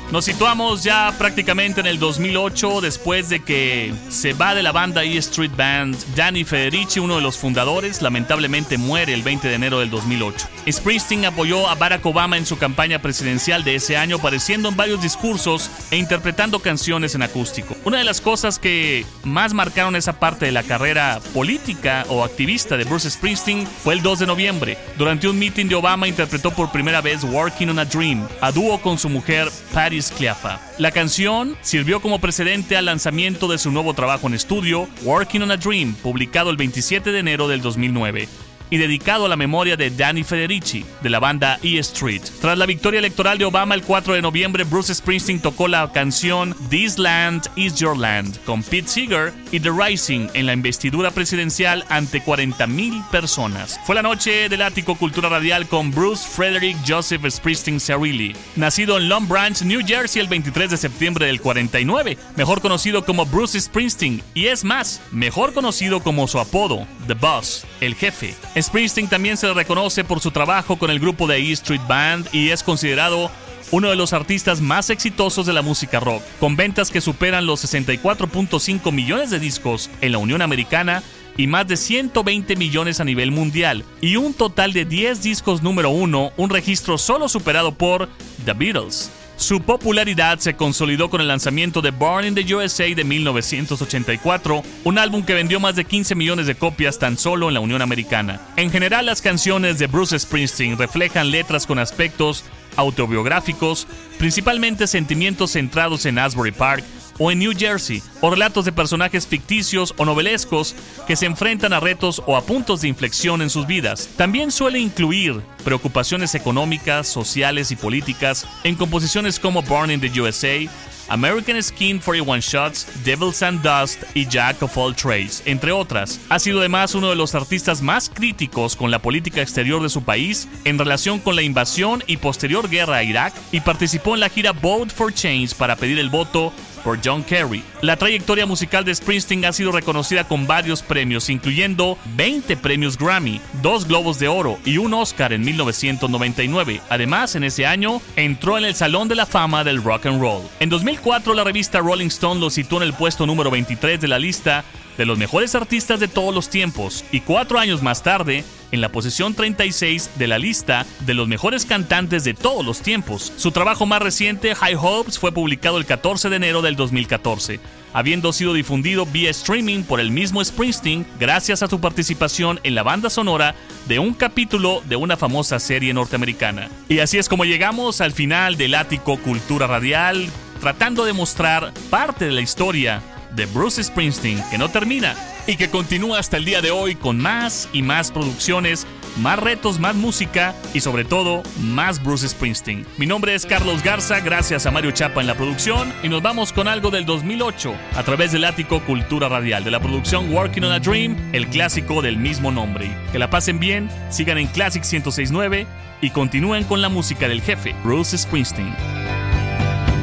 Nos 0.10 0.24
situamos 0.24 0.86
ya 0.86 1.14
prácticamente 1.18 1.82
en 1.82 1.88
el 1.88 2.00
2008 2.00 2.80
después 2.80 3.28
de 3.28 3.44
que 3.44 3.94
se 4.08 4.32
va 4.32 4.56
de 4.56 4.64
la 4.64 4.72
banda 4.72 5.04
E 5.04 5.18
Street 5.18 5.52
Band. 5.58 5.98
Danny 6.16 6.46
Federici, 6.46 7.02
uno 7.02 7.18
de 7.18 7.22
los 7.22 7.38
fundadores, 7.38 8.02
lamentablemente 8.02 8.78
muere 8.78 9.14
el 9.14 9.22
20 9.22 9.50
de 9.50 9.56
enero 9.56 9.80
del 9.80 9.90
2008. 9.90 10.48
Springsteen 10.72 11.26
apoyó 11.26 11.68
a 11.70 11.76
Barack 11.76 12.06
Obama 12.06 12.38
en 12.38 12.46
su 12.46 12.58
campaña 12.58 13.00
presidencial 13.00 13.64
de 13.64 13.76
ese 13.76 13.98
año, 13.98 14.18
apareciendo 14.18 14.70
en 14.70 14.76
varios 14.76 15.02
discursos 15.02 15.70
e 15.92 15.98
interpretando 15.98 16.60
canciones 16.60 17.16
en 17.16 17.24
acústico. 17.24 17.76
Una 17.86 18.00
de 18.00 18.04
las 18.04 18.22
cosas 18.22 18.60
que 18.60 19.06
más 19.24 19.54
marcaron 19.54 19.96
esa 19.96 20.20
parte 20.20 20.46
de 20.46 20.52
la 20.52 20.64
carrera 20.64 21.20
política 21.34 22.06
o 22.10 22.24
activista 22.24 22.78
de 22.78 22.84
Bruce 22.84 23.10
Springsteen 23.10 23.66
fue 23.66 23.94
el 23.94 24.02
2 24.02 24.20
de 24.20 24.28
noviembre. 24.28 24.78
Durante 24.98 25.28
un 25.28 25.40
meeting 25.40 25.68
de 25.68 25.76
Obama 25.76 26.08
interpretó 26.08 26.52
por 26.52 26.72
primera 26.72 27.02
vez 27.02 27.24
Working 27.24 27.70
on 27.70 27.80
a 27.80 27.86
Dream, 27.86 28.28
a 28.42 28.52
dúo 28.52 28.82
con 28.82 28.98
su 28.98 29.10
mujer 29.10 29.50
Patti 29.74 30.02
Sciaffa. 30.02 30.60
La 30.78 30.92
canción 30.92 31.58
sirvió 31.62 32.02
como 32.02 32.20
precedente 32.20 32.78
al 32.78 32.86
lanzamiento 32.86 33.48
de 33.48 33.58
su 33.58 33.72
nuevo 33.72 33.94
trabajo 33.94 34.28
en 34.28 34.34
estudio, 34.34 34.88
Working 35.04 35.44
on 35.44 35.52
a 35.52 35.58
Dream, 35.58 35.96
publicado 35.96 36.50
el 36.50 36.58
27 36.58 37.12
de 37.12 37.20
enero 37.20 37.48
del 37.48 37.62
2009. 37.62 38.28
Y 38.70 38.78
dedicado 38.78 39.26
a 39.26 39.30
la 39.30 39.36
memoria 39.36 39.78
de 39.78 39.90
Danny 39.90 40.24
Federici, 40.24 40.86
de 41.02 41.10
la 41.10 41.20
banda 41.20 41.60
E 41.64 41.78
Street. 41.80 42.22
Tras 42.42 42.58
la 42.58 42.66
victoria 42.66 43.00
electoral 43.00 43.38
de 43.38 43.46
Obama 43.46 43.76
el 43.76 43.84
4 43.84 44.14
de 44.14 44.22
noviembre, 44.22 44.64
Bruce 44.64 44.94
Springsteen 44.94 45.42
tocó 45.42 45.68
la 45.68 45.92
canción 45.92 46.56
This 46.70 46.98
Land 46.98 47.50
Is 47.56 47.76
Your 47.76 47.98
Land 47.98 48.44
con 48.46 48.64
Pete 48.64 48.88
Seeger 48.88 49.34
y 49.52 49.60
The 49.60 49.72
Rising 49.72 50.28
en 50.34 50.46
la 50.46 50.54
investidura 50.54 51.12
presidencial 51.12 51.86
ante 51.90 52.24
40.000 52.24 53.10
personas. 53.10 53.80
Fue 53.86 53.96
la 53.96 54.02
noche 54.02 54.50
del 54.50 54.62
ático 54.62 54.96
Cultura 54.96 55.30
Radial 55.30 55.68
con 55.68 55.92
Bruce 55.92 56.28
Frederick 56.28 56.78
Joseph 56.88 57.26
Springsteen 57.30 57.80
Cerilli, 57.80 58.36
nacido 58.56 58.98
en 58.98 59.10
Long 59.10 59.28
Branch, 59.28 59.62
New 59.62 59.82
Jersey 59.86 60.22
el 60.22 60.28
23 60.28 60.72
de 60.72 60.78
septiembre 60.78 61.26
del 61.28 61.42
49, 61.42 62.18
mejor 62.36 62.62
conocido 62.62 63.06
como 63.06 63.26
Bruce 63.26 63.60
Springsteen 63.60 64.22
y 64.34 64.48
es 64.48 64.64
más, 64.64 65.02
mejor 65.12 65.54
conocido 65.54 66.02
como 66.02 66.28
su 66.28 66.40
apodo, 66.40 66.88
The 67.08 67.14
Boss, 67.14 67.66
el 67.82 67.96
jefe. 67.96 68.36
Springsteen 68.62 69.08
también 69.08 69.38
se 69.38 69.48
le 69.48 69.54
reconoce 69.54 70.04
por 70.04 70.20
su 70.20 70.32
trabajo 70.32 70.78
con 70.78 70.90
el 70.90 71.00
grupo 71.00 71.28
de 71.28 71.38
E 71.38 71.52
Street 71.52 71.82
Band 71.88 72.28
y 72.32 72.50
es 72.50 72.64
considerado 72.64 73.30
uno 73.72 73.90
de 73.90 73.96
los 73.96 74.14
artistas 74.14 74.62
más 74.62 74.90
exitosos 74.90 75.46
de 75.46 75.54
la 75.54 75.62
música 75.62 76.00
rock, 76.00 76.24
con 76.40 76.56
ventas 76.56 76.90
que 76.90 77.02
superan 77.02 77.46
los 77.46 77.64
64.5 77.64 78.92
millones 78.92 79.30
de 79.30 79.40
discos 79.40 79.90
en 80.02 80.14
la 80.14 80.18
Unión 80.18 80.42
Americana 80.42 81.04
y 81.36 81.48
más 81.48 81.68
de 81.68 81.78
120 81.78 82.56
millones 82.56 83.00
a 83.00 83.04
nivel 83.04 83.32
mundial, 83.32 83.84
y 84.02 84.16
un 84.16 84.34
total 84.34 84.74
de 84.74 84.86
10 84.86 85.22
discos 85.22 85.62
número 85.62 85.92
uno, 85.92 86.32
un 86.36 86.50
registro 86.50 86.98
solo 86.98 87.30
superado 87.30 87.76
por 87.76 88.10
The 88.46 88.54
Beatles. 88.54 89.12
Su 89.38 89.62
popularidad 89.62 90.40
se 90.40 90.56
consolidó 90.56 91.12
con 91.12 91.22
el 91.22 91.28
lanzamiento 91.28 91.84
de 91.84 91.92
Born 91.92 92.26
in 92.26 92.36
the 92.36 92.56
USA 92.56 92.86
de 92.86 93.04
1984, 93.04 94.64
un 94.84 94.98
álbum 94.98 95.24
que 95.24 95.36
vendió 95.36 95.60
más 95.60 95.76
de 95.76 95.86
15 95.86 96.16
millones 96.16 96.48
de 96.48 96.56
copias 96.56 96.98
tan 96.98 97.20
solo 97.20 97.48
en 97.48 97.54
la 97.54 97.60
Unión 97.60 97.84
Americana. 97.84 98.42
En 98.56 98.72
general, 98.72 99.06
las 99.06 99.22
canciones 99.22 99.78
de 99.78 99.86
Bruce 99.86 100.18
Springsteen 100.18 100.78
reflejan 100.78 101.30
letras 101.30 101.68
con 101.68 101.78
aspectos 101.78 102.46
autobiográficos, 102.78 103.88
principalmente 104.18 104.88
sentimientos 104.88 105.52
centrados 105.52 106.08
en 106.08 106.18
Asbury 106.18 106.52
Park 106.52 106.84
o 107.18 107.32
en 107.32 107.40
New 107.40 107.54
Jersey, 107.58 108.02
o 108.22 108.30
relatos 108.30 108.66
de 108.66 108.72
personajes 108.72 109.28
ficticios 109.28 109.94
o 109.98 110.06
novelescos 110.06 110.76
que 111.08 111.16
se 111.16 111.26
enfrentan 111.26 111.74
a 111.74 111.80
retos 111.80 112.22
o 112.26 112.36
a 112.36 112.42
puntos 112.42 112.82
de 112.82 112.88
inflexión 112.88 113.42
en 113.42 113.50
sus 113.50 113.68
vidas. 113.68 114.10
También 114.18 114.52
suele 114.52 114.80
incluir 114.80 115.42
preocupaciones 115.64 116.36
económicas, 116.36 117.08
sociales 117.08 117.72
y 117.72 117.76
políticas 117.76 118.48
en 118.64 118.76
composiciones 118.76 119.40
como 119.40 119.62
Born 119.62 119.92
in 119.92 120.02
the 120.02 120.22
USA, 120.22 120.70
American 121.10 121.62
Skin 121.62 122.00
41 122.00 122.42
Shots, 122.42 123.04
Devils 123.04 123.42
and 123.44 123.62
Dust 123.62 124.04
y 124.14 124.26
Jack 124.28 124.62
of 124.62 124.78
All 124.78 124.96
Trades, 124.96 125.42
entre 125.46 125.72
otras. 125.72 126.20
Ha 126.30 126.40
sido 126.40 126.60
además 126.60 126.96
uno 126.96 127.10
de 127.10 127.16
los 127.16 127.36
artistas 127.36 127.82
más 127.82 128.10
críticos 128.10 128.76
con 128.76 128.92
la 128.92 129.00
política 129.00 129.42
exterior 129.42 129.82
de 129.82 129.90
su 129.90 130.04
país 130.04 130.48
en 130.66 130.78
relación 130.78 131.20
con 131.20 131.36
la 131.36 131.42
invasión 131.42 132.04
y 132.08 132.18
posterior 132.18 132.70
guerra 132.70 132.98
a 132.98 133.04
Irak 133.04 133.34
y 133.52 133.62
participó 133.62 134.16
en 134.16 134.22
la 134.22 134.30
gira 134.30 134.52
Vote 134.52 134.94
for 134.94 135.14
Change 135.14 135.56
para 135.56 135.76
pedir 135.76 136.00
el 136.00 136.10
voto 136.10 136.54
por 136.88 137.00
John 137.04 137.22
Kerry. 137.24 137.64
La 137.82 137.98
trayectoria 137.98 138.46
musical 138.46 138.86
de 138.86 138.96
Springsteen 138.96 139.44
ha 139.44 139.52
sido 139.52 139.74
reconocida 139.74 140.24
con 140.24 140.48
varios 140.48 140.82
premios, 140.82 141.30
incluyendo 141.30 141.98
20 142.16 142.56
premios 142.56 142.98
Grammy, 142.98 143.42
dos 143.62 143.88
Globos 143.88 144.20
de 144.20 144.30
Oro 144.30 144.58
y 144.64 144.78
un 144.78 144.94
Oscar 144.94 145.34
en 145.34 145.42
1999. 145.42 146.80
Además, 146.90 147.36
en 147.36 147.44
ese 147.44 147.66
año 147.66 148.02
entró 148.16 148.58
en 148.58 148.64
el 148.64 148.74
Salón 148.74 149.10
de 149.10 149.16
la 149.16 149.26
Fama 149.26 149.66
del 149.66 149.84
Rock 149.84 150.06
and 150.06 150.22
Roll. 150.22 150.44
En 150.62 150.70
2004, 150.98 151.34
la 151.36 151.44
revista 151.44 151.80
Rolling 151.80 152.08
Stone 152.08 152.40
lo 152.40 152.50
situó 152.50 152.78
en 152.78 152.84
el 152.84 152.94
puesto 152.94 153.26
número 153.26 153.52
23 153.52 154.02
de 154.02 154.08
la 154.08 154.18
lista 154.18 154.64
de 154.98 155.06
los 155.06 155.18
mejores 155.18 155.54
artistas 155.54 156.00
de 156.00 156.08
todos 156.08 156.34
los 156.34 156.50
tiempos, 156.50 157.06
y 157.12 157.22
cuatro 157.22 157.60
años 157.60 157.84
más 157.84 158.02
tarde, 158.02 158.44
en 158.72 158.82
la 158.82 158.90
posición 158.90 159.36
36 159.36 160.12
de 160.16 160.28
la 160.28 160.40
lista 160.40 160.86
de 161.02 161.14
los 161.14 161.28
mejores 161.28 161.66
cantantes 161.66 162.24
de 162.24 162.34
todos 162.34 162.66
los 162.66 162.82
tiempos. 162.82 163.32
Su 163.38 163.52
trabajo 163.52 163.86
más 163.86 164.02
reciente, 164.02 164.56
High 164.56 164.76
Hopes, 164.76 165.20
fue 165.20 165.32
publicado 165.32 165.78
el 165.78 165.86
14 165.86 166.30
de 166.30 166.36
enero 166.36 166.62
del 166.64 166.76
2014, 166.76 167.60
habiendo 167.94 168.34
sido 168.34 168.54
difundido 168.54 169.06
vía 169.06 169.30
streaming 169.30 169.84
por 169.84 170.00
el 170.00 170.10
mismo 170.10 170.44
Springsteen 170.44 171.06
gracias 171.20 171.62
a 171.62 171.68
su 171.68 171.80
participación 171.80 172.60
en 172.64 172.76
la 172.76 172.84
banda 172.84 173.10
sonora 173.10 173.56
de 173.88 174.00
un 174.00 174.14
capítulo 174.14 174.82
de 174.86 174.96
una 174.96 175.16
famosa 175.16 175.60
serie 175.60 175.94
norteamericana. 175.94 176.70
Y 176.90 177.00
así 177.00 177.20
es 177.20 177.30
como 177.30 177.46
llegamos 177.46 178.02
al 178.02 178.14
final 178.14 178.58
del 178.58 178.74
ático 178.74 179.18
Cultura 179.18 179.68
Radial, 179.68 180.28
tratando 180.58 181.06
de 181.06 181.14
mostrar 181.14 181.74
parte 181.90 182.26
de 182.26 182.32
la 182.32 182.42
historia 182.42 183.02
de 183.36 183.46
Bruce 183.46 183.84
Springsteen 183.84 184.44
que 184.50 184.58
no 184.58 184.70
termina 184.70 185.16
y 185.46 185.56
que 185.56 185.70
continúa 185.70 186.20
hasta 186.20 186.38
el 186.38 186.46
día 186.46 186.62
de 186.62 186.72
hoy 186.72 186.96
con 186.96 187.18
más 187.18 187.70
y 187.72 187.82
más 187.82 188.12
producciones, 188.12 188.86
más 189.18 189.40
retos, 189.40 189.80
más 189.80 189.96
música 189.96 190.54
y 190.74 190.82
sobre 190.82 191.06
todo 191.06 191.42
más 191.62 192.04
Bruce 192.04 192.28
Springsteen. 192.28 192.86
Mi 192.98 193.06
nombre 193.06 193.34
es 193.34 193.46
Carlos 193.46 193.82
Garza, 193.82 194.20
gracias 194.20 194.66
a 194.66 194.72
Mario 194.72 194.92
Chapa 194.92 195.22
en 195.22 195.28
la 195.28 195.36
producción 195.36 195.94
y 196.04 196.10
nos 196.10 196.22
vamos 196.22 196.52
con 196.52 196.68
algo 196.68 196.92
del 196.92 197.06
2008 197.06 197.74
a 197.96 198.04
través 198.04 198.34
del 198.34 198.44
ático 198.44 198.82
Cultura 198.82 199.30
Radial 199.30 199.64
de 199.64 199.72
la 199.72 199.80
producción 199.80 200.34
Working 200.34 200.66
on 200.66 200.72
a 200.74 200.80
Dream, 200.80 201.16
el 201.34 201.48
clásico 201.48 202.02
del 202.02 202.18
mismo 202.18 202.52
nombre. 202.52 202.92
Que 203.12 203.20
la 203.20 203.30
pasen 203.30 203.60
bien, 203.60 203.90
sigan 204.10 204.38
en 204.38 204.48
Classic 204.48 204.84
1069 204.84 205.66
y 206.02 206.10
continúen 206.10 206.66
con 206.66 206.82
la 206.82 206.90
música 206.90 207.28
del 207.28 207.42
jefe, 207.42 207.74
Bruce 207.84 208.18
Springsteen. 208.18 209.27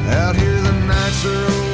Out 0.07 0.37
here 0.37 0.61
the 0.61 0.73
nights 0.87 1.25
are 1.25 1.74